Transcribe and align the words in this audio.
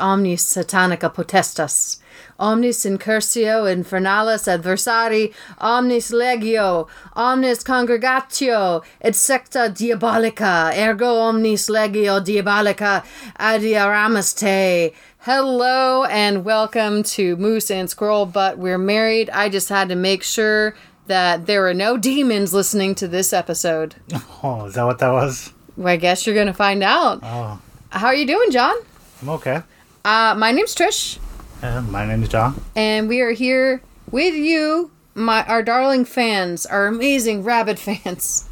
omnis 0.00 0.42
satanica 0.42 1.12
potestas, 1.14 1.98
omnis 2.40 2.84
incursio 2.86 3.64
infernalis 3.70 4.48
adversari, 4.48 5.32
omnis 5.58 6.10
legio, 6.10 6.88
omnis 7.14 7.62
congregatio, 7.62 8.82
et 9.02 9.14
secta 9.14 9.68
diabolica, 9.68 10.72
ergo 10.74 11.20
omnis 11.20 11.68
legio 11.68 12.18
diabolica 12.24 13.04
adiaramus 13.38 14.34
te. 14.36 14.94
Hello 15.20 16.04
and 16.04 16.44
welcome 16.44 17.02
to 17.02 17.36
Moose 17.36 17.70
and 17.70 17.88
Squirrel, 17.90 18.24
but 18.26 18.56
we're 18.58 18.78
married. 18.78 19.28
I 19.30 19.48
just 19.50 19.68
had 19.68 19.88
to 19.90 19.94
make 19.94 20.22
sure 20.22 20.74
that 21.06 21.44
there 21.46 21.68
are 21.68 21.74
no 21.74 21.98
demons 21.98 22.54
listening 22.54 22.94
to 22.96 23.06
this 23.08 23.32
episode. 23.34 23.96
Oh, 24.42 24.64
is 24.66 24.74
that 24.74 24.84
what 24.84 24.98
that 25.00 25.10
was? 25.12 25.52
Well, 25.76 25.88
I 25.88 25.96
guess 25.96 26.26
you're 26.26 26.34
going 26.34 26.46
to 26.48 26.52
find 26.54 26.82
out. 26.82 27.20
Oh, 27.22 27.58
How 27.90 28.06
are 28.08 28.14
you 28.14 28.26
doing, 28.26 28.50
John? 28.50 28.74
I'm 29.22 29.30
okay. 29.30 29.62
Uh, 30.04 30.34
my 30.36 30.52
name's 30.52 30.74
Trish, 30.74 31.18
Uh, 31.62 31.80
my 31.82 32.04
name 32.06 32.22
is 32.22 32.28
John. 32.28 32.62
and 32.76 33.08
we 33.08 33.20
are 33.20 33.32
here 33.32 33.80
with 34.10 34.34
you, 34.34 34.90
my 35.14 35.44
our 35.46 35.62
darling 35.62 36.04
fans, 36.04 36.66
our 36.66 36.86
amazing 36.86 37.42
rabid 37.42 37.78
fans 37.86 38.48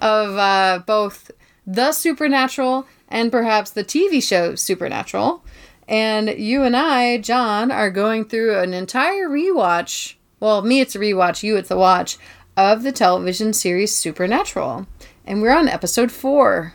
of 0.00 0.36
uh, 0.36 0.80
both 0.84 1.30
the 1.66 1.92
Supernatural 1.92 2.86
and 3.08 3.30
perhaps 3.30 3.70
the 3.70 3.84
TV 3.84 4.22
show 4.22 4.54
Supernatural. 4.54 5.44
And 5.88 6.30
you 6.30 6.64
and 6.64 6.76
I, 6.76 7.18
John, 7.18 7.70
are 7.70 7.90
going 7.90 8.24
through 8.24 8.58
an 8.58 8.74
entire 8.74 9.28
rewatch. 9.28 10.14
Well, 10.40 10.62
me, 10.62 10.80
it's 10.80 10.96
a 10.96 10.98
rewatch. 10.98 11.44
You, 11.44 11.56
it's 11.56 11.70
a 11.70 11.76
watch 11.76 12.18
of 12.56 12.82
the 12.82 12.90
television 12.90 13.52
series 13.52 13.94
Supernatural, 13.94 14.88
and 15.24 15.40
we're 15.40 15.56
on 15.56 15.68
episode 15.68 16.10
four. 16.10 16.74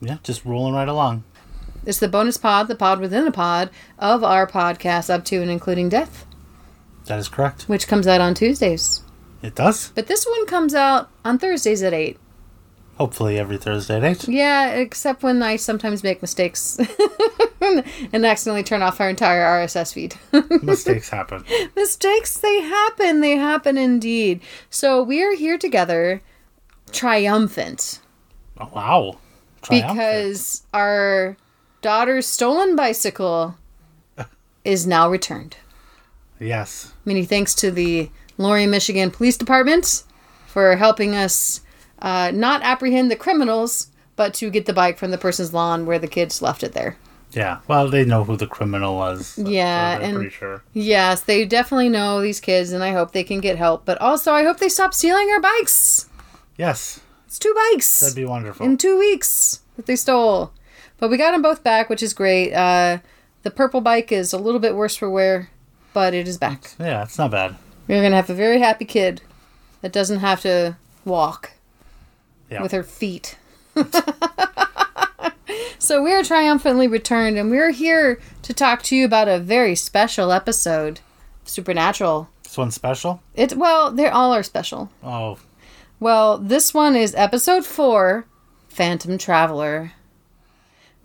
Yeah, 0.00 0.18
just 0.24 0.44
rolling 0.44 0.74
right 0.74 0.88
along. 0.88 1.22
It's 1.88 1.98
the 1.98 2.06
bonus 2.06 2.36
pod, 2.36 2.68
the 2.68 2.74
pod 2.74 3.00
within 3.00 3.26
a 3.26 3.32
pod 3.32 3.70
of 3.98 4.22
our 4.22 4.46
podcast 4.46 5.08
up 5.08 5.24
to 5.24 5.40
and 5.40 5.50
including 5.50 5.88
death, 5.88 6.26
That 7.06 7.18
is 7.18 7.28
correct. 7.30 7.62
which 7.62 7.88
comes 7.88 8.06
out 8.06 8.20
on 8.20 8.34
Tuesdays. 8.34 9.02
It 9.40 9.54
does. 9.54 9.90
But 9.94 10.06
this 10.06 10.26
one 10.26 10.44
comes 10.46 10.74
out 10.74 11.08
on 11.24 11.38
Thursdays 11.38 11.82
at 11.82 11.94
8. 11.94 12.18
Hopefully 12.98 13.38
every 13.38 13.56
Thursday 13.56 13.96
at 13.96 14.04
8. 14.04 14.28
Yeah, 14.28 14.66
except 14.72 15.22
when 15.22 15.42
I 15.42 15.56
sometimes 15.56 16.02
make 16.02 16.20
mistakes 16.20 16.78
and 18.12 18.26
accidentally 18.26 18.64
turn 18.64 18.82
off 18.82 19.00
our 19.00 19.08
entire 19.08 19.40
RSS 19.64 19.94
feed. 19.94 20.14
Mistakes 20.62 21.08
happen. 21.08 21.42
mistakes, 21.74 22.36
they 22.38 22.60
happen. 22.60 23.20
They 23.22 23.36
happen 23.36 23.78
indeed. 23.78 24.40
So 24.68 25.02
we 25.02 25.22
are 25.24 25.34
here 25.34 25.56
together, 25.56 26.20
triumphant, 26.92 28.00
Oh, 28.60 28.68
wow. 28.74 29.18
Triumphant. 29.62 29.96
because 29.96 30.62
our 30.74 31.36
daughter's 31.82 32.26
stolen 32.26 32.76
bicycle 32.76 33.56
is 34.64 34.86
now 34.86 35.08
returned. 35.08 35.56
Yes. 36.40 36.92
Many 37.04 37.24
thanks 37.24 37.54
to 37.56 37.70
the 37.70 38.10
Lorien, 38.36 38.70
Michigan 38.70 39.10
Police 39.10 39.36
Department 39.36 40.04
for 40.46 40.76
helping 40.76 41.14
us 41.14 41.60
uh, 42.00 42.30
not 42.34 42.62
apprehend 42.62 43.10
the 43.10 43.16
criminals, 43.16 43.88
but 44.16 44.34
to 44.34 44.50
get 44.50 44.66
the 44.66 44.72
bike 44.72 44.98
from 44.98 45.10
the 45.10 45.18
person's 45.18 45.52
lawn 45.52 45.86
where 45.86 45.98
the 45.98 46.06
kids 46.08 46.40
left 46.42 46.62
it 46.62 46.72
there. 46.72 46.96
Yeah. 47.32 47.58
Well, 47.68 47.88
they 47.90 48.04
know 48.04 48.24
who 48.24 48.36
the 48.36 48.46
criminal 48.46 48.96
was. 48.96 49.26
so 49.28 49.42
Yeah, 49.48 49.98
they're 49.98 50.08
and- 50.08 50.16
pretty 50.16 50.30
sure. 50.30 50.62
Yes, 50.72 51.20
they 51.22 51.44
definitely 51.44 51.88
know 51.88 52.20
these 52.22 52.40
kids, 52.40 52.72
and 52.72 52.82
I 52.82 52.92
hope 52.92 53.12
they 53.12 53.24
can 53.24 53.40
get 53.40 53.58
help. 53.58 53.84
But 53.84 54.00
also, 54.00 54.32
I 54.32 54.44
hope 54.44 54.58
they 54.58 54.68
stop 54.68 54.94
stealing 54.94 55.28
our 55.30 55.40
bikes. 55.40 56.06
Yes. 56.56 57.00
It's 57.26 57.38
two 57.38 57.54
bikes 57.72 58.00
That'd 58.00 58.16
be 58.16 58.24
wonderful. 58.24 58.64
in 58.64 58.78
two 58.78 58.98
weeks 58.98 59.60
that 59.76 59.84
they 59.86 59.96
stole. 59.96 60.52
But 60.98 61.10
we 61.10 61.16
got 61.16 61.30
them 61.32 61.42
both 61.42 61.62
back, 61.62 61.88
which 61.88 62.02
is 62.02 62.12
great. 62.12 62.52
Uh, 62.52 62.98
the 63.42 63.50
purple 63.50 63.80
bike 63.80 64.10
is 64.12 64.32
a 64.32 64.38
little 64.38 64.60
bit 64.60 64.74
worse 64.74 64.96
for 64.96 65.08
wear, 65.08 65.50
but 65.94 66.12
it 66.14 66.26
is 66.28 66.38
back. 66.38 66.72
yeah, 66.78 67.02
it's 67.02 67.18
not 67.18 67.30
bad. 67.30 67.56
We're 67.86 68.02
gonna 68.02 68.16
have 68.16 68.30
a 68.30 68.34
very 68.34 68.58
happy 68.58 68.84
kid 68.84 69.22
that 69.80 69.92
doesn't 69.92 70.18
have 70.18 70.40
to 70.42 70.76
walk 71.04 71.52
Yeah. 72.50 72.62
with 72.62 72.72
her 72.72 72.82
feet. 72.82 73.36
so 75.78 76.02
we 76.02 76.12
are 76.12 76.22
triumphantly 76.22 76.88
returned, 76.88 77.38
and 77.38 77.50
we're 77.50 77.70
here 77.70 78.20
to 78.42 78.52
talk 78.52 78.82
to 78.84 78.96
you 78.96 79.04
about 79.04 79.28
a 79.28 79.38
very 79.38 79.74
special 79.74 80.32
episode 80.32 81.00
of 81.42 81.48
Supernatural. 81.48 82.28
This 82.42 82.58
one's 82.58 82.74
special. 82.74 83.22
It 83.34 83.56
well, 83.56 83.92
they 83.92 84.08
all 84.08 84.32
are 84.34 84.42
special. 84.42 84.90
Oh, 85.02 85.38
Well, 86.00 86.38
this 86.38 86.74
one 86.74 86.96
is 86.96 87.14
episode 87.14 87.64
four, 87.64 88.26
Phantom 88.68 89.16
Traveler, 89.18 89.92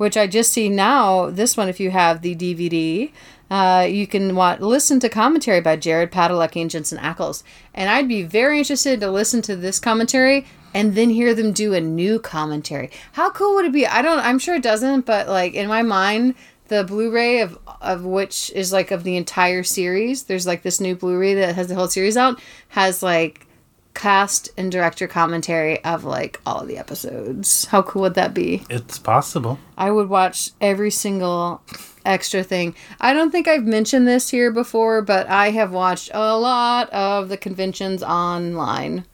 which 0.03 0.18
I 0.18 0.28
just 0.28 0.52
see 0.52 0.68
now. 0.68 1.30
This 1.30 1.56
one, 1.56 1.69
if 1.69 1.80
you 1.80 1.90
have 1.90 2.22
the 2.22 2.36
DVD, 2.36 3.09
uh, 3.50 3.88
you 3.90 4.06
can 4.06 4.36
wa 4.36 4.58
listen 4.59 5.00
to 5.00 5.08
commentary 5.08 5.62
by 5.62 5.78
Jared 5.78 6.12
Padalecki 6.12 6.62
and 6.62 6.69
Jensen 6.69 6.97
Ackles. 6.97 7.41
And 7.74 7.90
I'd 7.90 8.09
be 8.09 8.22
very 8.22 8.59
interested 8.59 9.00
to 9.00 9.09
listen 9.09 9.42
to 9.44 9.56
this 9.56 9.80
commentary 9.80 10.46
and 10.74 10.94
then 10.94 11.09
hear 11.09 11.34
them 11.34 11.53
do 11.53 11.74
a 11.74 11.80
new 11.80 12.19
commentary. 12.19 12.92
How 13.13 13.30
cool 13.31 13.56
would 13.56 13.63
it 13.63 13.72
be? 13.72 13.88
I 13.88 14.02
don't. 14.02 14.19
I'm 14.19 14.40
sure 14.40 14.56
it 14.56 14.63
doesn't, 14.63 15.06
but 15.06 15.28
like 15.30 15.53
in 15.53 15.68
my 15.68 15.81
mind. 15.81 16.36
The 16.69 16.86
Blu-ray 16.86 17.42
of 17.42 17.59
of 17.81 18.03
which 18.03 18.50
is 18.56 18.72
like 18.72 18.90
of 18.92 19.03
the 19.03 19.16
entire 19.18 19.63
series. 19.63 20.24
There's 20.24 20.47
like 20.47 20.63
this 20.63 20.80
new 20.80 20.96
Blu-ray 20.96 21.36
that 21.36 21.56
has 21.56 21.68
the 21.68 21.75
whole 21.75 21.90
series 21.90 22.18
out. 22.18 22.42
Has 22.69 23.03
like 23.03 23.46
cast 23.94 24.50
and 24.58 24.72
director 24.72 25.08
commentary 25.08 25.84
of 25.84 26.04
like 26.04 26.40
all 26.46 26.62
of 26.62 26.68
the 26.68 26.78
episodes. 26.78 27.66
How 27.66 27.81
cool 27.81 28.04
would 28.04 28.16
that 28.16 28.34
be? 28.34 28.64
it's 28.70 29.00
possible. 29.00 29.59
I 29.78 29.92
would 29.92 30.09
watch 30.09 30.52
every 30.59 30.92
single 30.92 31.62
extra 32.06 32.44
thing. 32.44 32.76
I 33.00 33.14
don't 33.14 33.31
think 33.31 33.48
I've 33.48 33.66
mentioned 33.66 34.08
this 34.08 34.30
here 34.30 34.52
before, 34.52 35.02
but 35.02 35.28
I 35.28 35.52
have 35.52 35.72
watched 35.72 36.12
a 36.14 36.38
lot 36.38 36.90
of 36.92 37.30
the 37.30 37.38
conventions 37.38 38.04
online. 38.04 39.06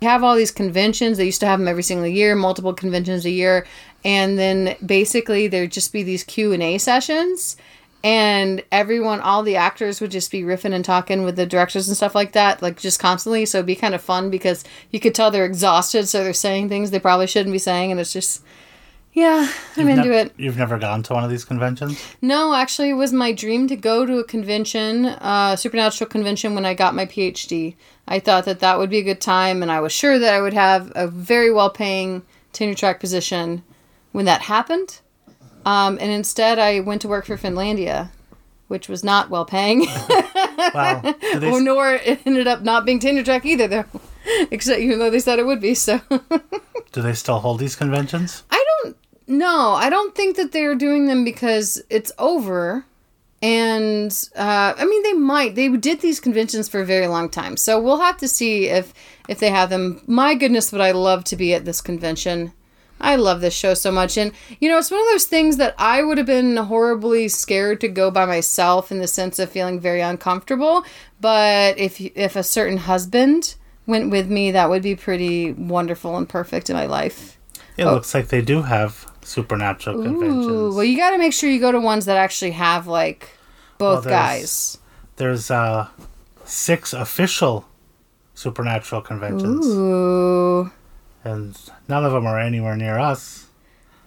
We 0.00 0.06
have 0.08 0.24
all 0.24 0.34
these 0.34 0.50
conventions. 0.50 1.16
They 1.16 1.26
used 1.26 1.40
to 1.40 1.46
have 1.46 1.60
them 1.60 1.68
every 1.68 1.84
single 1.84 2.08
year, 2.08 2.34
multiple 2.34 2.74
conventions 2.74 3.24
a 3.24 3.30
year, 3.30 3.66
and 4.04 4.36
then 4.36 4.74
basically 4.84 5.46
there'd 5.46 5.70
just 5.70 5.92
be 5.92 6.02
these 6.02 6.24
Q 6.24 6.52
and 6.52 6.62
A 6.62 6.78
sessions, 6.78 7.56
and 8.04 8.64
everyone, 8.72 9.20
all 9.20 9.42
the 9.42 9.56
actors 9.56 10.00
would 10.00 10.10
just 10.10 10.30
be 10.30 10.42
riffing 10.42 10.72
and 10.72 10.84
talking 10.84 11.22
with 11.22 11.36
the 11.36 11.46
directors 11.46 11.88
and 11.88 11.96
stuff 11.96 12.14
like 12.14 12.32
that, 12.32 12.60
like 12.60 12.80
just 12.80 12.98
constantly. 12.98 13.46
So 13.46 13.58
it'd 13.58 13.66
be 13.66 13.76
kind 13.76 13.94
of 13.94 14.02
fun 14.02 14.30
because 14.30 14.64
you 14.90 14.98
could 14.98 15.14
tell 15.14 15.30
they're 15.30 15.44
exhausted, 15.44 16.08
so 16.08 16.24
they're 16.24 16.32
saying 16.32 16.68
things 16.68 16.90
they 16.90 16.98
probably 16.98 17.26
shouldn't 17.26 17.52
be 17.52 17.58
saying, 17.58 17.90
and 17.90 18.00
it's 18.00 18.12
just, 18.12 18.42
yeah, 19.12 19.48
I'm 19.76 19.88
You've 19.88 19.98
into 19.98 20.10
nev- 20.10 20.26
it. 20.26 20.32
You've 20.36 20.56
never 20.56 20.78
gone 20.78 21.02
to 21.04 21.14
one 21.14 21.22
of 21.22 21.30
these 21.30 21.44
conventions? 21.44 22.02
No, 22.20 22.54
actually, 22.54 22.90
it 22.90 22.94
was 22.94 23.12
my 23.12 23.30
dream 23.30 23.68
to 23.68 23.76
go 23.76 24.04
to 24.04 24.18
a 24.18 24.24
convention, 24.24 25.06
uh, 25.06 25.54
supernatural 25.54 26.08
convention, 26.08 26.54
when 26.54 26.64
I 26.64 26.74
got 26.74 26.94
my 26.94 27.06
PhD. 27.06 27.76
I 28.08 28.18
thought 28.18 28.46
that 28.46 28.60
that 28.60 28.78
would 28.78 28.90
be 28.90 28.98
a 28.98 29.02
good 29.02 29.20
time, 29.20 29.62
and 29.62 29.70
I 29.70 29.80
was 29.80 29.92
sure 29.92 30.18
that 30.18 30.34
I 30.34 30.40
would 30.40 30.54
have 30.54 30.90
a 30.94 31.06
very 31.06 31.52
well 31.52 31.70
paying 31.70 32.22
tenure 32.52 32.74
track 32.74 33.00
position 33.00 33.62
when 34.10 34.24
that 34.24 34.42
happened. 34.42 35.00
Um, 35.64 35.98
and 36.00 36.10
instead, 36.10 36.58
I 36.58 36.80
went 36.80 37.02
to 37.02 37.08
work 37.08 37.26
for 37.26 37.36
Finlandia, 37.36 38.10
which 38.68 38.88
was 38.88 39.04
not 39.04 39.30
well 39.30 39.44
paying, 39.44 39.80
do 39.86 41.40
they, 41.40 41.50
or 41.50 41.60
nor 41.62 41.92
it 41.94 42.20
ended 42.26 42.46
up 42.46 42.62
not 42.62 42.84
being 42.84 42.98
tenure 42.98 43.22
track 43.24 43.44
either, 43.44 43.68
though. 43.68 43.84
Except 44.50 44.80
even 44.80 44.98
though 44.98 45.10
they 45.10 45.18
said 45.18 45.38
it 45.38 45.46
would 45.46 45.60
be, 45.60 45.74
so. 45.74 46.00
do 46.92 47.02
they 47.02 47.12
still 47.12 47.40
hold 47.40 47.58
these 47.58 47.74
conventions? 47.74 48.44
I 48.50 48.64
don't 48.82 48.96
no, 49.26 49.70
I 49.70 49.88
don't 49.88 50.14
think 50.14 50.36
that 50.36 50.52
they're 50.52 50.74
doing 50.74 51.06
them 51.06 51.24
because 51.24 51.82
it's 51.88 52.12
over. 52.18 52.84
And 53.40 54.12
uh, 54.36 54.74
I 54.76 54.84
mean, 54.84 55.02
they 55.02 55.14
might. 55.14 55.54
They 55.54 55.68
did 55.68 56.00
these 56.00 56.20
conventions 56.20 56.68
for 56.68 56.80
a 56.80 56.84
very 56.84 57.08
long 57.08 57.28
time, 57.28 57.56
so 57.56 57.80
we'll 57.80 58.00
have 58.00 58.16
to 58.18 58.28
see 58.28 58.68
if 58.68 58.94
if 59.28 59.40
they 59.40 59.50
have 59.50 59.70
them. 59.70 60.00
My 60.06 60.34
goodness, 60.34 60.70
would 60.70 60.80
I 60.80 60.92
love 60.92 61.24
to 61.24 61.36
be 61.36 61.52
at 61.54 61.64
this 61.64 61.80
convention? 61.80 62.52
I 63.02 63.16
love 63.16 63.40
this 63.40 63.52
show 63.54 63.74
so 63.74 63.90
much, 63.92 64.16
and 64.16 64.32
you 64.60 64.68
know, 64.70 64.78
it's 64.78 64.90
one 64.90 65.00
of 65.00 65.06
those 65.10 65.24
things 65.24 65.56
that 65.58 65.74
I 65.76 66.02
would 66.02 66.16
have 66.18 66.26
been 66.26 66.56
horribly 66.56 67.28
scared 67.28 67.80
to 67.82 67.88
go 67.88 68.10
by 68.10 68.24
myself 68.24 68.90
in 68.92 69.00
the 69.00 69.08
sense 69.08 69.38
of 69.38 69.50
feeling 69.50 69.80
very 69.80 70.00
uncomfortable. 70.00 70.84
But 71.20 71.76
if 71.78 72.00
if 72.00 72.36
a 72.36 72.42
certain 72.42 72.78
husband 72.78 73.56
went 73.86 74.10
with 74.10 74.30
me, 74.30 74.52
that 74.52 74.70
would 74.70 74.82
be 74.82 74.94
pretty 74.94 75.52
wonderful 75.52 76.16
and 76.16 76.28
perfect 76.28 76.70
in 76.70 76.76
my 76.76 76.86
life. 76.86 77.38
It 77.76 77.86
looks 77.86 78.14
like 78.14 78.28
they 78.28 78.42
do 78.42 78.62
have 78.62 79.10
supernatural 79.22 80.02
conventions. 80.02 80.46
Oh. 80.48 80.74
Well, 80.74 80.84
you 80.84 80.96
got 80.96 81.10
to 81.10 81.18
make 81.18 81.32
sure 81.32 81.50
you 81.50 81.58
go 81.60 81.72
to 81.72 81.80
ones 81.80 82.04
that 82.04 82.16
actually 82.16 82.50
have 82.52 82.86
like 82.86 83.30
both 83.78 84.04
Well, 84.06 84.14
there's- 84.14 84.38
guys. 84.40 84.78
There's 85.16 85.50
uh, 85.50 85.88
six 86.44 86.92
official 86.92 87.66
supernatural 88.34 89.02
conventions, 89.02 89.66
Ooh, 89.66 90.70
and 91.24 91.56
none 91.88 92.04
of 92.04 92.12
them 92.12 92.26
are 92.26 92.38
anywhere 92.38 92.76
near 92.76 92.98
us. 92.98 93.46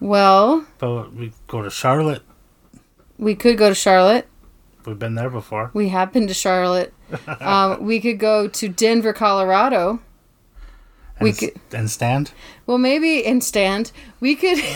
well, 0.00 0.66
But 0.78 1.12
we 1.14 1.32
go 1.46 1.62
to 1.62 1.70
Charlotte. 1.70 2.22
we 3.18 3.34
could 3.34 3.56
go 3.58 3.68
to 3.68 3.74
Charlotte. 3.74 4.26
We've 4.84 4.98
been 4.98 5.14
there 5.16 5.30
before. 5.30 5.70
We 5.74 5.88
have 5.88 6.12
been 6.12 6.26
to 6.28 6.34
Charlotte. 6.34 6.92
um, 7.40 7.82
we 7.84 8.00
could 8.00 8.18
go 8.18 8.46
to 8.48 8.68
Denver, 8.68 9.12
Colorado. 9.12 10.00
And, 11.18 11.24
We 11.24 11.32
could- 11.32 11.58
and 11.72 11.90
stand. 11.90 12.32
Well, 12.66 12.78
maybe 12.78 13.24
in 13.24 13.40
stand. 13.40 13.90
We 14.20 14.36
could. 14.36 14.58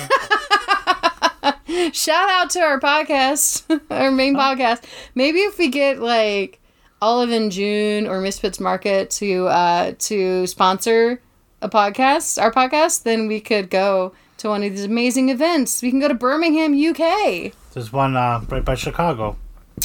Shout 1.93 2.29
out 2.29 2.51
to 2.51 2.61
our 2.61 2.81
podcast, 2.81 3.81
our 3.91 4.11
main 4.11 4.35
podcast. 4.35 4.83
Maybe 5.15 5.39
if 5.41 5.57
we 5.59 5.69
get 5.69 6.01
like 6.01 6.59
Olive 7.01 7.31
and 7.31 7.51
June 7.53 8.07
or 8.07 8.21
Misfits 8.21 8.59
Market 8.61 9.11
to 9.13 9.47
uh 9.47 9.93
to 10.01 10.47
sponsor 10.49 11.21
a 11.63 11.69
podcast, 11.69 12.41
our 12.41 12.53
podcast, 12.53 13.03
then 13.03 13.27
we 13.27 13.41
could 13.41 13.71
go 13.71 14.13
to 14.39 14.49
one 14.49 14.63
of 14.63 14.71
these 14.71 14.85
amazing 14.85 15.29
events. 15.29 15.83
We 15.83 15.91
can 15.91 16.01
go 16.01 16.09
to 16.09 16.15
Birmingham, 16.15 16.73
UK. 16.73 17.53
There's 17.75 17.93
one 17.93 18.17
uh, 18.17 18.41
right 18.49 18.65
by 18.65 18.75
Chicago 18.75 19.37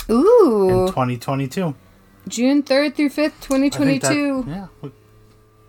in 0.09 0.15
Ooh, 0.15 0.87
2022. 0.87 1.75
June 2.27 2.63
3rd 2.63 2.95
through 2.95 3.09
5th, 3.09 3.41
2022. 3.41 4.43
That, 4.43 4.69
yeah. 4.83 4.89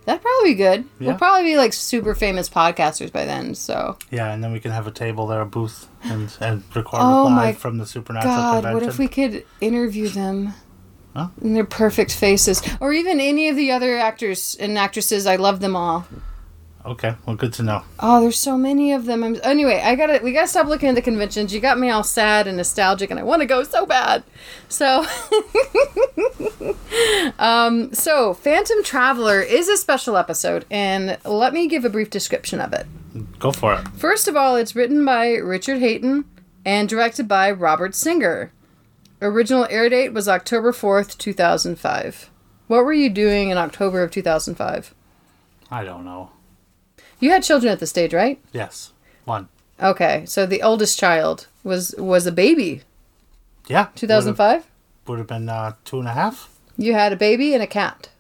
That'd 0.07 0.23
probably 0.23 0.51
be 0.53 0.55
good. 0.55 0.85
Yeah. 1.01 1.09
We'll 1.09 1.19
probably 1.19 1.43
be 1.51 1.57
like 1.57 1.73
super 1.73 2.15
famous 2.15 2.49
podcasters 2.49 3.13
by 3.13 3.25
then. 3.25 3.57
So, 3.57 3.99
Yeah, 4.11 4.33
and 4.33 4.43
then 4.43 4.53
we 4.53 4.61
can 4.61 4.71
have 4.71 4.87
a 4.87 4.93
table 4.93 5.27
there, 5.27 5.41
a 5.41 5.47
booth, 5.47 5.89
and, 6.05 6.35
and 6.41 6.63
record 6.77 7.01
Oh 7.03 7.25
live 7.25 7.59
from 7.59 7.79
the 7.79 7.87
Supernatural 7.87 8.33
God, 8.35 8.63
Convention. 8.63 8.75
what 8.75 8.83
if 8.89 8.99
we 8.99 9.09
could 9.09 9.45
interview 9.61 10.09
them? 10.09 10.55
Huh? 11.17 11.29
In 11.41 11.55
their 11.55 11.65
perfect 11.65 12.13
faces, 12.13 12.63
or 12.79 12.93
even 12.93 13.21
any 13.21 13.49
of 13.49 13.57
the 13.57 13.73
other 13.73 13.97
actors 13.97 14.55
and 14.61 14.77
actresses. 14.77 15.27
I 15.27 15.37
love 15.37 15.61
them 15.61 15.75
all. 15.75 16.07
Okay, 16.85 17.15
well, 17.25 17.35
good 17.35 17.55
to 17.55 17.63
know. 17.63 17.85
Oh, 17.99 18.21
there's 18.21 18.39
so 18.39 18.59
many 18.59 18.93
of 18.93 19.07
them. 19.07 19.25
I'm, 19.25 19.41
anyway, 19.43 19.81
I 19.83 19.95
gotta 19.95 20.21
we 20.23 20.33
gotta 20.33 20.47
stop 20.47 20.67
looking 20.67 20.91
at 20.91 20.95
the 20.95 21.01
conventions. 21.01 21.55
You 21.55 21.61
got 21.61 21.79
me 21.79 21.89
all 21.89 22.05
sad 22.05 22.47
and 22.47 22.59
nostalgic, 22.59 23.11
and 23.11 23.19
I 23.19 23.23
want 23.23 23.41
to 23.41 23.47
go 23.47 23.63
so 23.63 23.87
bad. 23.87 24.25
So, 24.69 25.07
um, 27.39 27.95
so 27.95 28.35
Phantom 28.35 28.85
Traveler 28.85 29.41
is 29.41 29.71
a 29.71 29.79
special 29.79 30.19
episode, 30.19 30.67
and 30.71 31.17
let 31.25 31.55
me 31.55 31.67
give 31.67 31.87
a 31.87 31.91
brief 31.91 32.11
description 32.11 32.61
of 32.61 32.75
it. 32.75 32.87
Go 33.39 33.53
for 33.53 33.73
it. 33.73 33.89
First 33.97 34.29
of 34.29 34.37
all, 34.37 34.57
it's 34.57 34.77
written 34.77 35.03
by 35.03 35.31
Richard 35.37 35.79
Hatem 35.79 36.27
and 36.67 36.91
directed 36.91 37.27
by 37.27 37.51
Robert 37.51 37.95
Singer. 37.95 38.53
Original 39.23 39.67
air 39.71 39.89
date 39.89 40.13
was 40.13 40.29
October 40.29 40.73
4th, 40.73 41.17
2005. 41.17 42.31
What 42.67 42.85
were 42.85 42.93
you 42.93 43.09
doing 43.09 43.51
in 43.51 43.57
October 43.57 44.03
of 44.03 44.11
2005? 44.11 44.95
I 45.71 45.85
don't 45.85 46.05
know. 46.05 46.31
You 47.19 47.31
had 47.31 47.43
children 47.43 47.73
at 47.73 47.81
the 47.81 47.87
stage, 47.87 48.13
right? 48.13 48.39
Yes, 48.53 48.93
one. 49.25 49.49
Okay, 49.81 50.25
so 50.27 50.45
the 50.47 50.63
oldest 50.63 50.99
child 50.99 51.47
was 51.65 51.95
was 51.99 52.27
a 52.27 52.33
baby. 52.33 52.83
Yeah. 53.67 53.89
2005? 53.95 54.67
Would 55.07 55.19
have 55.19 55.27
been 55.27 55.49
uh, 55.49 55.73
two 55.85 55.99
and 55.99 56.09
a 56.09 56.13
half. 56.13 56.51
You 56.77 56.93
had 56.93 57.13
a 57.13 57.17
baby 57.17 57.55
and 57.55 57.63
a 57.63 57.67
cat. 57.67 58.11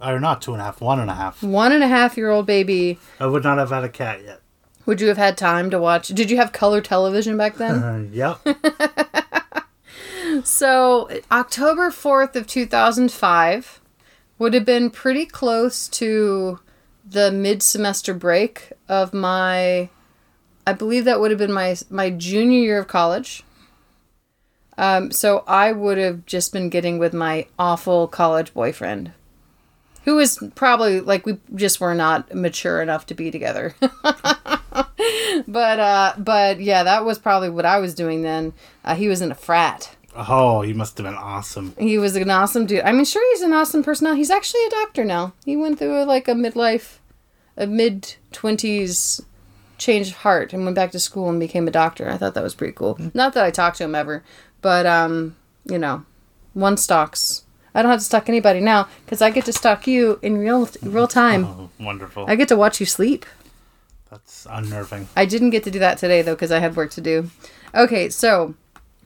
Or 0.00 0.20
not 0.20 0.42
two 0.42 0.52
and 0.52 0.60
a 0.60 0.64
half, 0.64 0.80
one 0.80 1.00
and 1.00 1.10
a 1.10 1.14
half. 1.14 1.42
One 1.42 1.72
and 1.72 1.82
a 1.82 1.88
half 1.88 2.16
year 2.16 2.30
old 2.30 2.46
baby. 2.46 2.98
I 3.18 3.26
would 3.26 3.44
not 3.44 3.58
have 3.58 3.70
had 3.70 3.84
a 3.84 3.88
cat 3.88 4.22
yet. 4.24 4.40
Would 4.86 5.00
you 5.00 5.08
have 5.08 5.18
had 5.18 5.36
time 5.36 5.70
to 5.70 5.78
watch? 5.78 6.08
Did 6.08 6.30
you 6.30 6.36
have 6.38 6.52
color 6.52 6.80
television 6.80 7.36
back 7.36 7.56
then? 7.56 7.82
Uh, 7.82 8.06
yep. 8.12 8.40
So, 10.44 11.08
October 11.30 11.90
4th 11.90 12.36
of 12.36 12.46
2005 12.46 13.80
would 14.38 14.54
have 14.54 14.64
been 14.64 14.90
pretty 14.90 15.26
close 15.26 15.88
to 15.88 16.60
the 17.04 17.32
mid-semester 17.32 18.14
break 18.14 18.72
of 18.88 19.14
my 19.14 19.88
I 20.68 20.74
believe 20.74 21.06
that 21.06 21.18
would 21.18 21.30
have 21.30 21.38
been 21.38 21.52
my 21.52 21.76
my 21.88 22.10
junior 22.10 22.58
year 22.58 22.78
of 22.78 22.88
college. 22.88 23.42
Um, 24.76 25.10
so 25.10 25.42
I 25.46 25.72
would 25.72 25.96
have 25.96 26.26
just 26.26 26.52
been 26.52 26.68
getting 26.68 26.98
with 26.98 27.14
my 27.14 27.46
awful 27.58 28.06
college 28.06 28.52
boyfriend, 28.52 29.12
who 30.04 30.16
was 30.16 30.38
probably 30.54 31.00
like 31.00 31.24
we 31.24 31.38
just 31.54 31.80
were 31.80 31.94
not 31.94 32.34
mature 32.34 32.82
enough 32.82 33.06
to 33.06 33.14
be 33.14 33.30
together. 33.30 33.74
but 33.80 35.80
uh, 35.80 36.12
but 36.18 36.60
yeah, 36.60 36.82
that 36.82 37.02
was 37.02 37.18
probably 37.18 37.48
what 37.48 37.64
I 37.64 37.78
was 37.78 37.94
doing 37.94 38.20
then. 38.20 38.52
Uh, 38.84 38.94
he 38.94 39.08
was 39.08 39.22
in 39.22 39.32
a 39.32 39.34
frat. 39.34 39.96
Oh, 40.28 40.62
he 40.62 40.72
must 40.72 40.98
have 40.98 41.06
been 41.06 41.14
awesome. 41.14 41.74
He 41.78 41.98
was 41.98 42.16
an 42.16 42.30
awesome 42.30 42.66
dude. 42.66 42.82
I 42.82 42.92
mean, 42.92 43.04
sure, 43.04 43.22
he's 43.32 43.42
an 43.42 43.52
awesome 43.52 43.82
person 43.82 44.06
now. 44.06 44.14
He's 44.14 44.30
actually 44.30 44.64
a 44.66 44.70
doctor 44.70 45.04
now. 45.04 45.32
He 45.44 45.56
went 45.56 45.78
through 45.78 46.02
a, 46.02 46.04
like 46.04 46.28
a 46.28 46.32
midlife, 46.32 46.98
a 47.56 47.66
mid 47.66 48.16
twenties 48.32 49.20
change 49.78 50.08
of 50.08 50.16
heart 50.16 50.52
and 50.52 50.64
went 50.64 50.74
back 50.74 50.90
to 50.90 50.98
school 50.98 51.28
and 51.30 51.38
became 51.38 51.68
a 51.68 51.70
doctor. 51.70 52.10
I 52.10 52.16
thought 52.16 52.34
that 52.34 52.42
was 52.42 52.54
pretty 52.54 52.72
cool. 52.72 52.98
Not 53.14 53.34
that 53.34 53.44
I 53.44 53.50
talked 53.50 53.78
to 53.78 53.84
him 53.84 53.94
ever, 53.94 54.24
but 54.60 54.86
um, 54.86 55.36
you 55.64 55.78
know, 55.78 56.04
one 56.52 56.76
stalks. 56.76 57.44
I 57.74 57.82
don't 57.82 57.90
have 57.90 58.00
to 58.00 58.04
stalk 58.04 58.28
anybody 58.28 58.60
now 58.60 58.88
because 59.04 59.22
I 59.22 59.30
get 59.30 59.44
to 59.44 59.52
stalk 59.52 59.86
you 59.86 60.18
in 60.20 60.38
real 60.38 60.68
real 60.82 61.06
time. 61.06 61.44
Oh, 61.44 61.70
wonderful. 61.78 62.24
I 62.26 62.34
get 62.34 62.48
to 62.48 62.56
watch 62.56 62.80
you 62.80 62.86
sleep. 62.86 63.24
That's 64.10 64.46
unnerving. 64.50 65.08
I 65.14 65.26
didn't 65.26 65.50
get 65.50 65.64
to 65.64 65.70
do 65.70 65.78
that 65.78 65.98
today 65.98 66.22
though 66.22 66.34
because 66.34 66.50
I 66.50 66.58
had 66.58 66.74
work 66.76 66.90
to 66.92 67.00
do. 67.00 67.30
Okay, 67.74 68.08
so 68.08 68.54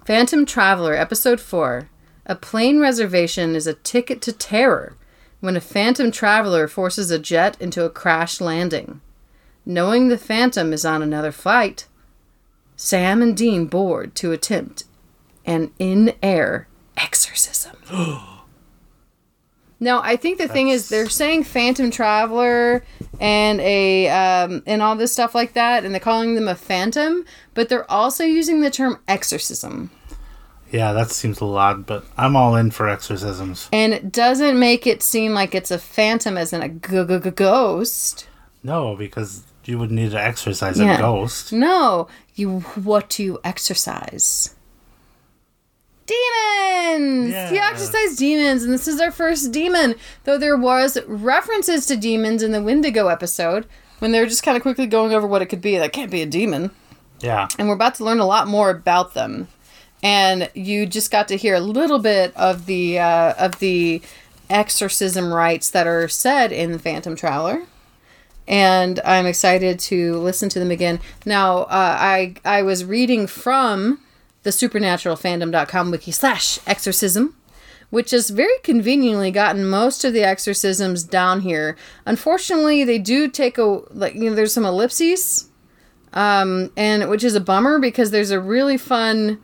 Phantom 0.05 0.45
Traveler, 0.45 0.95
episode 0.95 1.41
4. 1.41 1.89
A 2.27 2.35
plane 2.35 2.81
reservation 2.81 3.55
is 3.55 3.69
a 3.69 3.75
ticket 3.75 4.21
to 4.23 4.33
terror 4.33 4.97
when 5.39 5.57
a 5.57 5.61
Phantom 5.61 6.11
Traveler 6.11 6.67
forces 6.67 7.13
a 7.13 7.21
jet 7.21 7.57
into 7.61 7.85
a 7.85 7.91
crash 7.91 8.41
landing. 8.41 9.01
Knowing 9.65 10.09
the 10.09 10.19
Phantom 10.19 10.73
is 10.73 10.85
on 10.85 11.03
another 11.03 11.31
flight, 11.31 11.87
Sam 12.75 13.23
and 13.23 13.37
Dean 13.37 13.67
board 13.67 14.17
to 14.17 14.33
attempt 14.33 14.85
an 15.47 15.71
in 15.79 16.15
air 16.21 16.67
exorcism. 16.97 17.77
Now, 19.83 20.01
I 20.01 20.15
think 20.15 20.39
the 20.39 20.47
thing 20.47 20.69
is 20.69 20.89
they're 20.89 21.09
saying 21.09 21.43
Phantom 21.43 21.91
Traveler 21.91 22.85
and 23.21 23.61
a 23.61 24.09
um, 24.09 24.63
and 24.65 24.81
all 24.81 24.95
this 24.95 25.11
stuff 25.13 25.35
like 25.35 25.55
that, 25.55 25.85
and 25.85 25.93
they're 25.93 26.01
calling 26.01 26.37
them 26.37 26.47
a 26.47 26.55
phantom, 26.55 27.25
but 27.55 27.69
they're 27.69 27.91
also 27.91 28.23
using 28.25 28.61
the 28.61 28.71
term 28.71 29.01
exorcism, 29.09 29.91
Yeah, 30.71 30.93
that 30.93 31.11
seems 31.11 31.41
a 31.41 31.45
lot, 31.47 31.85
but 31.85 32.05
I'm 32.17 32.37
all 32.37 32.55
in 32.55 32.71
for 32.71 32.89
exorcisms. 32.89 33.69
and 33.73 33.93
it 33.93 34.13
doesn't 34.13 34.57
make 34.59 34.87
it 34.87 35.03
seem 35.03 35.35
like 35.35 35.53
it's 35.53 35.73
a 35.73 35.79
phantom 35.81 36.39
as 36.39 36.53
in 36.53 36.63
a 36.63 36.69
g- 36.69 37.05
g- 37.09 37.19
g- 37.25 37.31
ghost. 37.31 38.29
No, 38.63 38.95
because 38.95 39.43
you 39.65 39.79
would 39.81 39.91
need 39.91 40.13
to 40.13 40.21
exorcise 40.23 40.79
Yeah. 40.79 40.95
a 40.95 40.99
ghost. 40.99 41.53
No, 41.53 42.07
you 42.37 42.61
what 42.85 43.09
do 43.09 43.25
you 43.25 43.41
exorcise? 43.43 44.55
Demons! 46.07 47.29
You 47.51 47.57
Yeah. 47.57 47.71
exorcise 47.73 48.17
demons, 48.17 48.63
and 48.63 48.73
this 48.73 48.89
is 48.89 49.01
our 49.01 49.11
first 49.11 49.53
demon. 49.53 49.95
Though 50.25 50.39
there 50.39 50.57
was 50.57 50.99
references 51.07 51.87
to 51.87 51.97
demons 51.97 52.43
in 52.43 52.53
the 52.53 52.63
Wendigo 52.63 53.09
episode 53.09 53.67
when 53.99 54.13
they 54.13 54.21
were 54.21 54.27
just 54.27 54.43
kind 54.43 54.57
of 54.57 54.63
quickly 54.63 54.87
going 54.87 55.13
over 55.15 55.27
what 55.27 55.43
it 55.43 55.47
could 55.47 55.63
be. 55.63 55.79
That 55.79 55.93
can't 55.93 56.11
be 56.11 56.23
a 56.23 56.27
demon. 56.27 56.71
Yeah. 57.21 57.49
And 57.59 57.69
we're 57.69 57.75
about 57.75 57.95
to 57.97 58.05
learn 58.05 58.19
a 58.19 58.27
lot 58.27 58.49
more 58.49 58.71
about 58.71 59.15
them. 59.15 59.49
And 60.03 60.51
you 60.55 60.87
just 60.87 61.11
got 61.13 61.29
to 61.29 61.37
hear 61.37 61.55
a 61.55 61.61
little 61.61 62.01
bit 62.01 62.37
of 62.37 62.67
the 62.67 62.99
uh, 62.99 63.35
of 63.39 63.59
the 63.61 64.03
exorcism 64.51 65.33
rites 65.33 65.71
that 65.71 65.87
are 65.87 66.09
said 66.09 66.53
in 66.53 66.73
the 66.73 66.79
Phantom 66.79 67.15
Traveler 67.17 67.63
and 68.49 68.99
I'm 69.05 69.25
excited 69.25 69.79
to 69.81 70.17
listen 70.19 70.49
to 70.51 70.59
them 70.59 70.71
again. 70.73 70.99
Now, 71.25 71.59
uh, 71.59 71.97
I 71.99 72.35
I 72.45 72.63
was 72.63 72.85
reading 72.85 73.29
from 73.29 74.01
the 74.43 74.51
supernaturalfandom.com 74.51 75.91
wiki 75.91 76.11
slash 76.11 76.59
exorcism, 76.67 77.37
which 77.91 78.11
has 78.11 78.31
very 78.31 78.59
conveniently 78.63 79.31
gotten 79.31 79.65
most 79.65 80.05
of 80.05 80.13
the 80.13 80.25
exorcisms 80.25 81.05
down 81.05 81.41
here. 81.41 81.77
Unfortunately, 82.07 82.85
they 82.85 82.99
do 82.99 83.29
take 83.29 83.59
a 83.59 83.83
like 83.91 84.15
you 84.15 84.31
know 84.31 84.35
there's 84.35 84.55
some 84.55 84.65
ellipses, 84.65 85.49
um, 86.13 86.71
and 86.77 87.09
which 87.09 87.25
is 87.25 87.35
a 87.35 87.41
bummer 87.41 87.79
because 87.79 88.11
there's 88.11 88.31
a 88.31 88.41
really 88.41 88.77
fun 88.77 89.41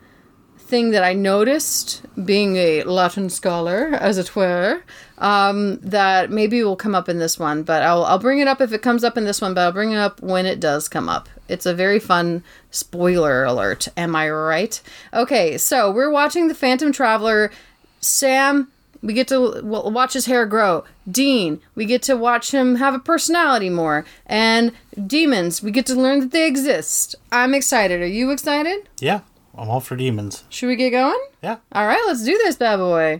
thing 0.69 0.91
that 0.91 1.03
I 1.03 1.13
noticed, 1.13 2.03
being 2.23 2.55
a 2.55 2.83
Latin 2.83 3.29
scholar, 3.29 3.95
as 3.99 4.17
it 4.17 4.35
were, 4.35 4.83
um, 5.17 5.79
that 5.79 6.31
maybe 6.31 6.63
will 6.63 6.75
come 6.75 6.95
up 6.95 7.09
in 7.09 7.17
this 7.19 7.39
one. 7.39 7.63
But 7.63 7.81
I'll, 7.81 8.05
I'll 8.05 8.19
bring 8.19 8.39
it 8.39 8.47
up 8.47 8.61
if 8.61 8.71
it 8.71 8.81
comes 8.81 9.03
up 9.03 9.17
in 9.17 9.25
this 9.25 9.41
one, 9.41 9.53
but 9.53 9.61
I'll 9.61 9.71
bring 9.71 9.91
it 9.91 9.97
up 9.97 10.21
when 10.21 10.45
it 10.45 10.59
does 10.59 10.87
come 10.87 11.09
up. 11.09 11.27
It's 11.47 11.65
a 11.65 11.73
very 11.73 11.99
fun 11.99 12.43
spoiler 12.71 13.43
alert. 13.43 13.87
Am 13.97 14.15
I 14.15 14.29
right? 14.29 14.79
Okay, 15.13 15.57
so 15.57 15.91
we're 15.91 16.11
watching 16.11 16.47
The 16.47 16.55
Phantom 16.55 16.91
Traveler. 16.91 17.51
Sam, 17.99 18.71
we 19.01 19.13
get 19.13 19.27
to 19.29 19.61
watch 19.63 20.13
his 20.13 20.27
hair 20.27 20.45
grow. 20.45 20.83
Dean, 21.09 21.61
we 21.73 21.85
get 21.85 22.03
to 22.03 22.15
watch 22.15 22.51
him 22.51 22.75
have 22.75 22.93
a 22.93 22.99
personality 22.99 23.69
more. 23.69 24.05
And 24.27 24.71
demons, 25.07 25.63
we 25.63 25.71
get 25.71 25.87
to 25.87 25.95
learn 25.95 26.19
that 26.19 26.31
they 26.31 26.47
exist. 26.47 27.15
I'm 27.31 27.55
excited. 27.55 28.01
Are 28.01 28.05
you 28.05 28.29
excited? 28.29 28.87
Yeah. 28.99 29.21
I'm 29.57 29.69
all 29.69 29.79
for 29.79 29.95
demons. 29.95 30.43
Should 30.49 30.67
we 30.67 30.75
get 30.75 30.91
going? 30.91 31.19
Yeah. 31.43 31.57
All 31.73 31.85
right, 31.87 32.01
let's 32.07 32.23
do 32.23 32.37
this 32.37 32.55
bad 32.55 32.77
boy. 32.77 33.19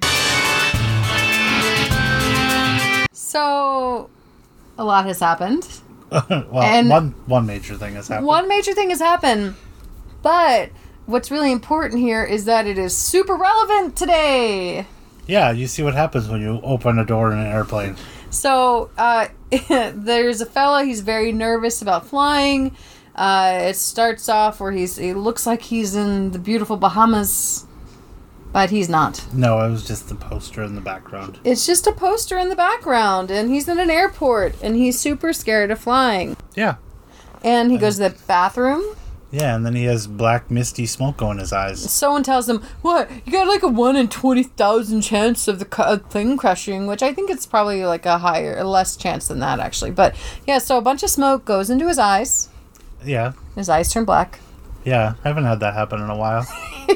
So, 3.12 4.09
a 4.77 4.83
lot 4.83 5.05
has 5.05 5.19
happened. 5.19 5.67
well, 6.12 6.62
And- 6.62 6.89
one 6.89 7.12
one 7.27 7.45
major 7.45 7.75
thing 7.75 7.95
has 7.95 8.07
happened. 8.07 8.27
One 8.27 8.48
major 8.48 8.74
thing 8.74 8.89
has 8.89 9.00
happened, 9.00 9.55
but 10.24 10.69
what's 11.05 11.29
really 11.29 11.51
important 11.51 12.00
here 12.01 12.24
is 12.24 12.45
that 12.45 12.65
it 12.65 12.77
is 12.77 12.95
super 12.98 13.36
relevant 13.36 13.95
today. 13.95 14.88
Yeah, 15.27 15.51
you 15.51 15.67
see 15.67 15.83
what 15.83 15.93
happens 15.93 16.27
when 16.27 16.41
you 16.41 16.59
open 16.63 16.98
a 16.98 17.05
door 17.05 17.31
in 17.31 17.38
an 17.38 17.45
airplane. 17.45 17.95
So, 18.31 18.89
uh, 18.98 19.27
there's 19.93 20.41
a 20.41 20.45
fella, 20.48 20.83
he's 20.86 21.01
very 21.01 21.31
nervous 21.31 21.81
about 21.83 22.07
flying. 22.07 22.75
Uh, 23.19 23.59
it 23.63 23.75
starts 23.75 24.29
off 24.29 24.61
where 24.61 24.71
he's 24.71 24.95
he 24.95 25.13
looks 25.13 25.45
like 25.45 25.61
he's 25.61 25.93
in 25.93 26.31
the 26.31 26.39
beautiful 26.39 26.77
Bahamas, 26.77 27.65
but 28.53 28.69
he's 28.69 28.88
not. 28.88 29.25
No, 29.33 29.59
it 29.59 29.69
was 29.69 29.85
just 29.85 30.07
the 30.07 30.15
poster 30.15 30.63
in 30.63 30.75
the 30.75 30.81
background. 30.81 31.38
It's 31.43 31.65
just 31.65 31.85
a 31.85 31.91
poster 31.91 32.38
in 32.38 32.47
the 32.47 32.55
background, 32.55 33.29
and 33.29 33.49
he's 33.49 33.67
in 33.67 33.77
an 33.77 33.89
airport, 33.89 34.55
and 34.63 34.77
he's 34.77 34.97
super 34.97 35.33
scared 35.33 35.69
of 35.69 35.79
flying. 35.79 36.38
Yeah. 36.55 36.77
And 37.43 37.73
he 37.73 37.77
goes 37.77 37.97
to 37.97 38.07
the 38.07 38.17
bathroom. 38.25 38.83
Yeah, 39.31 39.53
and 39.53 39.65
then 39.65 39.75
he 39.75 39.83
has 39.83 40.07
black 40.07 40.49
misty 40.49 40.85
smoke 40.85 41.17
going 41.17 41.33
in 41.33 41.39
his 41.39 41.51
eyes. 41.51 41.91
Someone 41.91 42.23
tells 42.23 42.47
him, 42.47 42.63
"What? 42.81 43.11
You 43.25 43.33
got 43.33 43.49
like 43.49 43.63
a 43.63 43.67
one 43.67 43.97
in 43.97 44.07
twenty 44.07 44.43
thousand 44.43 45.01
chance 45.01 45.49
of 45.49 45.59
the 45.59 45.83
of 45.83 46.05
thing 46.05 46.38
crushing," 46.38 46.88
which 46.88 47.03
I 47.03 47.13
think 47.13 47.29
it's 47.29 47.45
probably 47.45 47.83
like 47.83 48.05
a 48.05 48.19
higher, 48.19 48.63
less 48.63 48.95
chance 48.95 49.27
than 49.27 49.39
that 49.39 49.59
actually. 49.59 49.91
But 49.91 50.15
yeah, 50.47 50.59
so 50.59 50.77
a 50.77 50.81
bunch 50.81 51.03
of 51.03 51.09
smoke 51.09 51.43
goes 51.43 51.69
into 51.69 51.89
his 51.89 51.99
eyes. 51.99 52.47
Yeah. 53.03 53.34
His 53.56 53.70
eyes 53.70 53.91
turn 53.91 54.06
black. 54.06 54.39
Yeah. 54.84 55.15
I 55.24 55.27
haven't 55.27 55.46
had 55.46 55.60
that 55.62 55.74
happen 55.74 56.01
in 56.01 56.10
a 56.10 56.18
while. 56.18 56.46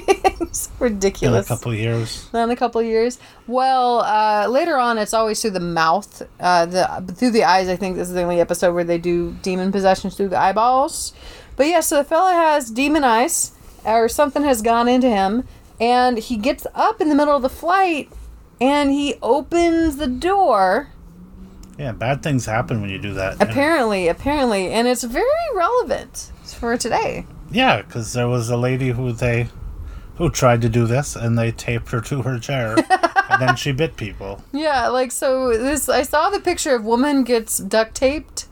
it's 0.54 0.70
In 0.80 1.34
a 1.34 1.58
couple 1.58 1.72
of 1.72 1.78
years. 1.78 2.30
In 2.34 2.50
a 2.50 2.56
couple 2.56 2.82
of 2.82 2.88
years. 2.88 3.20
Well, 3.48 4.00
uh, 4.02 4.48
later 4.48 4.78
on, 4.78 4.98
it's 4.98 5.14
always 5.14 5.42
through 5.42 5.52
the 5.52 5.60
mouth, 5.60 6.22
uh, 6.40 6.66
the 6.66 7.14
through 7.16 7.32
the 7.32 7.44
eyes. 7.44 7.70
I 7.70 7.76
think 7.76 7.96
this 7.96 8.08
is 8.08 8.14
the 8.14 8.22
only 8.22 8.40
episode 8.40 8.74
where 8.74 8.84
they 8.84 8.98
do 8.98 9.36
demon 9.42 9.72
possessions 9.72 10.16
through 10.16 10.30
the 10.30 10.40
eyeballs. 10.40 11.14
But 11.56 11.68
yeah, 11.68 11.82
so 11.82 11.98
the 11.98 12.04
fella 12.04 12.34
has 12.34 12.70
demon 12.72 13.04
eyes, 13.04 13.52
or 13.86 14.08
something 14.08 14.44
has 14.44 14.62
gone 14.62 14.88
into 14.88 15.10
him, 15.10 15.48
and 15.80 16.18
he 16.18 16.38
gets 16.38 16.66
up 16.74 17.02
in 17.02 17.10
the 17.10 17.16
middle 17.16 17.36
of 17.36 17.42
the 17.42 17.50
flight, 17.50 18.10
and 18.62 18.92
he 18.92 19.16
opens 19.22 19.98
the 19.98 20.08
door. 20.08 20.90
Yeah, 21.78 21.92
bad 21.92 22.22
things 22.22 22.46
happen 22.46 22.82
when 22.82 22.90
you 22.90 23.00
do 23.00 23.14
that. 23.16 23.42
Apparently, 23.42 24.08
apparently, 24.08 24.72
and 24.72 24.88
it's 24.88 25.04
very 25.04 25.26
relevant 25.56 26.32
for 26.46 26.78
today. 26.78 27.26
Yeah, 27.52 27.82
because 27.82 28.14
there 28.14 28.28
was 28.28 28.50
a 28.50 28.58
lady 28.58 28.90
who 28.90 29.12
they 29.12 29.50
who 30.16 30.30
tried 30.30 30.62
to 30.62 30.70
do 30.70 30.86
this, 30.86 31.16
and 31.16 31.38
they 31.38 31.52
taped 31.52 31.90
her 31.90 32.02
to 32.02 32.22
her 32.22 32.38
chair, 32.38 32.76
and 33.30 33.42
then 33.42 33.56
she 33.56 33.72
bit 33.72 33.98
people. 33.98 34.44
Yeah, 34.52 34.88
like 34.90 35.12
so. 35.12 35.58
This 35.58 35.90
I 35.90 36.04
saw 36.04 36.30
the 36.30 36.40
picture 36.40 36.76
of 36.76 36.86
woman 36.86 37.24
gets 37.24 37.58
duct 37.58 37.96
taped 37.96 38.48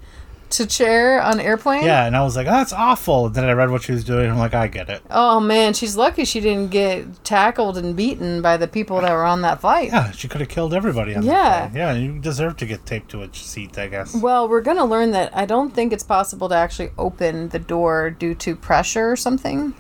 to 0.52 0.66
chair 0.66 1.22
on 1.22 1.40
airplane. 1.40 1.84
Yeah, 1.84 2.06
and 2.06 2.16
I 2.16 2.24
was 2.24 2.36
like, 2.36 2.48
oh, 2.48 2.52
that's 2.52 2.74
awful. 2.74 3.28
And 3.28 3.36
then 3.36 3.46
I 3.46 3.54
read 3.54 3.70
what 3.70 3.84
she 3.84 3.92
was 3.92 4.04
doing, 4.04 4.26
and 4.26 4.34
I'm 4.34 4.40
like, 4.40 4.54
I 4.54 4.68
get 4.68 4.90
it. 4.90 5.02
Oh 5.10 5.40
man, 5.40 5.74
she's 5.74 5.96
lucky 5.96 6.26
she 6.26 6.40
didn't 6.40 6.70
get 6.72 7.24
tackled 7.24 7.78
and 7.78 7.96
beaten 7.96 8.42
by 8.42 8.58
the 8.58 8.68
people 8.68 9.02
that 9.02 9.12
were 9.12 9.24
on 9.26 9.42
that 9.42 9.62
flight. 9.62 9.90
Yeah, 9.90 10.12
she 10.12 10.28
could 10.28 10.42
have 10.42 10.50
killed 10.50 10.74
everybody 10.74 11.16
on 11.16 11.24
Yeah. 11.24 11.68
plane. 11.68 11.76
Yeah, 11.78 11.94
you 11.94 12.20
deserve 12.20 12.58
to 12.58 12.66
get 12.66 12.86
taped 12.86 13.10
to 13.12 13.24
a 13.24 13.34
seat, 13.34 13.78
I 13.78 13.88
guess. 13.88 14.16
Well, 14.16 14.48
we're 14.48 14.62
gonna 14.62 14.86
learn 14.86 15.12
that 15.12 15.36
I 15.36 15.46
don't 15.46 15.74
think 15.74 15.94
it's 15.94 16.04
possible 16.04 16.50
to 16.50 16.56
actually 16.56 16.92
open 16.98 17.50
the 17.50 17.60
door 17.60 18.10
due 18.10 18.36
to 18.36 18.56
pressure 18.56 19.12
or 19.12 19.16
something. 19.16 19.74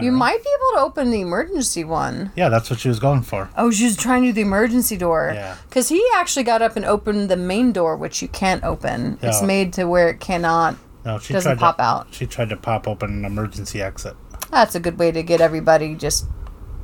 You 0.00 0.10
know. 0.10 0.16
might 0.16 0.42
be 0.42 0.48
able 0.48 0.80
to 0.80 0.86
open 0.86 1.10
the 1.10 1.20
emergency 1.20 1.84
one. 1.84 2.32
Yeah, 2.34 2.48
that's 2.48 2.70
what 2.70 2.78
she 2.80 2.88
was 2.88 2.98
going 2.98 3.22
for. 3.22 3.50
Oh, 3.56 3.70
she 3.70 3.84
was 3.84 3.96
trying 3.96 4.22
to 4.22 4.28
do 4.28 4.32
the 4.32 4.40
emergency 4.40 4.96
door. 4.96 5.32
Yeah. 5.34 5.56
Because 5.68 5.88
he 5.88 6.02
actually 6.14 6.44
got 6.44 6.62
up 6.62 6.76
and 6.76 6.84
opened 6.84 7.28
the 7.28 7.36
main 7.36 7.72
door, 7.72 7.96
which 7.96 8.22
you 8.22 8.28
can't 8.28 8.64
open. 8.64 9.18
It's 9.20 9.42
made 9.42 9.72
to 9.74 9.84
where 9.84 10.08
it 10.08 10.20
cannot. 10.20 10.76
No, 11.04 11.18
she 11.18 11.32
Doesn't 11.32 11.58
pop 11.58 11.76
to, 11.76 11.82
out. 11.82 12.06
She 12.12 12.26
tried 12.26 12.48
to 12.50 12.56
pop 12.56 12.86
open 12.86 13.10
an 13.10 13.24
emergency 13.24 13.82
exit. 13.82 14.16
That's 14.50 14.74
a 14.74 14.80
good 14.80 14.98
way 14.98 15.10
to 15.10 15.22
get 15.22 15.40
everybody 15.40 15.94
just 15.94 16.26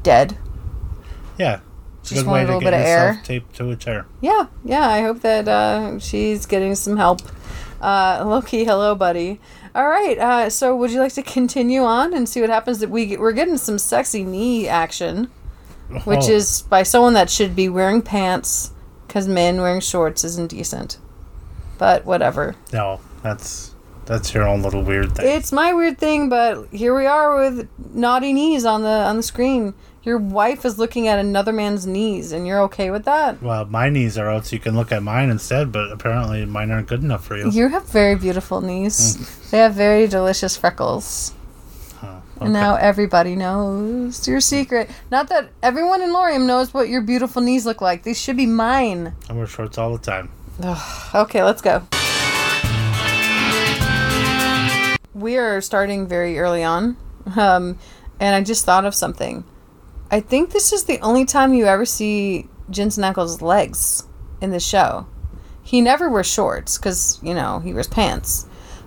dead. 0.03 0.37
Yeah, 1.39 1.61
it's 2.01 2.11
Just 2.11 2.27
want 2.27 2.43
a 2.43 2.47
little 2.47 2.61
bit 2.61 2.75
of 2.75 2.81
air. 2.81 3.21
taped 3.25 3.55
to 3.57 3.71
a 3.71 3.77
chair. 3.77 4.07
Yeah, 4.21 4.47
yeah. 4.65 4.89
I 4.89 5.03
hope 5.03 5.21
that 5.21 5.47
uh, 5.47 5.99
she's 5.99 6.47
getting 6.47 6.75
some 6.75 6.97
help. 6.97 7.21
Uh, 7.81 8.25
Loki, 8.27 8.65
hello, 8.65 8.95
buddy. 8.97 9.41
All 9.79 9.87
right. 9.87 10.19
Uh, 10.19 10.51
so, 10.51 10.75
would 10.75 10.91
you 10.91 10.99
like 10.99 11.13
to 11.13 11.23
continue 11.23 11.83
on 11.85 12.13
and 12.13 12.29
see 12.29 12.41
what 12.41 12.51
happens? 12.51 12.81
That 12.81 12.91
we 12.91 13.07
get, 13.07 13.21
we're 13.21 13.31
getting 13.33 13.57
some 13.59 13.79
sexy 13.79 14.25
knee 14.25 14.67
action, 14.67 15.27
which 16.03 16.25
Oh, 16.29 16.33
is 16.33 16.63
by 16.63 16.83
someone 16.83 17.15
that 17.15 17.31
should 17.31 17.55
be 17.55 17.69
wearing 17.69 18.03
pants, 18.03 18.73
because 19.07 19.29
men 19.29 19.61
wearing 19.61 19.81
shorts 19.81 20.25
isn't 20.25 20.51
decent. 20.51 20.99
But 21.79 22.05
whatever. 22.05 22.57
no, 22.73 22.99
that's 23.23 23.73
that's 24.05 24.35
your 24.35 24.49
own 24.49 24.63
little 24.63 24.83
weird 24.83 25.15
thing. 25.15 25.29
It's 25.29 25.53
my 25.53 25.73
weird 25.73 25.97
thing, 25.99 26.29
but 26.29 26.67
here 26.73 26.97
we 26.97 27.07
are 27.07 27.37
with 27.39 27.69
naughty 27.95 28.33
knees 28.33 28.65
on 28.65 28.83
the 28.83 28.89
on 28.89 29.17
the 29.17 29.23
screen. 29.23 29.75
Your 30.05 30.17
wife 30.19 30.65
is 30.65 30.79
looking 30.79 31.09
at 31.09 31.19
another 31.19 31.53
man's 31.53 31.87
knees, 31.87 32.33
and 32.33 32.47
you're 32.47 32.61
okay 32.63 32.91
with 32.91 33.05
that? 33.05 33.43
well, 33.43 33.65
my 33.67 33.89
knees 33.91 34.17
are 34.17 34.31
out, 34.31 34.47
so 34.47 34.57
you 34.57 34.61
can 34.61 34.77
look 34.77 34.93
at 34.93 35.03
mine 35.03 35.29
instead. 35.29 35.73
But 35.73 35.91
apparently, 35.91 36.45
mine 36.47 36.71
aren't 36.71 36.87
good 36.89 37.03
enough 37.03 37.25
for 37.25 37.37
you. 37.37 37.51
You 37.51 37.69
have 37.69 37.87
very 37.89 38.15
beautiful 38.15 38.61
knees. 38.61 39.51
they 39.51 39.59
have 39.59 39.75
very 39.75 40.07
delicious 40.07 40.57
freckles. 40.57 41.35
Huh, 41.97 42.21
And 42.41 42.53
now 42.53 42.77
everybody 42.77 43.35
knows 43.35 44.27
your 44.29 44.41
secret. 44.41 44.89
Not 45.11 45.29
that 45.31 45.51
everyone 45.63 46.01
in 46.01 46.13
Lorium 46.13 46.47
knows 46.47 46.73
what 46.73 46.89
your 46.89 47.03
beautiful 47.03 47.43
knees 47.43 47.67
look 47.67 47.81
like. 47.81 48.05
These 48.05 48.21
should 48.21 48.37
be 48.37 48.47
mine. 48.47 49.15
I 49.29 49.33
wear 49.33 49.47
shorts 49.47 49.77
all 49.79 49.93
the 49.97 49.99
time. 49.99 50.31
Okay, 51.15 51.43
let's 51.43 51.61
go. 51.61 51.83
We 55.13 55.37
are 55.37 55.61
starting 55.61 56.07
very 56.07 56.39
early 56.39 56.63
on. 56.63 56.97
Um, 57.37 57.79
and 58.21 58.35
I 58.37 58.43
just 58.43 58.65
thought 58.65 58.85
of 58.85 58.95
something. 58.95 59.45
I 60.11 60.21
think 60.21 60.51
this 60.51 60.73
is 60.73 60.85
the 60.85 60.99
only 61.01 61.25
time 61.25 61.53
you 61.55 61.67
ever 61.67 61.85
see 61.85 62.49
Jensen 62.71 63.05
Ackles' 63.05 63.43
legs 63.43 64.05
in 64.41 64.51
the 64.51 64.61
show. 64.61 65.07
He 65.63 65.81
never 65.81 66.09
wears 66.09 66.27
shorts 66.27 66.79
because, 66.79 67.19
you 67.23 67.35
know, 67.35 67.59
he 67.61 67.75
wears 67.75 67.89
pants. 67.89 68.47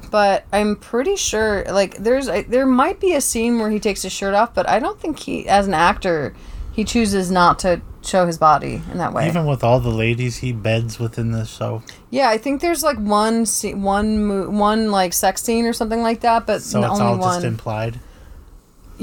But 0.10 0.46
I'm 0.52 0.76
pretty 0.76 1.16
sure, 1.16 1.64
like, 1.70 1.98
there's 1.98 2.28
a, 2.28 2.42
there 2.44 2.66
might 2.66 3.00
be 3.00 3.14
a 3.14 3.22
scene 3.22 3.60
where 3.60 3.70
he 3.70 3.80
takes 3.80 4.02
his 4.02 4.12
shirt 4.12 4.34
off, 4.34 4.54
but 4.54 4.68
I 4.68 4.80
don't 4.80 5.00
think 5.00 5.20
he, 5.20 5.48
as 5.48 5.68
an 5.68 5.74
actor, 5.74 6.36
he 6.74 6.84
chooses 6.84 7.32
not 7.32 7.60
to 7.60 7.82
show 8.02 8.26
his 8.26 8.38
body 8.38 8.82
in 8.92 8.98
that 8.98 9.14
way. 9.14 9.28
Even 9.28 9.46
with 9.46 9.64
all 9.64 9.80
the 9.80 9.92
ladies 9.92 10.38
he 10.38 10.52
beds 10.52 11.00
within 11.00 11.32
the 11.32 11.46
show, 11.46 11.84
Yeah, 12.10 12.30
I 12.30 12.38
think 12.40 12.60
there's 12.62 12.84
like 12.84 12.98
one 12.98 13.46
se- 13.46 13.76
one 13.76 14.26
mo- 14.26 14.50
one 14.50 14.90
like 14.92 15.14
sex 15.14 15.44
scene 15.44 15.66
or 15.66 15.74
something 15.74 16.02
like 16.02 16.22
that, 16.22 16.48
but 16.48 16.62
so 16.62 16.82
it's 16.84 17.00
all 17.00 17.18
one. 17.18 17.36
just 17.36 17.46
implied. 17.46 18.00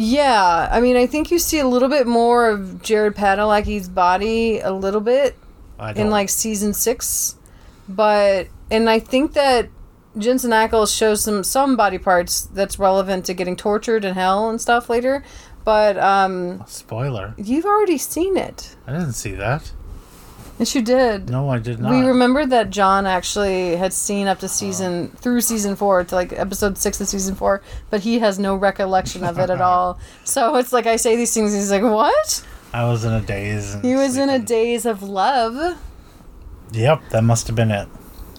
Yeah, 0.00 0.68
I 0.70 0.80
mean, 0.80 0.96
I 0.96 1.06
think 1.06 1.32
you 1.32 1.40
see 1.40 1.58
a 1.58 1.66
little 1.66 1.88
bit 1.88 2.06
more 2.06 2.48
of 2.48 2.80
Jared 2.82 3.16
Padalecki's 3.16 3.88
body 3.88 4.60
a 4.60 4.70
little 4.70 5.00
bit 5.00 5.36
in 5.96 6.08
like 6.08 6.28
season 6.28 6.72
six, 6.72 7.34
but 7.88 8.46
and 8.70 8.88
I 8.88 9.00
think 9.00 9.32
that 9.32 9.68
Jensen 10.16 10.52
Ackles 10.52 10.96
shows 10.96 11.24
some 11.24 11.42
some 11.42 11.76
body 11.76 11.98
parts 11.98 12.42
that's 12.42 12.78
relevant 12.78 13.26
to 13.26 13.34
getting 13.34 13.56
tortured 13.56 14.04
in 14.04 14.14
hell 14.14 14.48
and 14.48 14.60
stuff 14.60 14.88
later, 14.88 15.24
but 15.64 15.98
um, 15.98 16.62
spoiler. 16.68 17.34
you've 17.36 17.66
already 17.66 17.98
seen 17.98 18.36
it. 18.36 18.76
I 18.86 18.92
didn't 18.92 19.14
see 19.14 19.32
that. 19.32 19.72
Yes, 20.58 20.74
you 20.74 20.82
did. 20.82 21.30
No, 21.30 21.48
I 21.48 21.58
did 21.58 21.78
not. 21.78 21.92
We 21.92 22.00
remember 22.00 22.44
that 22.46 22.70
John 22.70 23.06
actually 23.06 23.76
had 23.76 23.92
seen 23.92 24.26
up 24.26 24.40
to 24.40 24.48
season 24.48 25.10
oh. 25.12 25.18
through 25.18 25.40
season 25.40 25.76
four 25.76 26.02
to 26.02 26.14
like 26.14 26.32
episode 26.32 26.76
six 26.76 27.00
of 27.00 27.06
season 27.06 27.36
four, 27.36 27.62
but 27.90 28.00
he 28.00 28.18
has 28.18 28.38
no 28.38 28.56
recollection 28.56 29.22
of 29.24 29.38
it 29.38 29.50
at 29.50 29.60
all. 29.60 29.98
So 30.24 30.56
it's 30.56 30.72
like 30.72 30.86
I 30.86 30.96
say 30.96 31.14
these 31.16 31.32
things, 31.32 31.54
he's 31.54 31.70
like, 31.70 31.82
"What?" 31.82 32.44
I 32.72 32.84
was 32.84 33.04
in 33.04 33.12
a 33.12 33.20
daze. 33.20 33.76
He 33.82 33.94
was 33.94 34.16
in 34.16 34.28
a 34.28 34.38
daze 34.38 34.84
of 34.84 35.02
love. 35.02 35.78
Yep, 36.72 37.08
that 37.10 37.22
must 37.22 37.46
have 37.46 37.56
been 37.56 37.70
it. 37.70 37.88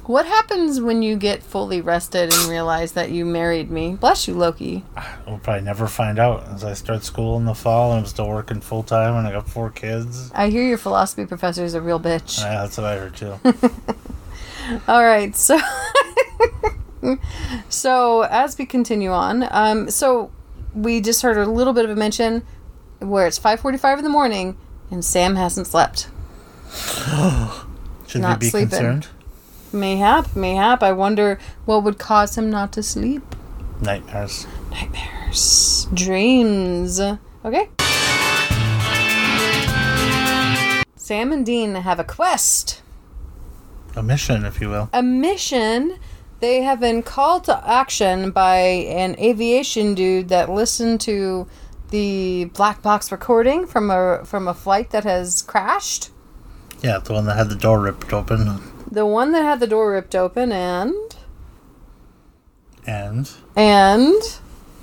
What 0.09 0.25
happens 0.25 0.81
when 0.81 1.03
you 1.03 1.17
get 1.17 1.43
fully 1.43 1.81
rested 1.81 2.33
and 2.33 2.49
realize 2.49 2.93
that 2.93 3.11
you 3.11 3.27
married 3.27 3.69
me? 3.69 3.93
Bless 3.93 4.27
you, 4.27 4.33
Loki. 4.33 4.83
We'll 5.27 5.37
probably 5.37 5.61
never 5.61 5.85
find 5.85 6.17
out 6.17 6.47
as 6.47 6.63
I 6.63 6.73
start 6.73 7.03
school 7.03 7.37
in 7.37 7.45
the 7.45 7.53
fall 7.53 7.91
and 7.91 7.99
I'm 7.99 8.05
still 8.07 8.27
working 8.27 8.59
full 8.59 8.81
time 8.81 9.13
and 9.13 9.27
I 9.27 9.31
got 9.31 9.47
four 9.47 9.69
kids. 9.69 10.31
I 10.33 10.49
hear 10.49 10.63
your 10.63 10.79
philosophy 10.79 11.27
professor 11.27 11.63
is 11.63 11.75
a 11.75 11.81
real 11.81 11.99
bitch. 11.99 12.39
Yeah, 12.41 12.63
that's 12.63 12.75
what 12.75 12.87
I 12.87 12.97
heard 12.97 13.15
too. 13.15 13.39
All 14.87 15.03
right, 15.03 15.35
so 15.35 15.59
so 17.69 18.23
as 18.23 18.57
we 18.57 18.65
continue 18.65 19.11
on, 19.11 19.47
um, 19.51 19.91
so 19.91 20.31
we 20.73 21.01
just 21.01 21.21
heard 21.21 21.37
a 21.37 21.45
little 21.45 21.73
bit 21.73 21.85
of 21.85 21.91
a 21.91 21.95
mention 21.95 22.41
where 22.97 23.27
it's 23.27 23.37
five 23.37 23.59
forty-five 23.59 23.99
in 23.99 24.03
the 24.03 24.09
morning 24.09 24.57
and 24.89 25.05
Sam 25.05 25.35
hasn't 25.35 25.67
slept. 25.67 26.09
Should 28.07 28.21
Not 28.21 28.39
we 28.39 28.47
be 28.47 28.49
sleeping. 28.49 28.69
concerned? 28.69 29.07
Mayhap, 29.71 30.35
mayhap. 30.35 30.81
I 30.83 30.91
wonder 30.91 31.39
what 31.65 31.83
would 31.83 31.97
cause 31.99 32.37
him 32.37 32.49
not 32.49 32.71
to 32.73 32.83
sleep. 32.83 33.23
Nightmares. 33.81 34.47
Nightmares, 34.71 35.87
dreams. 35.93 36.99
Okay. 37.45 37.69
Sam 40.95 41.31
and 41.31 41.45
Dean 41.45 41.75
have 41.75 41.99
a 41.99 42.03
quest. 42.03 42.81
A 43.95 44.03
mission, 44.03 44.45
if 44.45 44.61
you 44.61 44.69
will. 44.69 44.89
a 44.93 45.01
mission. 45.01 45.97
They 46.39 46.61
have 46.61 46.79
been 46.79 47.03
called 47.03 47.43
to 47.45 47.69
action 47.69 48.31
by 48.31 48.57
an 48.57 49.19
aviation 49.19 49.93
dude 49.93 50.29
that 50.29 50.49
listened 50.49 51.01
to 51.01 51.47
the 51.89 52.45
black 52.53 52.81
box 52.81 53.11
recording 53.11 53.65
from 53.67 53.89
a 53.91 54.21
from 54.23 54.47
a 54.47 54.53
flight 54.53 54.91
that 54.91 55.03
has 55.03 55.41
crashed. 55.41 56.11
Yeah, 56.81 56.99
the 56.99 57.11
one 57.13 57.25
that 57.25 57.35
had 57.35 57.49
the 57.49 57.55
door 57.55 57.81
ripped 57.81 58.13
open. 58.13 58.61
The 58.91 59.05
one 59.05 59.31
that 59.33 59.43
had 59.43 59.59
the 59.59 59.67
door 59.67 59.91
ripped 59.91 60.15
open 60.15 60.51
and 60.51 60.93
And 62.87 63.29
and 63.55 64.13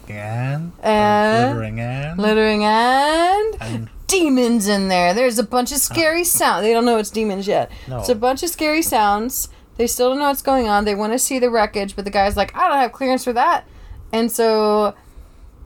and, 0.09 0.73
And- 0.83 1.53
glittering 1.55 1.81
and 1.81 2.21
littering 2.21 2.65
and 2.65 3.57
and 3.61 3.91
demons 4.07 4.69
in 4.69 4.87
there. 4.89 5.13
There's 5.13 5.39
a 5.39 5.43
bunch 5.43 5.73
of 5.73 5.79
scary 5.79 6.23
sounds. 6.23 6.63
They 6.63 6.73
don't 6.73 6.85
know 6.85 6.99
it's 6.99 7.11
demons 7.11 7.49
yet. 7.49 7.71
No. 7.89 7.99
It's 7.99 8.09
a 8.09 8.15
bunch 8.15 8.43
of 8.45 8.51
scary 8.51 8.83
sounds. 8.83 9.49
They 9.77 9.87
still 9.89 10.11
don't 10.11 10.21
know 10.21 10.29
what's 10.29 10.43
going 10.43 10.69
on. 10.69 10.85
They 10.85 10.95
want 10.95 11.13
to 11.13 11.19
see 11.19 11.39
the 11.41 11.51
wreckage, 11.51 11.97
but 11.97 12.05
the 12.05 12.11
guy's 12.11 12.37
like, 12.37 12.57
I 12.57 12.69
don't 12.69 12.79
have 12.79 12.93
clearance 12.93 13.25
for 13.25 13.33
that. 13.33 13.65
And 14.13 14.31
so 14.31 14.95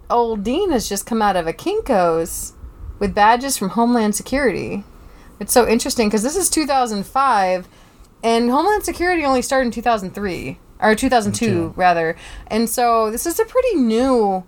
old 0.09 0.42
Dean 0.42 0.70
has 0.70 0.88
just 0.88 1.04
come 1.06 1.20
out 1.20 1.37
of 1.37 1.47
a 1.47 1.52
Kinko's 1.52 2.54
with 2.99 3.14
badges 3.14 3.56
from 3.59 3.70
Homeland 3.70 4.14
Security. 4.16 4.85
It's 5.38 5.52
so 5.52 5.68
interesting 5.68 6.09
because 6.09 6.23
this 6.23 6.37
is 6.37 6.49
2005 6.50 7.68
and 8.22 8.50
Homeland 8.50 8.84
Security 8.84 9.24
only 9.24 9.42
started 9.42 9.66
in 9.66 9.72
2003 9.72 10.58
or 10.80 10.94
2002 10.94 11.46
Two. 11.46 11.72
rather. 11.76 12.16
And 12.46 12.68
so 12.68 13.10
this 13.10 13.26
is 13.26 13.38
a 13.38 13.44
pretty 13.44 13.74
new 13.76 14.44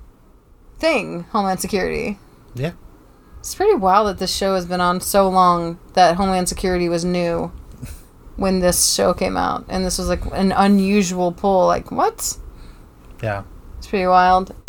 thing, 0.79 1.25
Homeland 1.33 1.61
Security. 1.61 2.19
yeah. 2.55 2.73
It's 3.41 3.57
pretty 3.57 3.75
wild 3.75 4.07
that 4.07 4.19
this 4.19 4.33
show 4.33 4.55
has 4.55 4.67
been 4.67 4.81
on 4.81 5.01
so 5.01 5.29
long 5.29 5.79
that 5.95 6.15
Homeland 6.17 6.49
Security 6.49 6.89
was 6.89 7.05
new 7.05 7.51
when 8.37 8.61
this 8.61 8.93
show 8.95 9.13
came 9.13 9.37
out. 9.37 9.65
And 9.69 9.85
this 9.85 9.99
was 9.99 10.09
like 10.09 10.25
an 10.33 10.53
unusual 10.53 11.33
pull. 11.33 11.67
Like, 11.67 11.91
what? 11.91 12.37
Yeah. 13.21 13.43
It's 13.79 13.89
pretty 13.89 14.07
wild. 14.07 14.55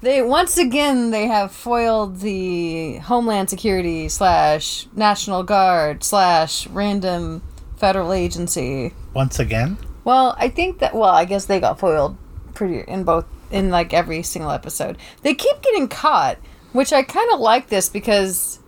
they 0.00 0.22
once 0.22 0.56
again 0.56 1.10
they 1.10 1.26
have 1.26 1.52
foiled 1.52 2.20
the 2.20 2.98
Homeland 2.98 3.50
Security 3.50 4.08
slash 4.08 4.86
National 4.94 5.42
Guard 5.42 6.04
slash 6.04 6.66
random 6.68 7.42
federal 7.76 8.12
agency. 8.12 8.92
Once 9.14 9.38
again. 9.38 9.78
Well, 10.04 10.34
I 10.38 10.48
think 10.48 10.78
that 10.78 10.94
well, 10.94 11.10
I 11.10 11.24
guess 11.24 11.46
they 11.46 11.60
got 11.60 11.78
foiled 11.78 12.16
pretty 12.54 12.80
in 12.90 13.04
both 13.04 13.26
in 13.50 13.70
like 13.70 13.92
every 13.92 14.22
single 14.22 14.50
episode. 14.50 14.98
They 15.22 15.34
keep 15.34 15.62
getting 15.62 15.88
caught, 15.88 16.38
which 16.72 16.92
I 16.92 17.02
kind 17.02 17.30
of 17.32 17.40
like 17.40 17.68
this 17.68 17.88
because 17.88 18.60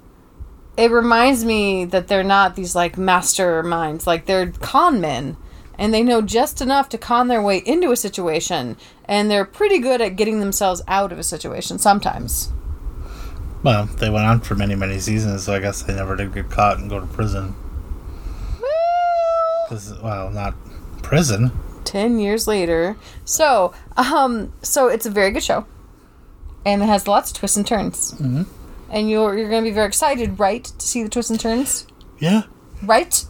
it 0.76 0.90
reminds 0.90 1.44
me 1.44 1.84
that 1.86 2.08
they're 2.08 2.24
not 2.24 2.56
these 2.56 2.74
like 2.74 2.96
masterminds, 2.96 4.06
like 4.06 4.26
they're 4.26 4.52
con 4.60 5.00
men 5.00 5.36
and 5.80 5.94
they 5.94 6.02
know 6.02 6.20
just 6.20 6.60
enough 6.60 6.90
to 6.90 6.98
con 6.98 7.28
their 7.28 7.40
way 7.40 7.56
into 7.64 7.90
a 7.90 7.96
situation 7.96 8.76
and 9.10 9.28
they're 9.30 9.44
pretty 9.44 9.78
good 9.80 10.00
at 10.00 10.14
getting 10.16 10.38
themselves 10.40 10.80
out 10.88 11.10
of 11.12 11.18
a 11.18 11.22
situation 11.24 11.78
sometimes. 11.78 12.50
Well, 13.62 13.86
they 13.86 14.08
went 14.08 14.24
on 14.24 14.40
for 14.40 14.54
many, 14.54 14.74
many 14.76 14.98
seasons, 15.00 15.42
so 15.44 15.52
I 15.52 15.58
guess 15.58 15.82
they 15.82 15.94
never 15.94 16.16
did 16.16 16.32
get 16.32 16.48
caught 16.48 16.78
and 16.78 16.88
go 16.88 17.00
to 17.00 17.06
prison. 17.06 17.54
Well, 19.70 19.80
well, 20.02 20.30
not 20.30 20.54
prison. 21.02 21.52
10 21.84 22.18
years 22.20 22.46
later. 22.46 22.96
So, 23.24 23.72
um 23.96 24.52
so 24.62 24.88
it's 24.88 25.06
a 25.06 25.10
very 25.10 25.30
good 25.32 25.42
show. 25.42 25.66
And 26.64 26.82
it 26.82 26.86
has 26.86 27.08
lots 27.08 27.30
of 27.30 27.36
twists 27.38 27.56
and 27.56 27.66
turns. 27.66 28.12
Mhm. 28.12 28.46
And 28.90 29.10
you're 29.10 29.36
you're 29.36 29.48
going 29.50 29.64
to 29.64 29.70
be 29.70 29.74
very 29.74 29.86
excited, 29.88 30.38
right, 30.38 30.64
to 30.64 30.86
see 30.86 31.02
the 31.02 31.08
twists 31.08 31.30
and 31.30 31.38
turns? 31.40 31.86
Yeah. 32.18 32.42
Right? 32.82 33.24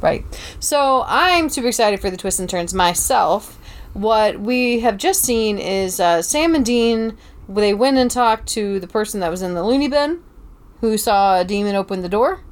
Right. 0.00 0.24
So, 0.60 1.04
I'm 1.06 1.48
super 1.48 1.68
excited 1.68 2.00
for 2.00 2.10
the 2.10 2.16
twists 2.16 2.40
and 2.40 2.48
turns 2.48 2.72
myself. 2.74 3.56
What 3.92 4.40
we 4.40 4.80
have 4.80 4.96
just 4.96 5.22
seen 5.22 5.58
is 5.58 6.00
uh, 6.00 6.22
Sam 6.22 6.54
and 6.54 6.64
Dean 6.64 7.16
they 7.48 7.74
went 7.74 7.96
and 7.96 8.10
talked 8.10 8.46
to 8.48 8.78
the 8.78 8.86
person 8.86 9.20
that 9.20 9.30
was 9.30 9.42
in 9.42 9.54
the 9.54 9.64
loony 9.64 9.88
bin 9.88 10.20
who 10.80 10.96
saw 10.96 11.40
a 11.40 11.44
demon 11.44 11.74
open 11.74 12.00
the 12.02 12.08
door 12.08 12.42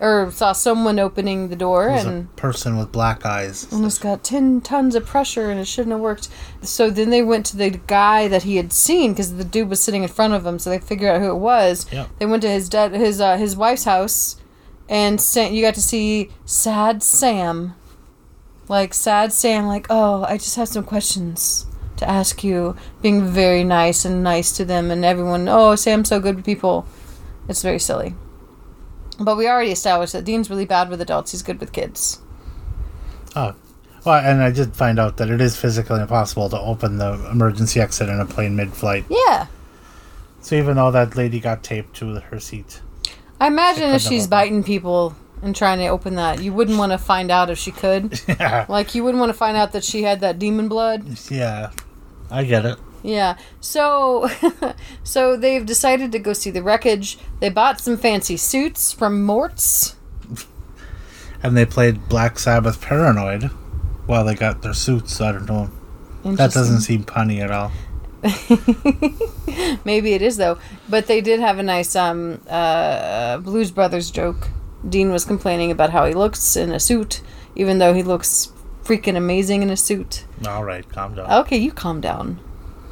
or 0.00 0.30
saw 0.32 0.52
someone 0.52 0.98
opening 0.98 1.48
the 1.48 1.54
door 1.56 1.88
and 1.88 2.28
a 2.32 2.36
person 2.36 2.76
with 2.76 2.90
black 2.90 3.24
eyes. 3.24 3.70
and 3.70 3.84
it's 3.84 3.98
got 3.98 4.24
10 4.24 4.60
tons 4.62 4.96
of 4.96 5.06
pressure 5.06 5.48
and 5.50 5.60
it 5.60 5.66
shouldn't 5.66 5.92
have 5.92 6.00
worked. 6.00 6.28
So 6.60 6.90
then 6.90 7.10
they 7.10 7.22
went 7.22 7.46
to 7.46 7.56
the 7.56 7.70
guy 7.70 8.26
that 8.26 8.42
he 8.42 8.56
had 8.56 8.72
seen 8.72 9.12
because 9.12 9.36
the 9.36 9.44
dude 9.44 9.68
was 9.68 9.80
sitting 9.80 10.02
in 10.02 10.08
front 10.08 10.32
of 10.34 10.44
him, 10.44 10.58
so 10.58 10.70
they 10.70 10.80
figured 10.80 11.14
out 11.14 11.20
who 11.20 11.30
it 11.30 11.38
was. 11.38 11.86
Yep. 11.92 12.08
They 12.18 12.26
went 12.26 12.42
to 12.42 12.50
his 12.50 12.68
dad, 12.68 12.92
his 12.92 13.20
uh, 13.20 13.36
his 13.36 13.54
wife's 13.54 13.84
house, 13.84 14.40
and 14.88 15.20
sent, 15.20 15.54
you 15.54 15.62
got 15.62 15.74
to 15.74 15.82
see 15.82 16.30
sad 16.44 17.02
Sam. 17.04 17.74
Like 18.68 18.94
sad 18.94 19.32
Sam, 19.32 19.66
like, 19.66 19.86
oh, 19.90 20.24
I 20.24 20.38
just 20.38 20.56
have 20.56 20.68
some 20.68 20.84
questions 20.84 21.66
to 21.96 22.08
ask 22.08 22.42
you. 22.44 22.76
Being 23.00 23.26
very 23.26 23.64
nice 23.64 24.04
and 24.04 24.22
nice 24.22 24.56
to 24.56 24.64
them, 24.64 24.90
and 24.90 25.04
everyone, 25.04 25.48
oh, 25.48 25.74
Sam's 25.74 26.08
so 26.08 26.20
good 26.20 26.36
with 26.36 26.44
people. 26.44 26.86
It's 27.48 27.62
very 27.62 27.78
silly. 27.78 28.14
But 29.18 29.36
we 29.36 29.48
already 29.48 29.72
established 29.72 30.12
that 30.14 30.24
Dean's 30.24 30.48
really 30.48 30.64
bad 30.64 30.88
with 30.88 31.00
adults, 31.00 31.32
he's 31.32 31.42
good 31.42 31.60
with 31.60 31.72
kids. 31.72 32.20
Oh. 33.36 33.54
Well, 34.04 34.24
and 34.24 34.42
I 34.42 34.50
did 34.50 34.74
find 34.74 34.98
out 34.98 35.16
that 35.18 35.30
it 35.30 35.40
is 35.40 35.56
physically 35.56 36.00
impossible 36.00 36.48
to 36.50 36.58
open 36.58 36.98
the 36.98 37.12
emergency 37.30 37.80
exit 37.80 38.08
in 38.08 38.18
a 38.18 38.26
plane 38.26 38.56
mid 38.56 38.72
flight. 38.72 39.04
Yeah. 39.08 39.46
So 40.40 40.56
even 40.56 40.74
though 40.74 40.90
that 40.90 41.16
lady 41.16 41.38
got 41.38 41.62
taped 41.62 41.94
to 41.96 42.16
her 42.16 42.40
seat. 42.40 42.80
I 43.40 43.46
imagine 43.46 43.90
She 43.90 43.94
if 43.94 44.02
she's 44.02 44.26
biting 44.26 44.64
people 44.64 45.14
and 45.42 45.54
trying 45.54 45.78
to 45.78 45.88
open 45.88 46.14
that, 46.14 46.40
you 46.40 46.52
wouldn't 46.52 46.78
want 46.78 46.92
to 46.92 46.98
find 46.98 47.30
out 47.30 47.50
if 47.50 47.58
she 47.58 47.72
could. 47.72 48.20
yeah. 48.28 48.64
Like, 48.68 48.94
you 48.94 49.02
wouldn't 49.02 49.20
want 49.20 49.30
to 49.30 49.38
find 49.38 49.56
out 49.56 49.72
that 49.72 49.84
she 49.84 50.04
had 50.04 50.20
that 50.20 50.38
demon 50.38 50.68
blood. 50.68 51.04
Yeah. 51.30 51.72
I 52.30 52.44
get 52.44 52.64
it. 52.64 52.78
Yeah. 53.02 53.36
So, 53.60 54.30
so 55.04 55.36
they've 55.36 55.66
decided 55.66 56.12
to 56.12 56.18
go 56.18 56.32
see 56.32 56.50
the 56.50 56.62
wreckage. 56.62 57.18
They 57.40 57.50
bought 57.50 57.80
some 57.80 57.96
fancy 57.96 58.36
suits 58.36 58.92
from 58.92 59.22
Mort's. 59.22 59.96
And 61.44 61.56
they 61.56 61.66
played 61.66 62.08
Black 62.08 62.38
Sabbath 62.38 62.80
Paranoid 62.80 63.50
while 64.06 64.24
they 64.24 64.36
got 64.36 64.62
their 64.62 64.74
suits. 64.74 65.20
I 65.20 65.32
don't 65.32 65.46
know. 65.46 65.72
That 66.22 66.52
doesn't 66.52 66.82
seem 66.82 67.02
punny 67.02 67.40
at 67.40 67.50
all. 67.50 67.72
Maybe 69.84 70.12
it 70.12 70.22
is 70.22 70.36
though. 70.36 70.58
But 70.88 71.08
they 71.08 71.20
did 71.20 71.40
have 71.40 71.58
a 71.58 71.64
nice 71.64 71.96
um, 71.96 72.40
uh, 72.48 73.38
Blues 73.38 73.72
Brothers 73.72 74.12
joke. 74.12 74.50
Dean 74.88 75.10
was 75.10 75.24
complaining 75.24 75.70
about 75.70 75.90
how 75.90 76.06
he 76.06 76.14
looks 76.14 76.56
in 76.56 76.72
a 76.72 76.80
suit, 76.80 77.20
even 77.54 77.78
though 77.78 77.94
he 77.94 78.02
looks 78.02 78.52
freaking 78.84 79.16
amazing 79.16 79.62
in 79.62 79.70
a 79.70 79.76
suit. 79.76 80.24
All 80.46 80.64
right, 80.64 80.88
calm 80.88 81.14
down. 81.14 81.30
Okay, 81.30 81.56
you 81.56 81.72
calm 81.72 82.00
down, 82.00 82.40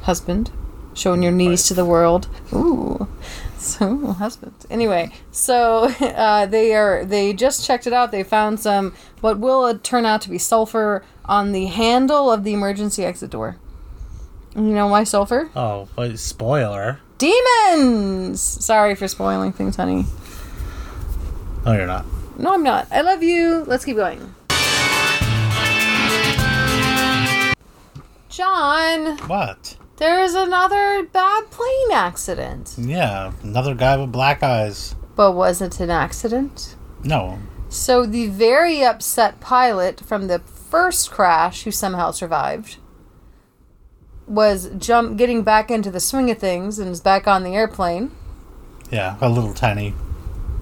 husband. 0.03 0.51
Showing 0.93 1.23
your 1.23 1.31
knees 1.31 1.67
to 1.67 1.73
the 1.73 1.85
world. 1.85 2.27
Ooh, 2.51 3.07
so 3.57 4.07
husband. 4.13 4.53
Anyway, 4.69 5.11
so 5.31 5.83
uh, 6.01 6.45
they 6.45 6.73
are. 6.75 7.05
They 7.05 7.33
just 7.33 7.65
checked 7.65 7.87
it 7.87 7.93
out. 7.93 8.11
They 8.11 8.23
found 8.23 8.59
some 8.59 8.93
what 9.21 9.39
will 9.39 9.77
turn 9.79 10.05
out 10.05 10.21
to 10.23 10.29
be 10.29 10.37
sulfur 10.37 11.03
on 11.23 11.53
the 11.53 11.67
handle 11.67 12.29
of 12.29 12.43
the 12.43 12.53
emergency 12.53 13.05
exit 13.05 13.29
door. 13.29 13.57
You 14.53 14.63
know 14.63 14.87
why 14.87 15.05
sulfur? 15.05 15.49
Oh, 15.55 15.87
but 15.95 16.19
spoiler. 16.19 16.99
Demons. 17.17 18.41
Sorry 18.41 18.95
for 18.95 19.07
spoiling 19.07 19.53
things, 19.53 19.77
honey. 19.77 20.05
No, 21.65 21.73
you're 21.73 21.85
not. 21.87 22.05
No, 22.37 22.53
I'm 22.53 22.63
not. 22.63 22.87
I 22.91 23.01
love 23.01 23.21
you. 23.21 23.63
Let's 23.67 23.85
keep 23.85 23.95
going. 23.97 24.33
John, 28.29 29.17
What? 29.27 29.75
there 29.97 30.23
is 30.23 30.33
another 30.33 31.03
bad 31.11 31.51
plane 31.51 31.91
accident. 31.91 32.75
Yeah, 32.77 33.33
another 33.43 33.75
guy 33.75 33.97
with 33.97 34.11
black 34.11 34.41
eyes. 34.41 34.95
But 35.15 35.33
was 35.33 35.61
it 35.61 35.79
an 35.79 35.89
accident? 35.91 36.75
No. 37.03 37.39
So 37.69 38.05
the 38.05 38.27
very 38.27 38.83
upset 38.83 39.39
pilot 39.41 39.99
from 39.99 40.27
the 40.27 40.39
first 40.39 41.11
crash, 41.11 41.63
who 41.63 41.71
somehow 41.71 42.11
survived, 42.11 42.77
was 44.25 44.69
jump 44.77 45.17
getting 45.17 45.43
back 45.43 45.69
into 45.69 45.91
the 45.91 45.99
swing 45.99 46.31
of 46.31 46.37
things 46.37 46.79
and 46.79 46.89
is 46.89 47.01
back 47.01 47.27
on 47.27 47.43
the 47.43 47.53
airplane, 47.55 48.11
Yeah, 48.89 49.17
a 49.21 49.29
little 49.29 49.53
tiny 49.53 49.93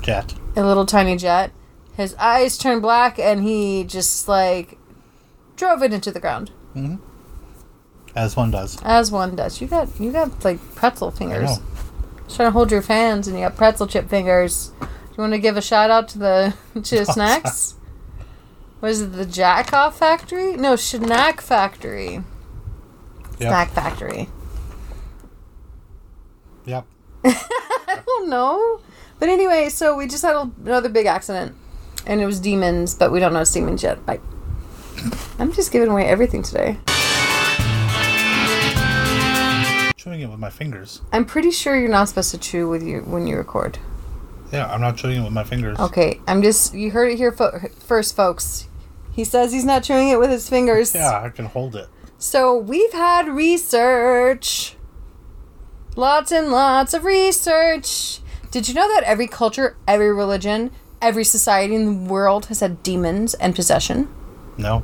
jet. 0.10 0.34
a 0.56 0.64
little 0.64 0.86
tiny 0.86 1.16
jet. 1.16 1.52
His 1.96 2.16
eyes 2.16 2.58
turned 2.58 2.82
black 2.82 3.20
and 3.20 3.44
he 3.44 3.84
just 3.84 4.28
like 4.28 4.78
drove 5.56 5.84
it 5.84 5.94
into 5.94 6.12
the 6.12 6.20
ground, 6.20 6.52
mm-hmm. 6.76 6.96
As 8.16 8.36
one 8.36 8.52
does. 8.52 8.80
as 8.84 9.12
one 9.12 9.36
does. 9.36 9.62
You 9.62 9.68
got 9.68 9.88
you 10.00 10.12
got 10.12 10.44
like 10.44 10.60
pretzel 10.76 11.10
I 11.10 11.18
fingers. 11.18 11.50
know. 11.60 11.66
Just 12.24 12.36
trying 12.38 12.48
to 12.48 12.52
hold 12.52 12.72
your 12.72 12.82
fans 12.82 13.28
and 13.28 13.38
you 13.38 13.44
got 13.46 13.56
pretzel 13.58 13.86
chip 13.88 14.10
fingers. 14.10 14.72
Do 14.80 14.88
you 15.18 15.22
want 15.22 15.34
to 15.34 15.40
give 15.40 15.58
a 15.58 15.62
shout 15.62 15.90
out 15.90 16.08
to 16.10 16.20
the 16.20 16.54
to 16.82 17.00
the 17.00 17.06
snacks? 17.14 17.76
Was 18.82 19.02
it 19.02 19.08
the 19.12 19.26
Jackoff 19.26 19.94
Factory? 19.96 20.56
No, 20.56 20.78
Snack 20.78 21.42
Factory. 21.42 22.24
Yep. 23.40 23.50
Snack 23.50 23.72
Factory. 23.72 24.30
Yep. 26.66 26.86
I 27.26 28.02
don't 28.06 28.30
know. 28.30 28.80
But 29.20 29.30
anyway, 29.30 29.70
so 29.70 29.96
we 29.96 30.08
just 30.08 30.24
had 30.24 30.36
a- 30.36 30.52
another 30.66 30.90
big 30.90 31.06
accident. 31.06 31.54
And 32.06 32.22
it 32.22 32.26
was 32.26 32.40
demons, 32.40 32.96
but 32.96 33.12
we 33.12 33.20
don't 33.20 33.34
know 33.34 33.42
it's 33.42 33.52
demons 33.52 33.84
yet. 33.84 34.04
Bye. 34.06 34.20
I'm 35.38 35.52
just 35.52 35.72
giving 35.72 35.90
away 35.90 36.06
everything 36.08 36.42
today. 36.44 36.78
Chewing 39.98 40.22
it 40.22 40.30
with 40.30 40.40
my 40.40 40.50
fingers. 40.50 41.02
I'm 41.12 41.26
pretty 41.26 41.52
sure 41.52 41.78
you're 41.78 41.90
not 41.90 42.08
supposed 42.08 42.32
to 42.32 42.38
chew 42.38 42.70
with 42.70 42.82
you 42.82 43.02
when 43.02 43.28
you 43.28 43.36
record. 43.36 43.78
Yeah, 44.52 44.66
I'm 44.72 44.80
not 44.82 44.96
chewing 44.98 45.20
it 45.22 45.24
with 45.24 45.34
my 45.34 45.44
fingers. 45.44 45.78
Okay, 45.78 46.22
I'm 46.28 46.42
just 46.42 46.74
you 46.74 46.92
heard 46.92 47.12
it 47.12 47.18
here 47.18 47.32
fo- 47.34 47.60
first, 47.80 48.16
folks. 48.16 48.68
He 49.12 49.24
says 49.26 49.52
he's 49.52 49.66
not 49.66 49.84
chewing 49.84 50.08
it 50.10 50.18
with 50.20 50.30
his 50.30 50.48
fingers. 50.50 50.96
Yeah, 50.96 51.22
I 51.22 51.30
can 51.30 51.46
hold 51.46 51.76
it. 51.76 51.88
So 52.18 52.58
we've 52.58 52.94
had 52.94 53.28
research. 53.28 54.76
Lots 55.98 56.32
and 56.32 56.50
lots 56.50 56.94
of 56.94 57.04
research. 57.04 58.22
Did 58.52 58.68
you 58.68 58.74
know 58.74 58.88
that 58.96 59.04
every 59.04 59.28
culture, 59.28 59.76
every 59.88 60.12
religion, 60.12 60.72
every 61.02 61.24
society 61.24 61.76
in 61.76 61.86
the 61.86 62.12
world 62.12 62.48
has 62.48 62.62
had 62.62 62.82
demons 62.82 63.36
and 63.36 63.56
possession? 63.56 64.10
No. 64.58 64.84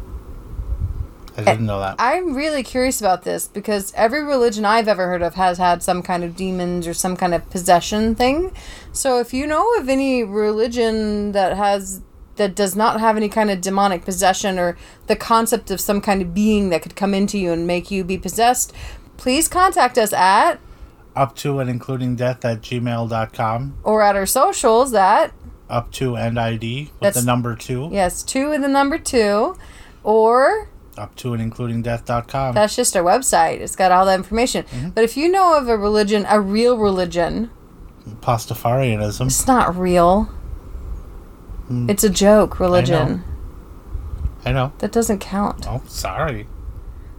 I 1.38 1.42
eh, 1.42 1.46
didn't 1.46 1.66
know 1.66 1.80
that. 1.80 1.96
I'm 1.98 2.36
really 2.36 2.64
curious 2.64 3.02
about 3.02 3.24
this 3.24 3.48
because 3.48 3.92
every 3.96 4.24
religion 4.24 4.66
I've 4.66 4.88
ever 4.88 5.08
heard 5.08 5.22
of 5.22 5.36
has 5.36 5.58
had 5.58 5.84
some 5.84 6.02
kind 6.02 6.24
of 6.24 6.36
demons 6.36 6.88
or 6.88 6.94
some 6.94 7.18
kind 7.18 7.34
of 7.34 7.50
possession 7.50 8.16
thing. 8.16 8.54
So 8.92 9.20
if 9.20 9.34
you 9.34 9.48
know 9.48 9.76
of 9.76 9.90
any 9.90 10.24
religion 10.24 11.32
that 11.34 11.58
has 11.58 12.02
that 12.36 12.54
does 12.54 12.76
not 12.76 13.00
have 13.00 13.16
any 13.16 13.30
kind 13.30 13.50
of 13.50 13.62
demonic 13.62 14.04
possession 14.04 14.60
or 14.60 14.78
the 15.08 15.16
concept 15.16 15.72
of 15.72 15.80
some 15.80 16.02
kind 16.02 16.22
of 16.22 16.34
being 16.34 16.70
that 16.70 16.82
could 16.82 16.96
come 16.96 17.14
into 17.14 17.38
you 17.38 17.54
and 17.54 17.66
make 17.66 17.90
you 17.90 18.04
be 18.04 18.18
possessed, 18.18 18.74
please 19.16 19.48
contact 19.48 19.98
us 19.98 20.12
at 20.12 20.60
Up 21.16 21.36
to 21.38 21.60
and 21.60 21.70
including 21.70 22.16
death 22.16 22.44
at 22.44 22.62
gmail.com. 22.62 23.78
or 23.84 24.02
at 24.02 24.16
our 24.16 24.26
socials 24.26 24.94
at 24.94 25.32
Up 25.70 25.92
to 25.94 26.16
and 26.18 26.40
ID 26.40 26.92
with 26.92 27.00
That's- 27.00 27.16
the 27.24 27.26
number 27.26 27.56
two. 27.56 27.90
yes, 27.92 28.22
two 28.24 28.52
and 28.52 28.64
the 28.64 28.68
number 28.68 28.98
two. 28.98 29.56
Or 30.04 30.70
Up 30.98 31.16
to 31.18 31.34
and 31.34 31.42
including 31.42 31.82
death.com. 31.82 32.54
That's 32.56 32.76
just 32.76 32.96
our 32.96 33.04
website. 33.04 33.60
It's 33.60 33.76
got 33.76 33.92
all 33.92 34.06
that 34.06 34.16
information. 34.16 34.64
Mm-hmm. 34.66 34.90
But 34.90 35.04
if 35.04 35.18
you 35.18 35.30
know 35.30 35.58
of 35.58 35.68
a 35.68 35.78
religion, 35.78 36.26
a 36.30 36.40
real 36.40 36.78
religion, 36.78 37.50
Pastafarianism. 38.22 39.26
it's 39.28 39.48
not 39.48 39.76
real. 39.76 40.30
Mm. 41.70 41.90
It's 41.90 42.04
a 42.04 42.10
joke 42.10 42.60
religion. 42.60 43.24
I 44.46 44.52
know. 44.52 44.72
That 44.78 44.92
doesn't 44.92 45.20
count. 45.20 45.66
Oh, 45.68 45.82
sorry. 45.88 46.46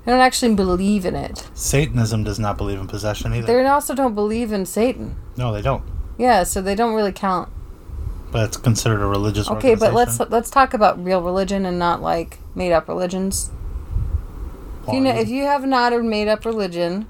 They 0.07 0.12
don't 0.12 0.21
actually 0.21 0.55
believe 0.55 1.05
in 1.05 1.14
it. 1.16 1.49
Satanism 1.53 2.23
does 2.25 2.38
not 2.38 2.57
believe 2.57 2.79
in 2.81 2.87
possession 2.87 3.35
either. 3.35 3.47
They 3.47 3.66
also 3.66 3.92
don't 3.95 4.14
believe 4.14 4.53
in 4.53 4.64
Satan. 4.64 5.16
no, 5.37 5.53
they 5.53 5.61
don't. 5.61 5.83
Yeah, 6.16 6.45
so 6.45 6.62
they 6.62 6.75
don't 6.75 6.95
really 6.95 7.12
count. 7.12 7.51
But 8.33 8.45
it's 8.49 8.57
considered 8.57 9.03
a 9.03 9.07
religious 9.07 9.49
Okay, 9.51 9.75
but 9.75 9.92
let's 9.92 10.19
let's 10.21 10.49
talk 10.51 10.73
about 10.75 11.03
real 11.05 11.21
religion 11.23 11.66
and 11.66 11.79
not 11.79 12.01
like 12.03 12.38
made 12.55 12.73
up 12.73 12.88
religions. 12.88 13.51
If 14.87 14.95
you 14.95 15.01
know, 15.01 15.11
if 15.11 15.29
you 15.29 15.42
have 15.45 15.64
not 15.66 15.92
a 15.92 15.99
made 16.03 16.29
up 16.29 16.45
religion, 16.45 17.07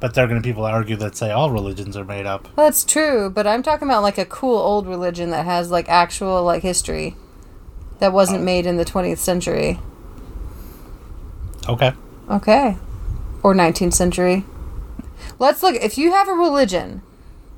But 0.00 0.14
there 0.14 0.24
are 0.24 0.28
going 0.28 0.40
to 0.40 0.46
be 0.46 0.50
people 0.50 0.64
that 0.64 0.72
argue 0.74 0.96
that 0.96 1.16
say 1.16 1.30
all 1.30 1.50
religions 1.50 1.96
are 1.96 2.04
made 2.04 2.26
up. 2.26 2.44
well, 2.56 2.66
that's 2.66 2.84
true. 2.84 3.28
But 3.30 3.46
I'm 3.46 3.62
talking 3.62 3.88
about 3.88 4.02
like 4.02 4.18
a 4.18 4.24
cool 4.24 4.56
old 4.58 4.86
religion 4.86 5.30
that 5.30 5.44
has 5.44 5.70
like 5.70 5.88
actual 5.88 6.42
like 6.44 6.62
history 6.62 7.16
that 7.98 8.12
wasn't 8.12 8.40
Oh. 8.42 8.44
made 8.44 8.66
in 8.66 8.76
the 8.76 8.84
20th 8.84 9.18
century. 9.18 9.80
Okay. 11.68 11.92
Okay. 12.30 12.76
Or 13.42 13.54
19th 13.54 13.94
century. 13.94 14.44
Let's 15.38 15.62
look. 15.62 15.76
If 15.76 15.98
you 15.98 16.12
have 16.12 16.28
a 16.28 16.32
religion 16.32 17.02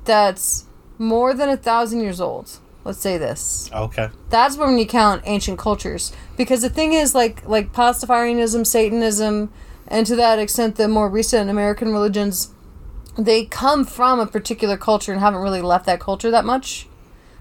that's 0.05 0.65
more 0.97 1.33
than 1.33 1.49
a 1.49 1.57
thousand 1.57 2.01
years 2.01 2.19
old, 2.19 2.59
let's 2.83 2.99
say 2.99 3.17
this. 3.17 3.69
Okay. 3.73 4.09
That's 4.29 4.57
when 4.57 4.77
you 4.77 4.87
count 4.87 5.23
ancient 5.25 5.59
cultures. 5.59 6.11
Because 6.35 6.61
the 6.61 6.69
thing 6.69 6.93
is, 6.93 7.13
like, 7.13 7.47
like 7.47 7.73
Pastafarianism, 7.73 8.65
Satanism, 8.65 9.51
and 9.87 10.05
to 10.05 10.15
that 10.15 10.39
extent, 10.39 10.75
the 10.75 10.87
more 10.87 11.09
recent 11.09 11.49
American 11.49 11.91
religions, 11.91 12.53
they 13.17 13.45
come 13.45 13.85
from 13.85 14.19
a 14.19 14.27
particular 14.27 14.77
culture 14.77 15.11
and 15.11 15.21
haven't 15.21 15.41
really 15.41 15.61
left 15.61 15.85
that 15.85 15.99
culture 15.99 16.31
that 16.31 16.45
much. 16.45 16.87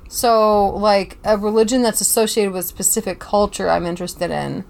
So, 0.09 0.69
like, 0.69 1.19
a 1.25 1.37
religion 1.37 1.83
that's 1.83 2.01
associated 2.01 2.53
with 2.53 2.65
specific 2.65 3.19
culture, 3.19 3.69
I'm 3.69 3.87
interested 3.87 4.31
in. 4.31 4.65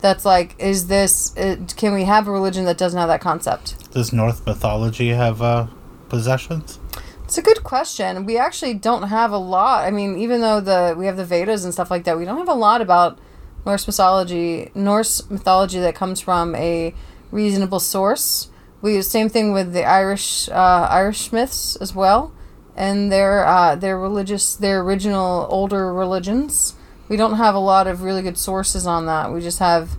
That's 0.00 0.24
like, 0.24 0.56
is 0.58 0.86
this, 0.86 1.34
it, 1.36 1.76
can 1.76 1.92
we 1.92 2.04
have 2.04 2.26
a 2.26 2.30
religion 2.30 2.64
that 2.64 2.78
doesn't 2.78 2.98
have 2.98 3.08
that 3.08 3.20
concept? 3.20 3.92
Does 3.92 4.12
Norse 4.12 4.44
mythology 4.46 5.10
have 5.10 5.42
uh, 5.42 5.66
possessions? 6.08 6.78
It's 7.24 7.38
a 7.38 7.42
good 7.42 7.62
question. 7.62 8.26
We 8.26 8.38
actually 8.38 8.74
don't 8.74 9.04
have 9.04 9.30
a 9.30 9.38
lot. 9.38 9.86
I 9.86 9.90
mean, 9.92 10.18
even 10.18 10.40
though 10.40 10.60
the 10.60 10.96
we 10.98 11.06
have 11.06 11.16
the 11.16 11.32
Eddas 11.32 11.64
and 11.64 11.72
stuff 11.72 11.88
like 11.88 12.02
that, 12.02 12.18
we 12.18 12.24
don't 12.24 12.38
have 12.38 12.48
a 12.48 12.54
lot 12.54 12.80
about 12.80 13.20
Norse 13.64 13.86
mythology. 13.86 14.72
Norse 14.74 15.30
mythology 15.30 15.78
that 15.78 15.94
comes 15.94 16.20
from 16.20 16.56
a 16.56 16.92
reasonable 17.30 17.78
source. 17.78 18.48
We 18.82 19.00
same 19.02 19.28
thing 19.28 19.52
with 19.52 19.72
the 19.72 19.84
Irish 19.84 20.48
uh, 20.48 20.88
Irish 20.90 21.30
myths 21.30 21.76
as 21.76 21.94
well, 21.94 22.32
and 22.74 23.12
their 23.12 23.46
uh, 23.46 23.76
their 23.76 23.96
religious 23.96 24.56
their 24.56 24.80
original 24.80 25.46
older 25.50 25.94
religions. 25.94 26.74
We 27.10 27.16
don't 27.16 27.34
have 27.34 27.54
a 27.56 27.58
lot 27.58 27.86
of 27.88 28.02
really 28.02 28.22
good 28.22 28.38
sources 28.38 28.86
on 28.86 29.06
that. 29.06 29.32
We 29.32 29.40
just 29.40 29.58
have, 29.58 29.98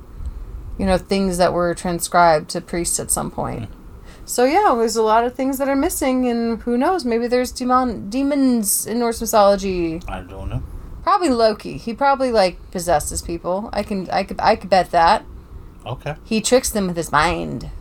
you 0.79 0.85
know, 0.85 0.97
things 0.97 1.37
that 1.37 1.51
were 1.51 1.75
transcribed 1.75 2.49
to 2.51 2.61
priests 2.61 2.99
at 3.01 3.11
some 3.11 3.29
point. 3.29 3.69
So 4.23 4.45
yeah, 4.45 4.73
there's 4.77 4.95
a 4.95 5.03
lot 5.03 5.25
of 5.25 5.35
things 5.35 5.57
that 5.57 5.67
are 5.67 5.75
missing, 5.75 6.25
and 6.29 6.61
who 6.61 6.77
knows? 6.77 7.03
Maybe 7.03 7.27
there's 7.27 7.51
demon 7.51 8.09
demons 8.09 8.87
in 8.87 8.99
Norse 8.99 9.19
mythology. 9.19 10.01
I 10.07 10.21
don't 10.21 10.49
know. 10.49 10.63
Probably 11.03 11.29
Loki. 11.29 11.77
He 11.77 11.93
probably 11.93 12.31
like 12.31 12.55
possesses 12.71 13.21
people. 13.21 13.69
I 13.73 13.83
can 13.83 14.09
I 14.09 14.23
could 14.23 14.39
I 14.39 14.55
could 14.55 14.69
bet 14.69 14.91
that 14.91 15.25
Okay. 15.85 16.15
he 16.23 16.39
tricks 16.39 16.69
them 16.69 16.87
with 16.87 16.95
his 16.95 17.11
mind. 17.11 17.71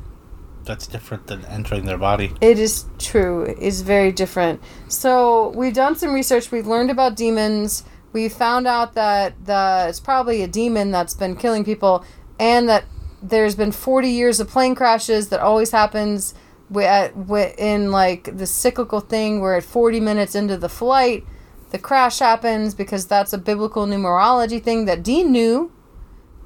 That's 0.64 0.86
different 0.88 1.28
than 1.28 1.44
entering 1.44 1.84
their 1.84 1.98
body. 1.98 2.32
It 2.40 2.58
is 2.58 2.86
true. 2.98 3.42
It's 3.60 3.82
very 3.82 4.10
different. 4.10 4.60
So 4.88 5.50
we've 5.50 5.74
done 5.74 5.94
some 5.96 6.12
research. 6.14 6.50
We've 6.50 6.66
learned 6.66 6.90
about 6.90 7.14
demons. 7.16 7.84
We 8.12 8.28
found 8.28 8.66
out 8.66 8.94
that 8.94 9.44
the 9.44 9.86
it's 9.88 10.00
probably 10.00 10.42
a 10.42 10.48
demon 10.48 10.90
that's 10.90 11.14
been 11.14 11.36
killing 11.36 11.64
people, 11.64 12.04
and 12.38 12.68
that 12.68 12.84
there's 13.22 13.54
been 13.54 13.72
40 13.72 14.08
years 14.08 14.40
of 14.40 14.48
plane 14.48 14.74
crashes 14.74 15.28
that 15.28 15.40
always 15.40 15.70
happens 15.70 16.34
at, 16.76 17.12
in 17.58 17.90
like 17.90 18.36
the 18.36 18.46
cyclical 18.46 19.00
thing 19.00 19.40
where 19.40 19.56
at 19.56 19.64
40 19.64 20.00
minutes 20.00 20.34
into 20.34 20.56
the 20.56 20.68
flight 20.68 21.26
the 21.70 21.78
crash 21.78 22.20
happens 22.20 22.74
because 22.74 23.06
that's 23.06 23.32
a 23.32 23.38
biblical 23.38 23.86
numerology 23.86 24.62
thing 24.62 24.86
that 24.86 25.02
Dean 25.02 25.30
knew 25.32 25.70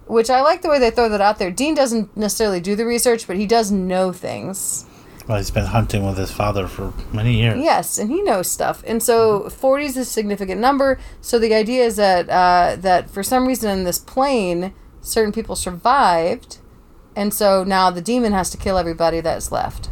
which 0.06 0.30
I 0.30 0.42
like 0.42 0.62
the 0.62 0.68
way 0.68 0.78
they 0.78 0.90
throw 0.90 1.08
that 1.08 1.20
out 1.20 1.38
there. 1.38 1.50
Dean 1.50 1.74
doesn't 1.74 2.16
necessarily 2.16 2.60
do 2.60 2.76
the 2.76 2.84
research, 2.84 3.26
but 3.26 3.36
he 3.36 3.46
does 3.46 3.70
know 3.70 4.12
things. 4.12 4.86
Well, 5.26 5.38
he's 5.38 5.50
been 5.50 5.66
hunting 5.66 6.04
with 6.04 6.18
his 6.18 6.30
father 6.30 6.66
for 6.66 6.92
many 7.12 7.34
years. 7.40 7.58
Yes, 7.62 7.98
and 7.98 8.10
he 8.10 8.20
knows 8.22 8.50
stuff. 8.50 8.84
And 8.86 9.02
so 9.02 9.48
40 9.48 9.86
is 9.86 9.96
a 9.96 10.04
significant 10.04 10.60
number. 10.60 10.98
So 11.22 11.38
the 11.38 11.54
idea 11.54 11.84
is 11.84 11.96
that 11.96 12.28
uh, 12.28 12.76
that 12.76 13.08
for 13.08 13.22
some 13.22 13.46
reason 13.46 13.70
in 13.70 13.84
this 13.84 13.98
plane, 13.98 14.74
certain 15.00 15.32
people 15.32 15.56
survived, 15.56 16.58
and 17.16 17.32
so 17.32 17.64
now 17.64 17.90
the 17.90 18.02
demon 18.02 18.32
has 18.32 18.50
to 18.50 18.58
kill 18.58 18.76
everybody 18.76 19.20
that's 19.20 19.50
left. 19.50 19.88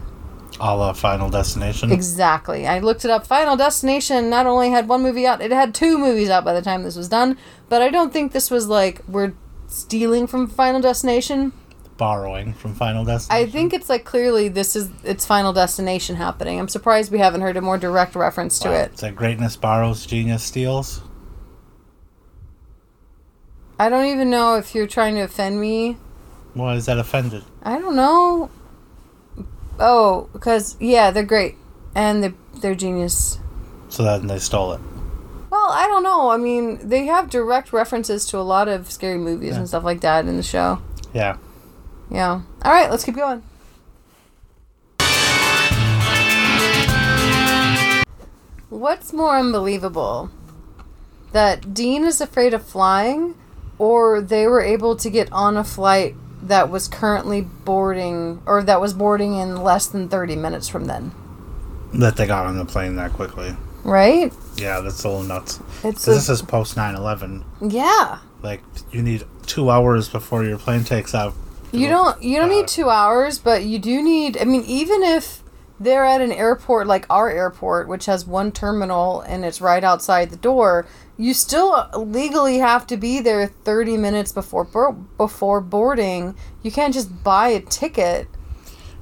A 0.60 0.76
la 0.76 0.92
Final 0.92 1.30
Destination. 1.30 1.90
Exactly. 1.90 2.66
I 2.66 2.78
looked 2.78 3.04
it 3.04 3.10
up. 3.10 3.26
Final 3.26 3.56
Destination 3.56 4.28
not 4.28 4.46
only 4.46 4.70
had 4.70 4.86
one 4.86 5.02
movie 5.02 5.26
out, 5.26 5.40
it 5.40 5.50
had 5.50 5.74
two 5.74 5.96
movies 5.98 6.28
out 6.28 6.44
by 6.44 6.52
the 6.52 6.62
time 6.62 6.82
this 6.82 6.94
was 6.94 7.08
done. 7.08 7.38
But 7.70 7.80
I 7.80 7.88
don't 7.88 8.12
think 8.12 8.32
this 8.32 8.50
was 8.50 8.68
like 8.68 9.00
we're 9.08 9.32
stealing 9.66 10.26
from 10.26 10.46
Final 10.46 10.80
Destination. 10.82 11.52
Borrowing 12.06 12.52
from 12.54 12.74
Final 12.74 13.04
Destination. 13.04 13.48
I 13.48 13.48
think 13.48 13.72
it's 13.72 13.88
like 13.88 14.04
clearly 14.04 14.48
this 14.48 14.74
is 14.74 14.90
its 15.04 15.24
Final 15.24 15.52
Destination 15.52 16.16
happening. 16.16 16.58
I'm 16.58 16.66
surprised 16.66 17.12
we 17.12 17.18
haven't 17.20 17.42
heard 17.42 17.56
a 17.56 17.60
more 17.60 17.78
direct 17.78 18.16
reference 18.16 18.58
to 18.58 18.70
Wow. 18.70 18.74
it. 18.74 18.90
It's 18.90 19.02
that 19.02 19.14
greatness 19.14 19.54
borrows, 19.56 20.04
genius 20.04 20.42
steals. 20.42 21.00
I 23.78 23.88
don't 23.88 24.06
even 24.06 24.30
know 24.30 24.56
if 24.56 24.74
you're 24.74 24.88
trying 24.88 25.14
to 25.14 25.20
offend 25.20 25.60
me. 25.60 25.96
Why 26.54 26.74
is 26.74 26.86
that 26.86 26.98
offended? 26.98 27.44
I 27.62 27.78
don't 27.78 27.94
know. 27.94 28.50
Oh, 29.78 30.28
because 30.32 30.76
yeah, 30.80 31.12
they're 31.12 31.22
great, 31.22 31.54
and 31.94 32.24
they 32.24 32.32
they're 32.60 32.74
genius. 32.74 33.38
So 33.90 34.02
then 34.02 34.26
they 34.26 34.40
stole 34.40 34.72
it. 34.72 34.80
Well, 35.50 35.68
I 35.70 35.86
don't 35.86 36.02
know. 36.02 36.30
I 36.30 36.36
mean, 36.36 36.80
they 36.82 37.06
have 37.06 37.30
direct 37.30 37.72
references 37.72 38.26
to 38.26 38.38
a 38.38 38.42
lot 38.54 38.66
of 38.66 38.90
scary 38.90 39.18
movies 39.18 39.52
Yeah. 39.52 39.58
and 39.58 39.68
stuff 39.68 39.84
like 39.84 40.00
that 40.00 40.26
in 40.26 40.36
the 40.36 40.42
show. 40.42 40.82
Yeah. 41.14 41.36
Yeah. 42.12 42.42
All 42.62 42.72
right, 42.72 42.90
let's 42.90 43.04
keep 43.04 43.16
going. 43.16 43.42
What's 48.68 49.12
more 49.12 49.36
unbelievable? 49.38 50.30
That 51.32 51.72
Dean 51.72 52.04
is 52.04 52.20
afraid 52.20 52.52
of 52.52 52.62
flying, 52.62 53.34
or 53.78 54.20
they 54.20 54.46
were 54.46 54.60
able 54.60 54.96
to 54.96 55.08
get 55.08 55.32
on 55.32 55.56
a 55.56 55.64
flight 55.64 56.14
that 56.42 56.68
was 56.68 56.88
currently 56.88 57.40
boarding, 57.40 58.42
or 58.44 58.62
that 58.62 58.80
was 58.80 58.92
boarding 58.92 59.34
in 59.34 59.62
less 59.62 59.86
than 59.86 60.08
30 60.08 60.36
minutes 60.36 60.68
from 60.68 60.84
then? 60.86 61.12
That 61.94 62.16
they 62.16 62.26
got 62.26 62.44
on 62.44 62.58
the 62.58 62.64
plane 62.66 62.96
that 62.96 63.12
quickly. 63.12 63.56
Right? 63.84 64.32
Yeah, 64.56 64.80
that's 64.80 65.02
a 65.04 65.08
little 65.08 65.22
nuts. 65.22 65.60
It's 65.82 66.06
a, 66.06 66.10
this 66.10 66.28
is 66.28 66.42
post 66.42 66.76
9 66.76 66.94
11. 66.94 67.44
yeah. 67.68 68.18
Like, 68.42 68.60
you 68.90 69.02
need 69.02 69.24
two 69.46 69.70
hours 69.70 70.08
before 70.08 70.44
your 70.44 70.58
plane 70.58 70.82
takes 70.82 71.14
off. 71.14 71.34
You 71.72 71.88
don't 71.88 72.22
you 72.22 72.38
don't 72.38 72.50
need 72.50 72.68
2 72.68 72.88
hours, 72.88 73.38
but 73.38 73.64
you 73.64 73.78
do 73.78 74.02
need 74.02 74.36
I 74.38 74.44
mean 74.44 74.62
even 74.64 75.02
if 75.02 75.42
they're 75.80 76.04
at 76.04 76.20
an 76.20 76.32
airport 76.32 76.86
like 76.86 77.06
our 77.10 77.30
airport, 77.30 77.88
which 77.88 78.06
has 78.06 78.26
one 78.26 78.52
terminal 78.52 79.20
and 79.22 79.44
it's 79.44 79.60
right 79.60 79.82
outside 79.82 80.30
the 80.30 80.36
door, 80.36 80.86
you 81.16 81.34
still 81.34 81.88
legally 81.96 82.58
have 82.58 82.86
to 82.88 82.96
be 82.96 83.20
there 83.20 83.46
30 83.46 83.96
minutes 83.96 84.32
before 84.32 84.92
before 85.16 85.60
boarding. 85.60 86.34
You 86.62 86.70
can't 86.70 86.94
just 86.94 87.22
buy 87.24 87.48
a 87.48 87.60
ticket. 87.60 88.28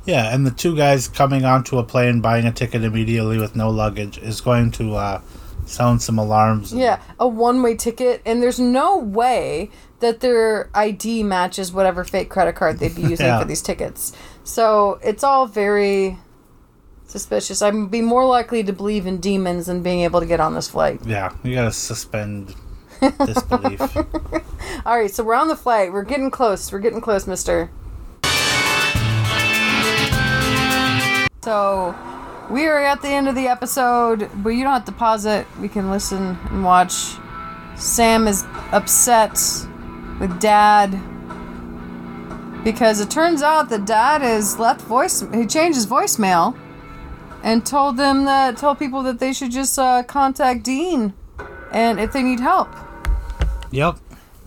Yeah, 0.06 0.34
and 0.34 0.46
the 0.46 0.50
two 0.50 0.76
guys 0.76 1.08
coming 1.08 1.44
onto 1.44 1.78
a 1.78 1.84
plane 1.84 2.20
buying 2.20 2.46
a 2.46 2.52
ticket 2.52 2.82
immediately 2.82 3.38
with 3.38 3.54
no 3.54 3.68
luggage 3.68 4.16
is 4.18 4.40
going 4.40 4.70
to 4.72 4.94
uh, 4.94 5.20
sound 5.66 6.02
some 6.02 6.18
alarms. 6.18 6.72
Yeah, 6.72 7.00
a 7.18 7.28
one-way 7.28 7.76
ticket 7.76 8.22
and 8.24 8.42
there's 8.42 8.58
no 8.58 8.96
way 8.96 9.70
that 10.00 10.20
their 10.20 10.68
ID 10.74 11.22
matches 11.22 11.72
whatever 11.72 12.04
fake 12.04 12.28
credit 12.28 12.54
card 12.56 12.78
they'd 12.78 12.94
be 12.94 13.02
using 13.14 13.26
Yeah. 13.26 13.38
for 13.40 13.44
these 13.46 13.62
tickets. 13.62 14.12
So, 14.44 14.98
it's 15.02 15.22
all 15.24 15.46
very 15.46 16.18
suspicious. 17.06 17.60
I'd 17.62 17.90
be 17.90 18.00
more 18.02 18.24
likely 18.26 18.62
to 18.64 18.72
believe 18.72 19.06
in 19.06 19.18
demons 19.18 19.66
than 19.66 19.82
being 19.82 20.00
able 20.00 20.20
to 20.20 20.26
get 20.26 20.40
on 20.40 20.54
this 20.54 20.68
flight. 20.68 21.00
Yeah, 21.06 21.32
you 21.42 21.54
gotta 21.54 21.72
suspend 21.72 22.54
disbelief. 23.26 23.80
All 24.86 24.96
right, 24.98 25.10
so 25.10 25.22
we're 25.24 25.34
on 25.34 25.48
the 25.48 25.56
flight. 25.56 25.92
We're 25.92 26.04
getting 26.04 26.30
close. 26.30 26.70
We're 26.72 26.78
getting 26.80 27.00
close, 27.00 27.26
mister. 27.26 27.70
So, 31.42 31.94
we 32.50 32.66
are 32.66 32.78
at 32.84 33.00
the 33.00 33.08
end 33.08 33.26
of 33.28 33.34
the 33.34 33.48
episode, 33.48 34.28
but 34.36 34.50
you 34.50 34.62
don't 34.62 34.72
have 34.74 34.84
to 34.84 34.92
pause 34.92 35.24
it. 35.24 35.46
We 35.60 35.68
can 35.68 35.90
listen 35.90 36.38
and 36.50 36.62
watch. 36.64 37.14
Sam 37.76 38.28
is 38.28 38.44
upset 38.72 39.38
with 40.20 40.38
Dad 40.38 40.90
because 42.62 43.00
it 43.00 43.10
turns 43.10 43.42
out 43.42 43.70
that 43.70 43.86
Dad 43.86 44.20
has 44.20 44.58
left 44.58 44.82
voice. 44.82 45.24
He 45.32 45.46
changed 45.46 45.76
his 45.76 45.86
voicemail 45.86 46.56
and 47.42 47.64
told 47.64 47.96
them 47.96 48.26
that 48.26 48.58
told 48.58 48.78
people 48.78 49.02
that 49.02 49.18
they 49.18 49.32
should 49.32 49.50
just 49.50 49.78
uh, 49.78 50.02
contact 50.02 50.62
Dean 50.62 51.14
and 51.72 51.98
if 51.98 52.12
they 52.12 52.22
need 52.22 52.40
help. 52.40 52.68
yep. 53.70 53.96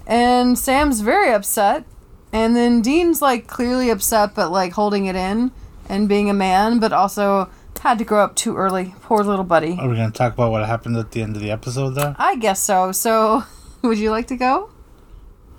And 0.05 0.57
Sam's 0.59 1.01
very 1.01 1.33
upset. 1.33 1.85
And 2.31 2.55
then 2.55 2.81
Dean's 2.81 3.21
like 3.21 3.47
clearly 3.47 3.89
upset, 3.89 4.35
but 4.35 4.51
like 4.51 4.73
holding 4.73 5.05
it 5.05 5.15
in 5.15 5.51
and 5.89 6.07
being 6.09 6.29
a 6.29 6.33
man, 6.33 6.79
but 6.79 6.93
also 6.93 7.49
had 7.83 7.97
to 7.99 8.05
grow 8.05 8.23
up 8.23 8.33
too 8.35 8.55
early. 8.55 8.95
Poor 9.01 9.23
little 9.23 9.43
buddy. 9.43 9.77
Are 9.77 9.89
we 9.89 9.95
gonna 9.97 10.09
talk 10.09 10.33
about 10.33 10.51
what 10.51 10.65
happened 10.65 10.95
at 10.95 11.11
the 11.11 11.21
end 11.21 11.35
of 11.35 11.41
the 11.41 11.51
episode 11.51 11.91
though? 11.91 12.15
I 12.17 12.37
guess 12.37 12.61
so. 12.61 12.93
So, 12.93 13.43
would 13.81 13.97
you 13.97 14.09
like 14.09 14.27
to 14.27 14.37
go? 14.37 14.69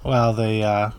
Well, 0.05 0.33
they 0.33 0.63
uh, 0.63 0.91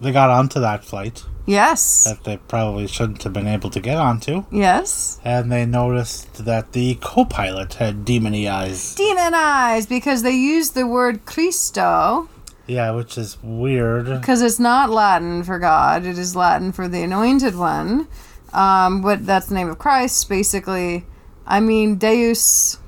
they 0.00 0.12
got 0.12 0.30
onto 0.30 0.60
that 0.60 0.84
flight 0.84 1.24
Yes. 1.46 2.04
that 2.04 2.24
they 2.24 2.36
probably 2.38 2.86
shouldn't 2.86 3.22
have 3.22 3.32
been 3.32 3.46
able 3.46 3.70
to 3.70 3.80
get 3.80 3.98
onto, 3.98 4.44
Yes. 4.50 5.18
and 5.24 5.50
they 5.52 5.66
noticed 5.66 6.44
that 6.44 6.72
the 6.72 6.96
co-pilot 7.02 7.74
had 7.74 8.04
demony 8.06 8.50
eyes. 8.50 8.94
Demon 8.94 9.34
eyes, 9.34 9.86
because 9.86 10.22
they 10.22 10.32
use 10.34 10.70
the 10.70 10.86
word 10.86 11.26
Christo, 11.26 12.28
Yeah, 12.66 12.92
which 12.92 13.18
is 13.18 13.36
weird. 13.42 14.06
because 14.06 14.40
it's 14.40 14.58
not 14.58 14.88
Latin 14.88 15.42
for 15.42 15.58
God, 15.58 16.06
it 16.06 16.16
is 16.18 16.34
Latin 16.34 16.72
for 16.72 16.88
the 16.88 17.02
anointed 17.02 17.56
one. 17.56 18.08
Um, 18.54 19.02
but 19.02 19.26
that's 19.26 19.46
the 19.48 19.54
name 19.54 19.68
of 19.68 19.78
Christ, 19.78 20.28
basically. 20.28 21.04
I 21.46 21.60
mean, 21.60 21.96
Deus 21.96 22.78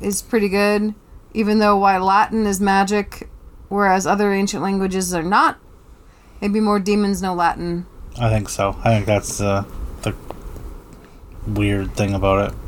is 0.00 0.20
pretty 0.22 0.48
good, 0.48 0.94
even 1.34 1.58
though 1.60 1.76
why 1.76 1.98
Latin 1.98 2.44
is 2.46 2.60
magic, 2.60 3.28
whereas 3.68 4.06
other 4.06 4.32
ancient 4.32 4.62
languages 4.62 5.12
are 5.14 5.22
not. 5.22 5.58
Maybe 6.40 6.60
more 6.60 6.78
demons 6.78 7.20
know 7.22 7.34
Latin. 7.34 7.86
I 8.20 8.30
think 8.30 8.48
so. 8.48 8.76
I 8.84 8.90
think 8.90 9.06
that's 9.06 9.40
uh, 9.40 9.64
the 10.02 10.14
weird 11.46 11.94
thing 11.94 12.14
about 12.14 12.50
it. 12.50 12.58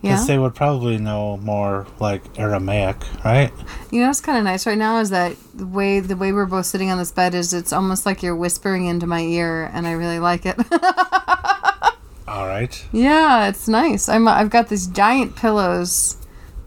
Yeah. 0.00 0.12
Because 0.12 0.26
they 0.28 0.38
would 0.38 0.54
probably 0.54 0.96
know 0.98 1.38
more 1.38 1.86
like 1.98 2.22
Aramaic, 2.38 2.96
right? 3.24 3.50
You 3.90 4.00
know 4.00 4.06
what's 4.06 4.20
kind 4.20 4.38
of 4.38 4.44
nice 4.44 4.64
right 4.66 4.78
now 4.78 5.00
is 5.00 5.10
that 5.10 5.34
the 5.54 5.66
way 5.66 5.98
the 5.98 6.14
way 6.16 6.32
we're 6.32 6.46
both 6.46 6.66
sitting 6.66 6.88
on 6.90 6.98
this 6.98 7.10
bed 7.10 7.34
is 7.34 7.52
it's 7.52 7.72
almost 7.72 8.06
like 8.06 8.22
you're 8.22 8.36
whispering 8.36 8.86
into 8.86 9.06
my 9.06 9.20
ear, 9.22 9.68
and 9.72 9.88
I 9.88 9.92
really 9.92 10.20
like 10.20 10.46
it. 10.46 10.56
All 12.28 12.46
right. 12.46 12.84
yeah, 12.92 13.48
it's 13.48 13.66
nice. 13.66 14.08
I'm 14.08 14.28
I've 14.28 14.50
got 14.50 14.68
these 14.68 14.86
giant 14.86 15.34
pillows 15.34 16.16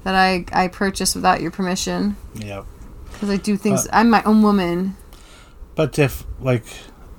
that 0.03 0.15
I 0.15 0.45
I 0.51 0.67
purchased 0.67 1.15
without 1.15 1.39
your 1.41 1.51
permission 1.51 2.17
Yep. 2.36 2.65
Because 3.21 3.29
I 3.34 3.38
do 3.38 3.55
things. 3.55 3.88
I'm 3.93 4.10
my 4.10 4.23
own 4.23 4.41
woman. 4.41 4.97
But 5.75 5.99
if 5.99 6.25
like 6.39 6.65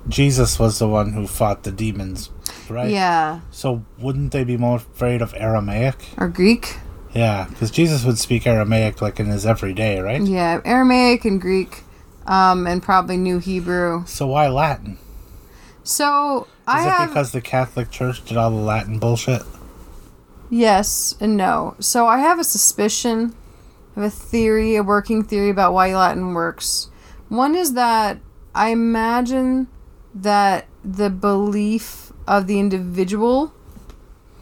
Jesus 0.09 0.59
was 0.59 0.79
the 0.79 0.87
one 0.87 1.13
who 1.13 1.27
fought 1.27 1.63
the 1.63 1.71
demons, 1.71 2.29
right? 2.69 2.91
Yeah, 2.91 3.39
So 3.51 3.85
wouldn't 3.97 4.33
they 4.33 4.43
be 4.43 4.57
more 4.57 4.75
afraid 4.75 5.21
of 5.21 5.33
Aramaic? 5.37 6.09
or 6.17 6.27
Greek. 6.27 6.75
Yeah, 7.13 7.45
because 7.49 7.71
Jesus 7.71 8.03
would 8.03 8.17
speak 8.17 8.45
Aramaic 8.45 9.01
like 9.01 9.17
in 9.19 9.27
his 9.27 9.45
everyday, 9.45 10.01
right? 10.01 10.21
Yeah, 10.21 10.59
Aramaic 10.65 11.23
and 11.23 11.39
Greek, 11.39 11.83
um, 12.27 12.67
and 12.67 12.83
probably 12.83 13.15
New 13.15 13.39
Hebrew. 13.39 14.03
So 14.05 14.27
why 14.27 14.49
Latin? 14.49 14.97
So 15.83 16.47
I 16.67 16.79
Is 16.79 16.85
it 16.85 16.89
have 16.89 17.09
because 17.09 17.31
the 17.31 17.41
Catholic 17.41 17.91
Church 17.91 18.25
did 18.25 18.35
all 18.35 18.49
the 18.49 18.57
Latin 18.57 18.99
bullshit? 18.99 19.43
Yes 20.49 21.15
and 21.21 21.37
no. 21.37 21.75
So 21.79 22.07
I 22.07 22.17
have 22.19 22.39
a 22.39 22.43
suspicion, 22.43 23.33
Have 23.95 24.03
a 24.03 24.09
theory, 24.09 24.75
a 24.75 24.83
working 24.83 25.23
theory 25.23 25.49
about 25.49 25.73
why 25.73 25.95
Latin 25.95 26.33
works. 26.33 26.89
One 27.29 27.55
is 27.55 27.73
that 27.73 28.19
I 28.55 28.69
imagine 28.69 29.67
that 30.15 30.67
the 30.83 31.09
belief 31.09 32.11
of 32.27 32.47
the 32.47 32.59
individual 32.59 33.53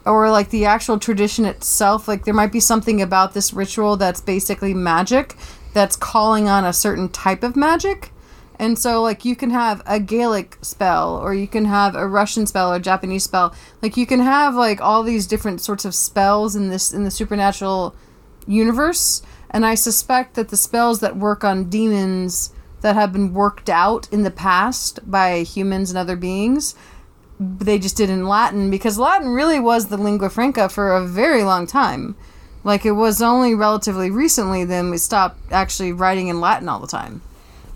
or 0.05 0.31
like 0.31 0.49
the 0.49 0.65
actual 0.65 0.99
tradition 0.99 1.45
itself, 1.45 2.07
like 2.07 2.25
there 2.25 2.33
might 2.33 2.51
be 2.51 2.59
something 2.59 3.01
about 3.01 3.33
this 3.33 3.53
ritual 3.53 3.97
that's 3.97 4.21
basically 4.21 4.73
magic 4.73 5.35
that's 5.73 5.95
calling 5.95 6.47
on 6.47 6.65
a 6.65 6.73
certain 6.73 7.09
type 7.09 7.43
of 7.43 7.55
magic. 7.55 8.11
And 8.59 8.77
so, 8.77 9.01
like, 9.01 9.25
you 9.25 9.35
can 9.35 9.49
have 9.49 9.81
a 9.87 9.99
Gaelic 9.99 10.59
spell, 10.61 11.17
or 11.17 11.33
you 11.33 11.47
can 11.47 11.65
have 11.65 11.95
a 11.95 12.05
Russian 12.05 12.45
spell, 12.45 12.71
or 12.71 12.77
Japanese 12.77 13.23
spell. 13.23 13.55
Like, 13.81 13.97
you 13.97 14.05
can 14.05 14.19
have 14.19 14.53
like 14.53 14.79
all 14.79 15.01
these 15.01 15.25
different 15.25 15.61
sorts 15.61 15.83
of 15.83 15.95
spells 15.95 16.55
in 16.55 16.69
this 16.69 16.93
in 16.93 17.03
the 17.03 17.09
supernatural 17.09 17.95
universe. 18.45 19.23
And 19.51 19.65
I 19.65 19.75
suspect 19.75 20.35
that 20.35 20.49
the 20.49 20.57
spells 20.57 21.01
that 21.01 21.17
work 21.17 21.43
on 21.43 21.69
demons 21.69 22.53
that 22.81 22.95
have 22.95 23.13
been 23.13 23.33
worked 23.33 23.69
out 23.69 24.07
in 24.11 24.23
the 24.23 24.31
past 24.31 24.99
by 25.09 25.43
humans 25.43 25.91
and 25.91 25.97
other 25.97 26.15
beings, 26.15 26.73
they 27.39 27.77
just 27.77 27.97
did 27.97 28.09
in 28.09 28.27
Latin 28.27 28.71
because 28.71 28.97
Latin 28.97 29.29
really 29.29 29.59
was 29.59 29.87
the 29.87 29.97
lingua 29.97 30.29
franca 30.29 30.69
for 30.69 30.95
a 30.95 31.05
very 31.05 31.43
long 31.43 31.67
time. 31.67 32.15
Like, 32.63 32.85
it 32.85 32.91
was 32.91 33.21
only 33.21 33.53
relatively 33.55 34.09
recently 34.09 34.63
then 34.63 34.89
we 34.89 34.97
stopped 34.97 35.51
actually 35.51 35.93
writing 35.93 36.27
in 36.27 36.39
Latin 36.39 36.69
all 36.69 36.79
the 36.79 36.87
time. 36.87 37.21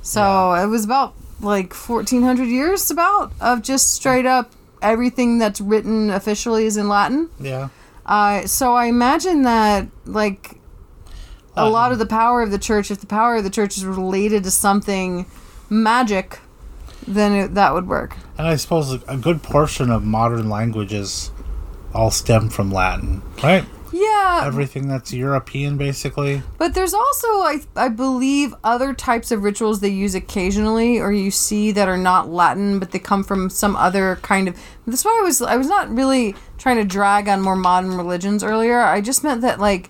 So 0.01 0.53
it 0.53 0.67
was 0.67 0.85
about 0.85 1.15
like 1.41 1.73
1400 1.73 2.45
years 2.45 2.91
about 2.91 3.33
of 3.41 3.63
just 3.63 3.91
straight 3.91 4.27
up 4.27 4.51
everything 4.81 5.39
that's 5.39 5.59
written 5.59 6.11
officially 6.11 6.65
is 6.65 6.77
in 6.77 6.87
Latin. 6.87 7.29
Yeah. 7.39 7.69
Uh, 8.05 8.45
so 8.45 8.75
I 8.75 8.85
imagine 8.85 9.41
that 9.43 9.87
like 10.05 10.59
a 11.55 11.69
lot 11.69 11.91
of 11.91 11.99
the 11.99 12.05
power 12.05 12.41
of 12.41 12.51
the 12.51 12.59
church, 12.59 12.91
if 12.91 12.99
the 12.99 13.07
power 13.07 13.37
of 13.37 13.43
the 13.43 13.49
church 13.49 13.77
is 13.77 13.85
related 13.85 14.43
to 14.43 14.51
something 14.51 15.25
magic, 15.69 16.39
then 17.07 17.33
it, 17.33 17.53
that 17.55 17.73
would 17.73 17.87
work. 17.87 18.17
And 18.37 18.47
I 18.47 18.55
suppose 18.55 18.91
a 19.07 19.17
good 19.17 19.43
portion 19.43 19.89
of 19.89 20.03
modern 20.03 20.49
languages 20.49 21.31
all 21.93 22.11
stem 22.11 22.49
from 22.49 22.71
Latin, 22.71 23.21
right? 23.41 23.65
Yeah, 23.93 24.41
Everything 24.43 24.89
that's 24.89 25.13
European, 25.13 25.77
basically. 25.77 26.41
But 26.57 26.73
there's 26.73 26.93
also, 26.93 27.27
I, 27.27 27.61
I 27.77 27.87
believe, 27.87 28.53
other 28.61 28.93
types 28.93 29.31
of 29.31 29.43
rituals 29.43 29.79
they 29.79 29.87
use 29.87 30.13
occasionally, 30.13 30.99
or 30.99 31.13
you 31.13 31.31
see 31.31 31.71
that 31.71 31.87
are 31.87 31.97
not 31.97 32.29
Latin, 32.29 32.77
but 32.77 32.91
they 32.91 32.99
come 32.99 33.23
from 33.23 33.49
some 33.49 33.73
other 33.77 34.17
kind 34.17 34.49
of. 34.49 34.59
That's 34.85 35.05
why 35.05 35.17
I 35.17 35.23
was 35.23 35.41
I 35.41 35.55
was 35.55 35.67
not 35.67 35.89
really 35.89 36.35
trying 36.57 36.75
to 36.75 36.83
drag 36.83 37.29
on 37.29 37.39
more 37.39 37.55
modern 37.55 37.95
religions 37.95 38.43
earlier. 38.43 38.81
I 38.81 38.99
just 38.99 39.23
meant 39.23 39.39
that 39.41 39.61
like 39.61 39.89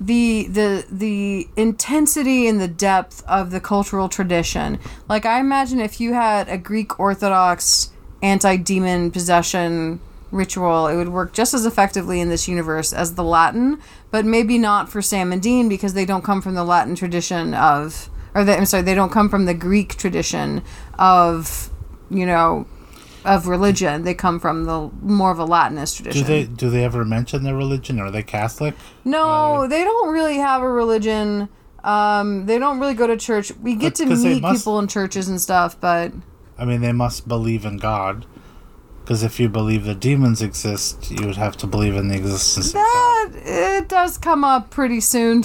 the 0.00 0.46
the 0.48 0.84
the 0.90 1.48
intensity 1.56 2.48
and 2.48 2.60
the 2.60 2.68
depth 2.68 3.22
of 3.26 3.50
the 3.50 3.60
cultural 3.60 4.08
tradition. 4.08 4.78
Like 5.08 5.24
I 5.24 5.40
imagine 5.40 5.80
if 5.80 6.00
you 6.00 6.14
had 6.14 6.48
a 6.48 6.58
Greek 6.58 6.98
Orthodox 6.98 7.90
anti 8.22 8.56
demon 8.56 9.10
possession 9.10 10.00
ritual, 10.30 10.88
it 10.88 10.96
would 10.96 11.10
work 11.10 11.32
just 11.32 11.54
as 11.54 11.64
effectively 11.64 12.20
in 12.20 12.28
this 12.28 12.48
universe 12.48 12.92
as 12.92 13.14
the 13.14 13.24
Latin, 13.24 13.80
but 14.10 14.24
maybe 14.24 14.58
not 14.58 14.88
for 14.88 15.00
Sam 15.00 15.32
and 15.32 15.40
Dean 15.40 15.68
because 15.68 15.94
they 15.94 16.04
don't 16.04 16.24
come 16.24 16.42
from 16.42 16.54
the 16.54 16.64
Latin 16.64 16.94
tradition 16.96 17.54
of, 17.54 18.10
or 18.34 18.42
I'm 18.42 18.66
sorry, 18.66 18.82
they 18.82 18.94
don't 18.94 19.12
come 19.12 19.28
from 19.28 19.46
the 19.46 19.54
Greek 19.54 19.96
tradition 19.96 20.62
of, 20.98 21.70
you 22.10 22.26
know, 22.26 22.66
of 23.24 23.46
religion. 23.46 24.02
They 24.02 24.14
come 24.14 24.38
from 24.38 24.64
the 24.64 24.90
more 25.00 25.30
of 25.30 25.38
a 25.38 25.46
Latinist 25.46 25.96
tradition. 25.96 26.22
Do 26.22 26.26
they 26.26 26.44
do 26.44 26.70
they 26.70 26.84
ever 26.84 27.04
mention 27.04 27.42
their 27.44 27.56
religion? 27.56 28.00
Are 28.00 28.10
they 28.10 28.22
Catholic? 28.22 28.74
No, 29.04 29.66
they 29.66 29.84
don't 29.84 30.12
really 30.12 30.36
have 30.38 30.62
a 30.62 30.68
religion. 30.68 31.48
Um, 31.82 32.46
they 32.46 32.58
don't 32.58 32.80
really 32.80 32.94
go 32.94 33.06
to 33.06 33.16
church. 33.16 33.52
We 33.60 33.74
get 33.74 33.94
to 33.96 34.06
meet 34.06 34.40
must- 34.42 34.60
people 34.60 34.78
in 34.78 34.88
churches 34.88 35.28
and 35.28 35.40
stuff, 35.40 35.78
but 35.80 36.12
I 36.58 36.64
mean, 36.64 36.80
they 36.80 36.92
must 36.92 37.28
believe 37.28 37.64
in 37.64 37.78
God. 37.78 38.26
Because 39.02 39.22
if 39.22 39.38
you 39.38 39.50
believe 39.50 39.84
that 39.84 40.00
demons 40.00 40.40
exist, 40.40 41.10
you 41.10 41.26
would 41.26 41.36
have 41.36 41.58
to 41.58 41.66
believe 41.66 41.94
in 41.94 42.08
the 42.08 42.16
existence 42.16 42.68
of 42.68 42.74
God. 42.76 43.32
That 43.34 43.82
it 43.82 43.88
does 43.88 44.16
come 44.16 44.44
up 44.44 44.70
pretty 44.70 45.00
soon. 45.00 45.44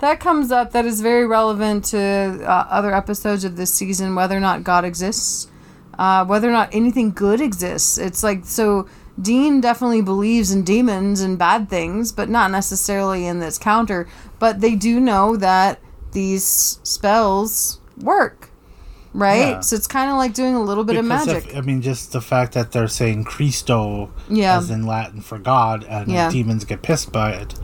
That 0.00 0.18
comes 0.18 0.50
up. 0.50 0.72
That 0.72 0.84
is 0.84 1.00
very 1.00 1.24
relevant 1.24 1.84
to 1.86 1.98
uh, 2.42 2.66
other 2.68 2.92
episodes 2.92 3.44
of 3.44 3.56
this 3.56 3.72
season. 3.72 4.16
Whether 4.16 4.36
or 4.36 4.40
not 4.40 4.64
God 4.64 4.84
exists, 4.84 5.46
uh, 6.02 6.24
whether 6.24 6.48
or 6.48 6.52
not 6.52 6.68
anything 6.74 7.12
good 7.12 7.40
exists. 7.40 7.96
It's 7.98 8.22
like 8.22 8.44
so. 8.44 8.88
Dean 9.20 9.60
definitely 9.60 10.00
believes 10.02 10.50
in 10.50 10.64
demons 10.64 11.20
and 11.20 11.38
bad 11.38 11.68
things, 11.68 12.10
but 12.12 12.28
not 12.30 12.50
necessarily 12.50 13.26
in 13.26 13.40
this 13.40 13.58
counter. 13.58 14.08
But 14.38 14.60
they 14.60 14.74
do 14.74 14.98
know 14.98 15.36
that 15.36 15.78
these 16.12 16.44
spells 16.82 17.78
work, 17.98 18.50
right? 19.12 19.50
Yeah. 19.50 19.60
So 19.60 19.76
it's 19.76 19.86
kind 19.86 20.10
of 20.10 20.16
like 20.16 20.32
doing 20.34 20.54
a 20.54 20.62
little 20.62 20.82
bit 20.84 20.96
of 20.96 21.04
magic. 21.04 21.46
If, 21.48 21.56
I 21.56 21.60
mean, 21.60 21.82
just 21.82 22.12
the 22.12 22.22
fact 22.22 22.54
that 22.54 22.72
they're 22.72 22.88
saying 22.88 23.24
Christo, 23.24 24.10
Yeah. 24.30 24.56
as 24.58 24.70
in 24.70 24.86
Latin 24.86 25.20
for 25.20 25.38
God, 25.38 25.84
and 25.88 26.10
Yeah. 26.10 26.30
demons 26.30 26.64
get 26.64 26.80
pissed 26.82 27.12
by 27.12 27.32
it. 27.32 27.54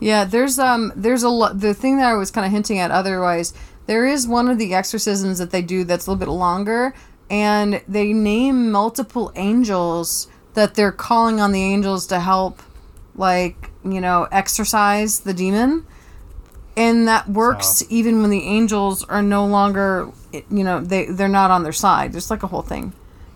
Yeah, 0.00 0.24
there's 0.24 0.58
um 0.58 0.92
there's 0.96 1.22
a 1.22 1.28
lot 1.28 1.60
the 1.60 1.74
thing 1.74 1.98
that 1.98 2.08
I 2.08 2.14
was 2.14 2.30
kind 2.30 2.46
of 2.46 2.52
hinting 2.52 2.78
at 2.78 2.90
otherwise 2.90 3.52
there 3.86 4.06
is 4.06 4.26
one 4.26 4.48
of 4.48 4.56
the 4.58 4.72
exorcisms 4.72 5.38
that 5.38 5.50
they 5.50 5.62
do 5.62 5.84
that's 5.84 6.06
a 6.06 6.10
little 6.10 6.26
bit 6.26 6.32
longer 6.32 6.94
and 7.30 7.80
they 7.86 8.12
name 8.12 8.70
multiple 8.72 9.32
angels 9.36 10.28
that 10.54 10.74
they're 10.74 10.92
calling 10.92 11.40
on 11.40 11.52
the 11.52 11.62
angels 11.62 12.06
to 12.08 12.18
help 12.20 12.60
like, 13.14 13.70
you 13.84 14.00
know, 14.00 14.26
exorcise 14.32 15.20
the 15.20 15.32
demon. 15.32 15.86
And 16.76 17.06
that 17.08 17.28
works 17.28 17.84
even 17.88 18.20
when 18.20 18.30
the 18.30 18.42
angels 18.42 19.04
are 19.04 19.22
no 19.22 19.46
longer 19.46 20.10
you 20.32 20.64
know, 20.64 20.80
they 20.80 21.06
they're 21.06 21.28
not 21.28 21.50
on 21.50 21.62
their 21.62 21.72
side. 21.72 22.12
There's 22.12 22.30
like 22.30 22.42
a 22.42 22.46
whole 22.46 22.62
thing. 22.62 22.92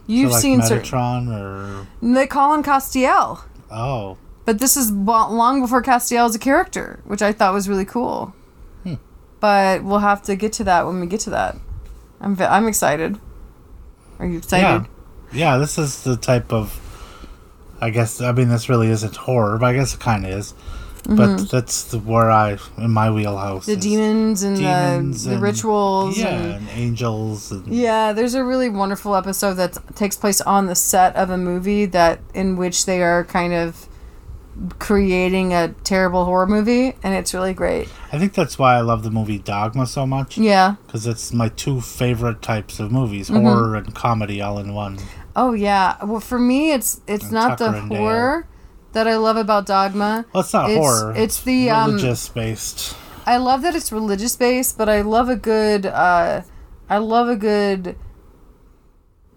You've 0.07 0.31
so 0.31 0.35
like 0.35 0.43
seen 0.43 0.63
certain 0.63 0.85
Metatron 0.85 1.29
or 1.41 1.87
they 2.03 2.27
call 2.27 2.53
on 2.53 2.63
Castiel. 2.63 3.43
oh, 3.71 4.17
But 4.45 4.59
this 4.59 4.77
is 4.77 4.91
long 4.93 5.61
before 5.61 5.83
Castiel 5.83 6.29
is 6.29 6.35
a 6.35 6.39
character, 6.39 7.01
which 7.05 7.23
I 7.23 7.33
thought 7.33 7.55
was 7.55 7.69
really 7.69 7.85
cool. 7.85 8.35
Hmm. 8.83 8.95
But 9.41 9.83
we'll 9.83 10.01
have 10.01 10.23
to 10.23 10.37
get 10.37 10.53
to 10.55 10.65
that 10.65 10.87
when 10.87 11.01
we 11.01 11.07
get 11.07 11.21
to 11.21 11.31
that. 11.31 11.57
I'm 12.21 12.41
I'm 12.41 12.69
excited. 12.69 13.19
Are 14.19 14.27
you 14.27 14.39
excited? 14.39 14.89
yeah, 15.33 15.59
this 15.59 15.79
is 15.79 16.03
the 16.05 16.17
type 16.17 16.53
of. 16.53 16.81
I 17.81 17.91
guess 17.91 18.21
I 18.21 18.33
mean 18.33 18.49
this 18.49 18.69
really 18.69 18.89
isn't 18.89 19.17
horror, 19.17 19.59
but 19.59 19.67
I 19.67 19.73
guess 19.75 19.95
it 19.95 20.01
kind 20.01 20.25
of 20.25 20.31
is. 20.33 20.55
But 21.07 21.51
that's 21.51 21.85
the, 21.85 21.99
where 21.99 22.31
I 22.31 22.57
in 22.79 22.91
my 22.91 23.11
wheelhouse. 23.11 23.67
Mm-hmm. 23.67 23.75
The 23.75 23.81
demons 23.81 24.43
and 24.43 24.57
demons 24.57 25.25
the, 25.25 25.31
the 25.31 25.35
and- 25.35 25.43
rituals. 25.43 26.17
yeah, 26.17 26.29
And, 26.29 26.55
and 26.55 26.69
angels 26.71 27.53
and 27.53 27.67
yeah, 27.67 28.15
there's 28.15 28.33
a 28.35 28.43
really 28.43 28.71
wonderful 28.71 29.15
episode 29.15 29.55
that 29.55 29.77
takes 29.97 30.17
place 30.17 30.41
on 30.41 30.65
the 30.67 30.75
set 30.75 31.15
of 31.15 31.29
a 31.29 31.37
movie 31.37 31.85
that 31.87 32.21
in 32.33 32.57
which 32.57 32.87
they 32.87 33.03
are 33.03 33.23
kind 33.25 33.53
of 33.53 33.87
creating 34.79 35.53
a 35.53 35.69
terrible 35.85 36.25
horror 36.25 36.47
movie, 36.47 36.95
and 37.03 37.15
it's 37.15 37.35
really 37.35 37.55
great. 37.55 37.89
I 38.13 38.19
think 38.19 38.35
that's 38.35 38.59
why 38.59 38.77
I 38.77 38.81
love 38.83 39.03
the 39.03 39.11
movie 39.11 39.39
Dogma 39.39 39.87
so 39.87 40.07
much. 40.07 40.39
Yeah. 40.39 40.77
because 40.87 41.07
it's 41.07 41.33
my 41.33 41.49
two 41.49 41.81
favorite 41.81 42.41
types 42.43 42.79
of 42.81 42.93
movies 42.93 43.29
Mm-hmm. 43.31 43.47
horror 43.47 43.75
and 43.77 43.95
comedy 43.95 44.41
all 44.41 44.59
in 44.59 44.75
one 44.75 44.99
Oh 45.37 45.53
yeah. 45.53 45.97
Well, 46.05 46.21
for 46.21 46.39
me, 46.39 46.73
it's 46.73 47.01
it's 47.09 47.25
And 47.25 47.33
not 47.33 47.59
Tucker 47.59 47.73
the 47.89 47.97
horror 47.97 48.47
that 48.93 49.09
I 49.09 49.17
love 49.17 49.37
about 49.37 49.67
Dogma. 49.67 50.25
well 50.33 50.43
it's 50.43 50.53
not 50.53 50.71
It's- 50.71 50.79
horror 50.85 51.13
it's 51.17 51.43
the, 51.43 51.71
um, 51.71 51.91
religious 51.97 52.29
based 52.29 52.97
I 53.27 53.39
love 53.39 53.63
that 53.63 53.75
it's 53.75 53.91
religious 53.91 54.37
based, 54.37 54.77
but 54.79 54.89
I 54.89 55.01
love 55.01 55.29
a 55.29 55.37
good 55.37 55.87
uh, 55.87 56.43
I 56.89 56.99
love 56.99 57.29
a 57.29 57.37
good 57.37 57.97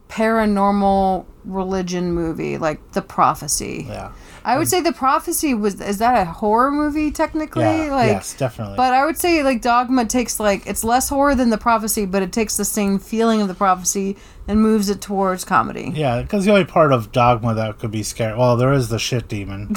paranormal 0.09 1.25
religion 1.43 2.11
movie 2.11 2.57
like 2.57 2.91
The 2.91 3.01
Prophecy. 3.01 3.85
yeah 3.87 4.11
I 4.47 4.55
would 4.55 4.61
um, 4.63 4.67
say 4.67 4.79
The 4.81 4.93
Prophecy 4.93 5.53
was 5.53 5.81
is 5.81 5.97
that 5.97 6.15
a 6.15 6.25
horror 6.25 6.71
movie 6.71 7.11
technically? 7.11 7.63
yeah 7.63 7.93
like 7.93 8.07
yes 8.07 8.33
definitely 8.35 8.77
but 8.77 8.93
I 8.93 9.05
would 9.05 9.17
say 9.17 9.43
like 9.43 9.61
Dogma 9.61 10.05
takes 10.05 10.39
like 10.39 10.65
it's 10.65 10.83
less 10.85 11.09
horror 11.09 11.35
than 11.35 11.49
The 11.49 11.57
Prophecy, 11.57 12.05
but 12.05 12.23
it 12.23 12.31
takes 12.31 12.55
the 12.55 12.65
same 12.65 12.97
feeling 12.97 13.41
of 13.41 13.49
The 13.49 13.53
Prophecy 13.53 14.15
and 14.47 14.61
moves 14.61 14.89
it 14.89 15.01
towards 15.01 15.43
comedy. 15.43 15.91
yeah 15.93 16.21
because 16.21 16.45
the 16.45 16.51
only 16.51 16.63
part 16.65 16.93
of 16.93 17.11
Dogma 17.11 17.53
that 17.55 17.77
could 17.77 17.91
be 17.91 18.03
scary 18.03 18.37
well 18.37 18.55
there 18.55 18.71
is 18.71 18.87
the 18.87 18.99
shit 18.99 19.27
demon 19.27 19.73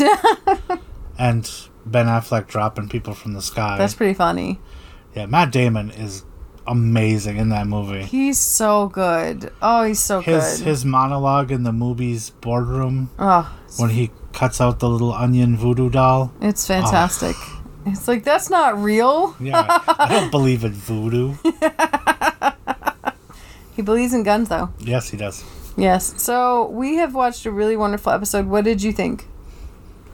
and 1.19 1.51
Ben 1.85 2.07
Affleck 2.07 2.47
dropping 2.47 2.89
people 2.89 3.15
from 3.15 3.33
the 3.33 3.43
sky 3.43 3.77
That's 3.77 3.95
pretty 3.95 4.15
funny. 4.15 4.61
yeah 5.17 5.27
Matt 5.27 5.51
Damon 5.51 5.91
is 5.91 6.25
amazing 6.67 7.39
in 7.39 7.49
that 7.49 7.67
movie 7.67 8.05
He's 8.05 8.39
so 8.39 8.87
good. 8.89 9.51
Oh, 9.61 9.83
he's 9.83 9.99
so 9.99 10.21
his 10.21 10.59
good. 10.59 10.67
his 10.69 10.85
monologue 10.85 11.51
in 11.51 11.65
the 11.65 11.73
movie's 11.73 12.31
boardroom 12.31 13.11
oh, 13.19 13.59
when 13.77 13.91
he 13.91 14.13
cuts 14.33 14.61
out 14.61 14.79
the 14.81 14.89
little 14.89 15.13
onion 15.13 15.57
voodoo 15.57 15.91
doll 15.91 16.33
it's 16.41 16.67
fantastic. 16.67 17.37
It's 17.87 18.07
like 18.07 18.25
that's 18.25 18.51
not 18.51 18.79
real. 18.79 19.35
yeah 19.41 19.65
I 19.89 20.09
don't 20.09 20.31
believe 20.39 20.65
in 20.65 20.73
voodoo 20.73 21.35
He 23.77 23.83
believes 23.83 24.13
in 24.13 24.23
guns 24.23 24.49
though. 24.49 24.71
yes 24.79 25.09
he 25.11 25.17
does 25.17 25.45
Yes. 25.77 26.21
So 26.21 26.67
we 26.67 26.97
have 26.97 27.15
watched 27.15 27.47
a 27.47 27.51
really 27.51 27.77
wonderful 27.77 28.13
episode. 28.13 28.47
What 28.47 28.65
did 28.65 28.83
you 28.83 28.93
think? 28.93 29.27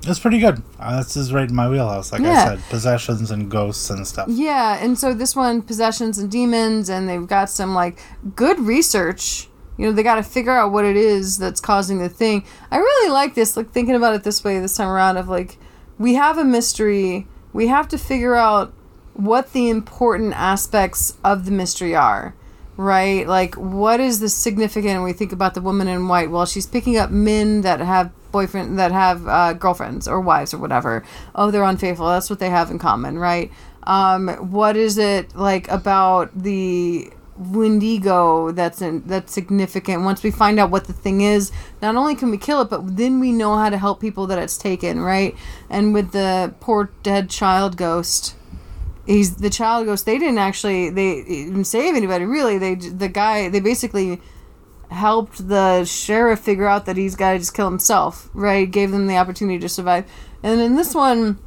It's 0.06 0.20
pretty 0.20 0.38
good. 0.38 0.62
Uh, 0.78 0.98
this 1.02 1.16
is 1.16 1.32
right 1.32 1.48
in 1.48 1.56
my 1.56 1.68
wheelhouse, 1.68 2.12
like 2.12 2.20
I 2.20 2.44
said, 2.44 2.60
possessions 2.68 3.32
and 3.32 3.50
ghosts 3.50 3.90
and 3.90 4.06
stuff. 4.06 4.28
Yeah, 4.30 4.76
and 4.80 4.96
so 4.96 5.12
this 5.12 5.34
one 5.34 5.62
possessions 5.62 6.18
and 6.18 6.30
demons 6.30 6.88
and 6.88 7.08
they've 7.08 7.26
got 7.26 7.50
some 7.50 7.74
like 7.74 8.00
good 8.36 8.60
research. 8.60 9.48
You 9.76 9.86
know, 9.86 9.92
they 9.92 10.02
got 10.02 10.16
to 10.16 10.22
figure 10.22 10.52
out 10.52 10.72
what 10.72 10.84
it 10.84 10.96
is 10.96 11.38
that's 11.38 11.60
causing 11.60 11.98
the 11.98 12.08
thing. 12.08 12.44
I 12.70 12.78
really 12.78 13.10
like 13.10 13.34
this 13.34 13.56
like 13.56 13.70
thinking 13.70 13.94
about 13.94 14.14
it 14.14 14.24
this 14.24 14.42
way 14.42 14.58
this 14.58 14.76
time 14.76 14.88
around 14.88 15.16
of 15.16 15.28
like 15.28 15.58
we 15.98 16.14
have 16.14 16.38
a 16.38 16.44
mystery. 16.44 17.26
We 17.52 17.68
have 17.68 17.88
to 17.88 17.98
figure 17.98 18.34
out 18.34 18.72
what 19.14 19.52
the 19.52 19.68
important 19.68 20.34
aspects 20.34 21.16
of 21.24 21.44
the 21.44 21.50
mystery 21.50 21.94
are. 21.94 22.34
Right? 22.76 23.26
Like 23.26 23.54
what 23.54 24.00
is 24.00 24.20
the 24.20 24.28
significant 24.28 24.94
when 24.96 25.04
we 25.04 25.12
think 25.12 25.32
about 25.32 25.54
the 25.54 25.62
woman 25.62 25.88
in 25.88 26.08
white? 26.08 26.30
Well, 26.30 26.46
she's 26.46 26.66
picking 26.66 26.96
up 26.96 27.10
men 27.10 27.62
that 27.62 27.80
have 27.80 28.12
boyfriend 28.32 28.78
that 28.78 28.92
have 28.92 29.26
uh, 29.26 29.54
girlfriends 29.54 30.06
or 30.06 30.20
wives 30.20 30.52
or 30.52 30.58
whatever. 30.58 31.04
Oh, 31.34 31.50
they're 31.50 31.62
unfaithful. 31.64 32.06
That's 32.06 32.28
what 32.28 32.38
they 32.38 32.50
have 32.50 32.70
in 32.70 32.78
common, 32.78 33.18
right? 33.18 33.50
Um, 33.84 34.28
what 34.50 34.76
is 34.76 34.98
it 34.98 35.34
like 35.34 35.68
about 35.68 36.36
the 36.36 37.10
Wendigo 37.38 38.50
that's 38.52 38.80
in, 38.82 39.02
that's 39.06 39.32
significant? 39.32 40.02
Once 40.02 40.22
we 40.22 40.30
find 40.30 40.58
out 40.58 40.70
what 40.70 40.86
the 40.86 40.92
thing 40.92 41.20
is, 41.20 41.52
not 41.82 41.96
only 41.96 42.14
can 42.14 42.30
we 42.30 42.38
kill 42.38 42.62
it, 42.62 42.70
but 42.70 42.96
then 42.96 43.20
we 43.20 43.32
know 43.32 43.56
how 43.56 43.70
to 43.70 43.78
help 43.78 44.00
people 44.00 44.26
that 44.28 44.38
it's 44.38 44.56
taken, 44.56 45.00
right? 45.00 45.34
And 45.68 45.94
with 45.94 46.12
the 46.12 46.54
poor 46.60 46.90
dead 47.02 47.30
child 47.30 47.76
ghost, 47.76 48.34
he's 49.06 49.36
the 49.36 49.50
child 49.50 49.86
ghost. 49.86 50.06
They 50.06 50.18
didn't 50.18 50.38
actually 50.38 50.90
they 50.90 51.22
didn't 51.22 51.64
save 51.64 51.94
anybody 51.94 52.24
really. 52.24 52.58
They 52.58 52.74
the 52.74 53.08
guy 53.08 53.48
they 53.48 53.60
basically 53.60 54.20
helped 54.90 55.48
the 55.48 55.84
sheriff 55.84 56.40
figure 56.40 56.66
out 56.66 56.86
that 56.86 56.96
he's 56.96 57.16
got 57.16 57.32
to 57.32 57.38
just 57.38 57.54
kill 57.54 57.68
himself, 57.68 58.30
right? 58.34 58.70
Gave 58.70 58.90
them 58.90 59.06
the 59.06 59.16
opportunity 59.16 59.58
to 59.58 59.68
survive. 59.68 60.10
And 60.42 60.60
in 60.60 60.76
this 60.76 60.94
one, 60.94 61.38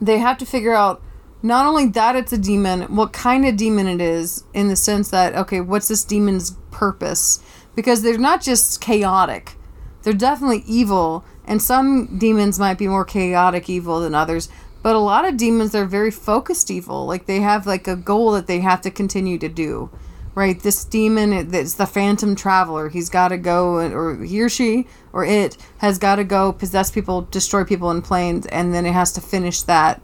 they 0.00 0.18
have 0.18 0.38
to 0.38 0.46
figure 0.46 0.72
out 0.72 1.02
not 1.42 1.66
only 1.66 1.86
that 1.86 2.16
it's 2.16 2.32
a 2.32 2.38
demon, 2.38 2.82
what 2.94 3.12
kind 3.12 3.46
of 3.46 3.56
demon 3.56 3.86
it 3.86 4.00
is, 4.00 4.44
in 4.54 4.68
the 4.68 4.76
sense 4.76 5.10
that, 5.10 5.34
okay, 5.34 5.60
what's 5.60 5.88
this 5.88 6.04
demon's 6.04 6.52
purpose? 6.70 7.42
Because 7.74 8.02
they're 8.02 8.18
not 8.18 8.42
just 8.42 8.80
chaotic, 8.80 9.56
they're 10.02 10.12
definitely 10.12 10.64
evil. 10.66 11.24
And 11.44 11.60
some 11.60 12.18
demons 12.18 12.60
might 12.60 12.78
be 12.78 12.86
more 12.86 13.04
chaotic 13.04 13.68
evil 13.68 13.98
than 13.98 14.14
others. 14.14 14.48
But 14.80 14.94
a 14.94 15.00
lot 15.00 15.26
of 15.26 15.36
demons, 15.36 15.72
they're 15.72 15.86
very 15.86 16.12
focused 16.12 16.70
evil. 16.70 17.04
Like 17.04 17.26
they 17.26 17.40
have 17.40 17.66
like 17.66 17.88
a 17.88 17.96
goal 17.96 18.30
that 18.32 18.46
they 18.46 18.60
have 18.60 18.80
to 18.82 18.92
continue 18.92 19.38
to 19.38 19.48
do 19.48 19.90
right? 20.34 20.60
This 20.60 20.84
demon, 20.84 21.32
it's 21.32 21.74
the 21.74 21.86
Phantom 21.86 22.34
Traveler. 22.34 22.88
He's 22.88 23.10
got 23.10 23.28
to 23.28 23.36
go, 23.36 23.76
or 23.76 24.22
he 24.24 24.40
or 24.40 24.48
she, 24.48 24.86
or 25.12 25.24
it 25.24 25.56
has 25.78 25.98
got 25.98 26.16
to 26.16 26.24
go 26.24 26.52
possess 26.52 26.90
people, 26.90 27.22
destroy 27.22 27.64
people 27.64 27.90
in 27.90 28.02
planes, 28.02 28.46
and 28.46 28.72
then 28.72 28.86
it 28.86 28.92
has 28.92 29.12
to 29.12 29.20
finish 29.20 29.62
that. 29.62 30.00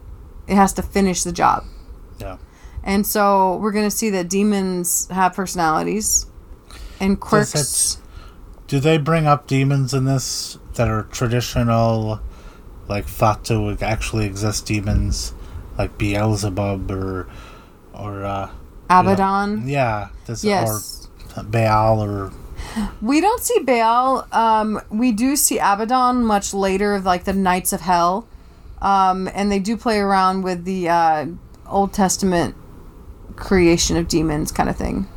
It 0.48 0.54
has 0.56 0.72
to 0.74 0.82
finish 0.82 1.22
the 1.22 1.32
job. 1.32 1.64
Yeah. 2.18 2.38
And 2.82 3.06
so 3.06 3.56
we're 3.56 3.72
going 3.72 3.84
to 3.88 3.94
see 3.96 4.10
that 4.10 4.28
demons 4.30 5.08
have 5.10 5.34
personalities 5.34 6.26
and 7.00 7.20
quirks. 7.20 7.54
it- 7.96 8.00
Do 8.68 8.80
they 8.80 8.98
bring 8.98 9.26
up 9.26 9.46
demons 9.46 9.92
in 9.94 10.04
this 10.04 10.58
that 10.74 10.88
are 10.88 11.02
traditional, 11.04 12.20
like 12.88 13.06
thought 13.06 13.44
to 13.46 13.76
actually 13.82 14.24
exist 14.26 14.66
demons, 14.66 15.34
like 15.76 15.98
Beelzebub 15.98 16.90
or, 16.90 17.28
or 17.92 18.24
uh, 18.24 18.50
Abaddon. 18.88 19.68
yeah, 19.68 20.08
this 20.26 20.44
Yes. 20.44 21.08
or 21.36 21.42
Baal 21.42 22.00
or 22.02 22.32
We 23.02 23.20
don't 23.20 23.42
see 23.42 23.58
Baal. 23.60 24.26
Um, 24.32 24.80
we 24.88 25.10
do 25.12 25.34
see 25.36 25.58
Abaddon 25.58 26.24
much 26.24 26.54
later, 26.54 27.00
like 27.00 27.24
the 27.24 27.32
Knights 27.32 27.72
of 27.72 27.80
Hell. 27.82 28.27
Um, 28.80 29.28
and 29.34 29.50
they 29.50 29.58
do 29.58 29.76
play 29.76 29.98
around 29.98 30.42
with 30.42 30.64
the 30.64 30.88
uh, 30.88 31.26
Old 31.66 31.92
Testament 31.92 32.54
creation 33.36 33.96
of 33.96 34.08
demons 34.08 34.52
kind 34.52 34.68
of 34.68 34.76
thing. 34.76 35.08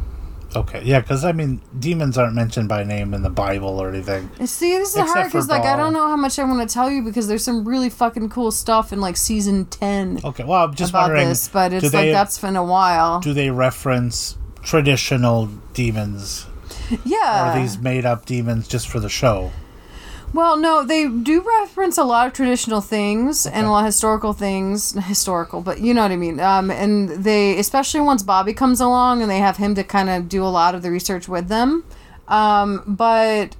Okay, 0.54 0.82
yeah, 0.84 1.00
because 1.00 1.24
I 1.24 1.32
mean, 1.32 1.62
demons 1.80 2.18
aren't 2.18 2.36
mentioned 2.36 2.68
by 2.68 2.84
name 2.84 3.14
in 3.14 3.22
the 3.22 3.30
Bible 3.30 3.80
or 3.80 3.88
anything. 3.88 4.30
See, 4.46 4.78
this 4.78 4.90
is 4.90 4.98
Except 4.98 5.10
hard 5.10 5.26
because 5.28 5.48
like 5.48 5.64
I 5.64 5.78
don't 5.78 5.94
know 5.94 6.08
how 6.08 6.18
much 6.18 6.38
I 6.40 6.44
want 6.44 6.68
to 6.68 6.74
tell 6.74 6.92
you 6.92 7.04
because 7.04 7.28
there's 7.30 7.44
some 7.44 7.66
really 7.66 7.90
fucking 7.90 8.30
cool 8.30 8.52
stuff 8.52 8.92
in 8.92 9.00
like 9.00 9.16
season 9.16 9.66
ten 9.66 10.20
Okay, 10.24 10.44
well, 10.44 10.66
I'm 10.66 10.76
just 10.76 10.92
about 10.92 11.04
wondering, 11.04 11.30
this, 11.30 11.48
but 11.48 11.72
it's 11.72 11.94
like 11.94 12.12
that's 12.12 12.38
been 12.38 12.58
a 12.58 12.64
while. 12.64 13.22
do 13.22 13.34
they 13.34 13.50
reference 13.50 14.38
traditional 14.62 15.46
demons? 15.74 16.48
yeah. 17.06 17.18
or 17.18 17.50
are 17.52 17.62
these 17.62 17.78
made 17.78 18.06
up 18.06 18.26
demons 18.26 18.68
just 18.68 18.90
for 18.90 19.00
the 19.00 19.10
show? 19.10 19.52
Well, 20.34 20.56
no, 20.56 20.86
they 20.86 21.10
do 21.10 21.42
reference 21.42 21.98
a 21.98 22.06
lot 22.06 22.26
of 22.26 22.34
traditional 22.34 22.80
things 22.80 23.46
and 23.46 23.68
a 23.68 23.70
lot 23.70 23.80
of 23.80 23.88
historical 23.88 24.32
things. 24.32 24.94
Historical, 24.94 25.62
but 25.62 25.82
you 25.82 25.94
know 25.94 26.04
what 26.04 26.12
I 26.12 26.16
mean. 26.16 26.40
Um, 26.40 26.72
and 26.72 27.10
they, 27.10 27.60
especially 27.60 28.00
once 28.00 28.24
Bobby 28.24 28.54
comes 28.54 28.80
along 28.80 29.22
and 29.22 29.30
they 29.30 29.40
have 29.40 29.58
him 29.58 29.76
to 29.76 29.84
kind 29.84 30.10
of 30.10 30.30
do 30.30 30.44
a 30.44 30.48
lot 30.48 30.74
of 30.74 30.84
the 30.84 30.92
research 30.92 31.28
with 31.28 31.50
them. 31.50 31.84
Um, 32.30 32.84
but 32.88 33.58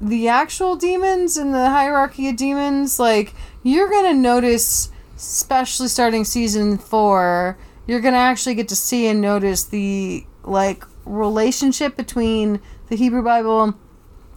the 0.00 0.28
actual 0.28 0.76
demons 0.76 1.36
and 1.36 1.54
the 1.54 1.68
hierarchy 1.68 2.30
of 2.30 2.36
demons, 2.36 2.98
like, 2.98 3.34
you're 3.62 3.90
going 3.90 4.06
to 4.06 4.14
notice, 4.14 4.90
especially 5.16 5.88
starting 5.88 6.24
season 6.24 6.78
four, 6.78 7.58
you're 7.86 8.00
going 8.00 8.14
to 8.14 8.18
actually 8.18 8.54
get 8.54 8.68
to 8.68 8.76
see 8.76 9.06
and 9.08 9.20
notice 9.20 9.64
the, 9.64 10.24
like, 10.42 10.84
relationship 11.04 11.96
between 11.96 12.60
the 12.88 12.96
Hebrew 12.96 13.22
Bible 13.22 13.74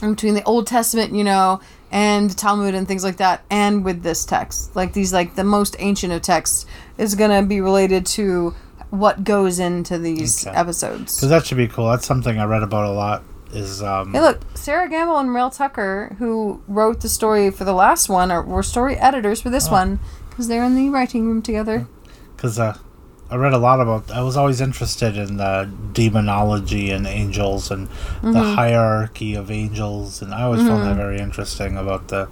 and 0.02 0.16
between 0.16 0.36
the 0.36 0.44
Old 0.44 0.68
Testament, 0.68 1.14
you 1.14 1.24
know, 1.24 1.60
and 1.92 2.36
Talmud 2.38 2.76
and 2.76 2.88
things 2.88 3.04
like 3.04 3.18
that, 3.18 3.44
and 3.50 3.84
with 3.86 4.04
this 4.04 4.26
text. 4.26 4.76
Like 4.76 4.94
these, 4.94 5.14
like 5.14 5.36
the 5.36 5.44
most 5.44 5.76
ancient 5.80 6.14
of 6.14 6.22
texts 6.22 6.66
is 6.98 7.16
gonna 7.16 7.44
be 7.44 7.62
related 7.62 8.06
to 8.08 8.54
what 8.90 9.24
goes 9.24 9.60
into 9.60 9.98
these 9.98 10.46
Okay. 10.48 10.56
episodes. 10.56 11.16
Because 11.18 11.30
that 11.30 11.46
should 11.46 11.58
be 11.58 11.68
cool. 11.68 11.90
That's 11.90 12.06
something 12.06 12.40
I 12.40 12.46
read 12.46 12.64
about 12.64 12.86
a 12.86 12.92
lot. 12.92 13.24
Is 13.54 13.82
um, 13.82 14.12
Hey, 14.14 14.20
look, 14.20 14.42
Sera 14.56 14.90
Gamble 14.90 15.18
and 15.18 15.30
Raelle 15.30 15.56
Tucker, 15.56 16.16
who 16.20 16.62
wrote 16.68 17.00
the 17.02 17.08
story 17.10 17.50
for 17.50 17.64
the 17.64 17.74
last 17.74 18.10
one, 18.10 18.30
are, 18.30 18.42
were 18.42 18.62
story 18.64 18.98
editors 18.98 19.40
for 19.42 19.48
Oh. 19.48 19.52
this 19.52 19.70
one 19.70 20.00
because 20.30 20.50
they're 20.50 20.64
in 20.66 20.76
the 20.76 20.90
writing 20.90 21.26
room 21.28 21.42
together. 21.42 21.88
because 22.36 22.60
uh, 22.60 22.78
I 23.30 23.36
read 23.36 23.54
a 23.54 23.58
lot 23.58 23.82
about. 23.82 24.10
I 24.12 24.22
was 24.22 24.38
always 24.38 24.62
interested 24.62 25.18
in 25.18 25.38
the 25.38 25.70
demonology 25.94 26.92
and 26.92 27.06
angels 27.06 27.70
and 27.72 27.88
Mm-hmm. 27.90 28.32
the 28.32 28.42
hierarchy 28.42 29.36
of 29.36 29.52
angels, 29.52 30.22
and 30.22 30.34
I 30.34 30.44
always 30.44 30.62
found 30.62 30.88
that 30.88 30.96
very 30.96 31.20
interesting 31.20 31.78
about 31.78 32.08
the, 32.08 32.28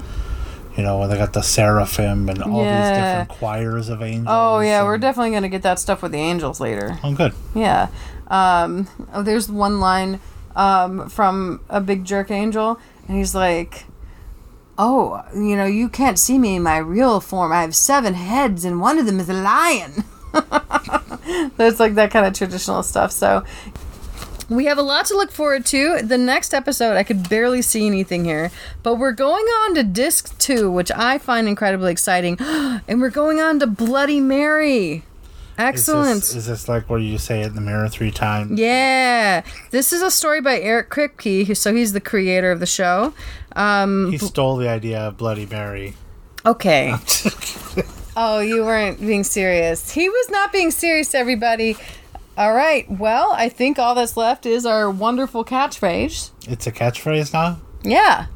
you 0.78 0.84
know, 0.84 0.98
when 1.00 1.10
they 1.10 1.18
got 1.18 1.34
the 1.34 1.42
seraphim 1.44 2.28
and 2.30 2.42
all 2.42 2.64
Yeah. 2.64 2.80
these 2.90 2.98
different 2.98 3.30
choirs 3.40 3.90
of 3.90 4.02
angels. 4.02 4.28
Oh 4.30 4.60
yeah, 4.62 4.84
we're 4.84 4.98
definitely 4.98 5.32
gonna 5.32 5.50
get 5.50 5.62
that 5.64 5.80
stuff 5.80 6.02
with 6.02 6.12
the 6.14 6.18
angels 6.18 6.60
later. 6.60 6.98
Oh, 7.04 7.14
good. 7.14 7.34
Yeah. 7.54 7.90
Um, 8.28 8.88
oh, 9.14 9.22
there's 9.22 9.50
one 9.50 9.80
line 9.80 10.20
um, 10.56 11.10
from 11.10 11.60
a 11.70 11.82
big 11.82 12.06
jerk 12.06 12.32
angel, 12.32 12.80
and 13.08 13.18
he's 13.18 13.36
like, 13.36 13.86
"Oh, 14.78 15.22
you 15.36 15.56
know, 15.56 15.66
you 15.66 15.90
can't 15.90 16.18
see 16.18 16.38
me 16.40 16.56
in 16.56 16.64
my 16.64 16.78
real 16.78 17.20
form. 17.20 17.52
I 17.52 17.62
have 17.62 17.76
seven 17.76 18.14
heads, 18.16 18.66
and 18.66 18.80
one 18.82 18.98
of 18.98 19.06
them 19.06 19.20
is 19.20 19.30
a 19.30 19.34
lion." 19.34 20.06
There's 21.58 21.80
like 21.80 21.96
that 21.96 22.12
kind 22.12 22.26
of 22.26 22.34
traditional 22.34 22.84
stuff. 22.84 23.12
So 23.12 23.44
we 24.50 24.66
have 24.66 24.78
a 24.78 24.84
lot 24.84 25.06
to 25.08 25.16
look 25.16 25.32
forward 25.32 25.66
to. 25.68 26.02
The 26.02 26.18
next 26.18 26.54
episode, 26.54 26.98
I 26.98 27.04
could 27.04 27.28
barely 27.30 27.62
see 27.62 27.88
anything 27.88 28.26
here, 28.26 28.52
but 28.84 28.96
we're 28.96 29.12
going 29.12 29.46
on 29.46 29.76
to 29.76 29.84
disc 29.84 30.38
two, 30.38 30.70
which 30.72 30.92
I 30.92 31.18
find 31.18 31.48
incredibly 31.48 31.92
exciting, 31.92 32.38
and 32.40 33.02
we're 33.02 33.10
going 33.10 33.40
on 33.40 33.60
to 33.60 33.68
Bloody 33.68 34.20
Mary. 34.20 35.04
Is 35.58 35.60
Excellent. 35.60 36.16
this, 36.20 36.36
is 36.36 36.46
this 36.48 36.68
like 36.68 36.90
where 36.90 37.00
you 37.00 37.18
say 37.18 37.42
it 37.42 37.48
in 37.48 37.56
the 37.56 37.62
mirror 37.62 37.88
three 37.88 38.12
times? 38.12 38.60
Yeah, 38.60 39.42
this 39.72 39.94
is 39.94 40.02
a 40.02 40.12
story 40.12 40.42
by 40.42 40.60
Eric 40.60 40.90
Kripke, 40.90 41.56
so 41.56 41.74
he's 41.74 41.94
the 41.94 42.02
creator 42.02 42.52
of 42.52 42.60
the 42.60 42.66
show. 42.66 43.14
Um, 43.56 44.12
He 44.12 44.18
stole 44.18 44.58
the 44.58 44.68
idea 44.70 45.00
of 45.00 45.16
Bloody 45.18 45.46
Mary. 45.46 45.94
okay. 46.46 46.94
oh, 48.16 48.40
you 48.40 48.64
weren't 48.64 49.00
being 49.00 49.24
serious. 49.24 49.92
He 49.92 50.08
was 50.10 50.30
not 50.30 50.52
being 50.52 50.72
serious, 50.72 51.14
everybody. 51.16 51.78
All 52.38 52.54
right. 52.54 52.90
Well, 52.90 53.32
I 53.34 53.50
think 53.50 53.80
all 53.80 53.96
that's 53.96 54.18
left 54.18 54.46
is 54.46 54.66
our 54.66 54.90
wonderful 54.92 55.46
catchphrase. 55.46 56.32
It's 56.50 56.68
a 56.68 56.72
catchphrase 56.72 57.32
now. 57.34 57.60
Yeah. 57.84 58.28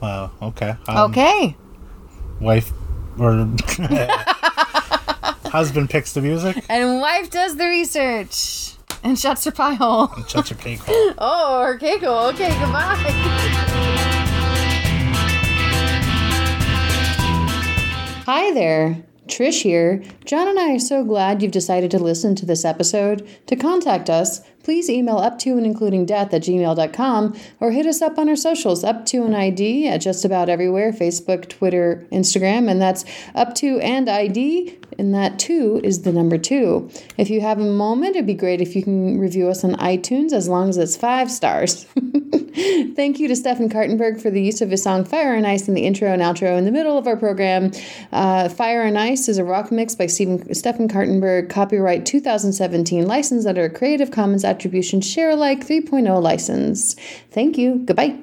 Wow. 0.00 0.30
Okay. 0.40 0.76
Um, 0.86 1.10
Okay. 1.10 1.56
Wife 2.40 2.72
or 3.18 3.32
husband 5.50 5.90
picks 5.90 6.12
the 6.12 6.20
music. 6.22 6.64
And 6.68 7.00
wife 7.00 7.30
does 7.30 7.56
the 7.56 7.66
research 7.66 8.74
and 9.04 9.18
shuts 9.18 9.44
her 9.44 9.50
pie 9.52 9.74
hole. 9.74 10.08
Shut 10.28 10.50
your 10.50 10.58
cake 10.58 10.80
hole. 10.80 11.14
Oh, 11.18 11.62
her 11.62 11.78
cake 11.78 12.02
hole. 12.02 12.28
Okay, 12.30 12.48
goodbye. 12.60 12.96
Hi 18.24 18.52
there. 18.54 19.04
Trish 19.26 19.62
here. 19.62 20.02
John 20.24 20.48
and 20.48 20.58
I 20.58 20.74
are 20.74 20.78
so 20.78 21.04
glad 21.04 21.42
you've 21.42 21.52
decided 21.52 21.90
to 21.92 21.98
listen 21.98 22.34
to 22.34 22.46
this 22.46 22.64
episode. 22.64 23.26
To 23.46 23.56
contact 23.56 24.10
us, 24.10 24.40
please 24.62 24.88
email 24.88 25.18
up 25.18 25.38
to 25.40 25.50
and 25.50 25.66
including 25.66 26.06
death 26.06 26.32
at 26.32 26.42
gmail.com 26.42 27.36
or 27.60 27.70
hit 27.70 27.86
us 27.86 28.02
up 28.02 28.18
on 28.18 28.28
our 28.28 28.36
socials, 28.36 28.84
up 28.84 29.06
to 29.06 29.24
an 29.24 29.34
ID 29.34 29.88
at 29.88 29.98
just 29.98 30.24
about 30.24 30.48
everywhere 30.48 30.92
Facebook, 30.92 31.48
Twitter, 31.48 32.06
Instagram, 32.12 32.70
and 32.70 32.80
that's 32.80 33.04
up 33.34 33.54
to 33.56 33.78
and 33.80 34.08
ID, 34.08 34.78
and 34.98 35.14
that 35.14 35.38
two 35.38 35.80
is 35.82 36.02
the 36.02 36.12
number 36.12 36.38
two. 36.38 36.90
If 37.16 37.30
you 37.30 37.40
have 37.40 37.58
a 37.58 37.64
moment, 37.64 38.16
it'd 38.16 38.26
be 38.26 38.34
great 38.34 38.60
if 38.60 38.76
you 38.76 38.82
can 38.82 39.18
review 39.18 39.48
us 39.48 39.64
on 39.64 39.74
iTunes 39.74 40.32
as 40.32 40.48
long 40.48 40.68
as 40.68 40.76
it's 40.76 40.96
five 40.96 41.30
stars. 41.30 41.86
Thank 42.54 43.18
you 43.18 43.28
to 43.28 43.36
Stefan 43.36 43.70
Kartenberg 43.70 44.20
for 44.20 44.30
the 44.30 44.42
use 44.42 44.60
of 44.60 44.70
his 44.70 44.82
song 44.82 45.04
Fire 45.04 45.34
and 45.34 45.46
Ice 45.46 45.68
in 45.68 45.74
the 45.74 45.86
intro 45.86 46.12
and 46.12 46.20
outro 46.20 46.58
in 46.58 46.66
the 46.66 46.70
middle 46.70 46.98
of 46.98 47.06
our 47.06 47.16
program. 47.16 47.72
Uh, 48.12 48.48
Fire 48.48 48.82
and 48.82 48.98
Ice 48.98 49.28
is 49.28 49.38
a 49.38 49.44
rock 49.44 49.72
mix 49.72 49.94
by 49.94 50.06
Stephen, 50.06 50.54
Stefan 50.54 50.86
Kartenberg, 50.86 51.48
copyright 51.48 52.04
2017, 52.04 53.06
licensed 53.06 53.46
under 53.46 53.64
a 53.64 53.70
Creative 53.70 54.10
Commons 54.10 54.44
Attribution 54.52 55.00
Share 55.00 55.30
Alike 55.30 55.66
3.0 55.66 56.22
license. 56.22 56.94
Thank 57.30 57.58
you. 57.58 57.82
Goodbye. 57.84 58.18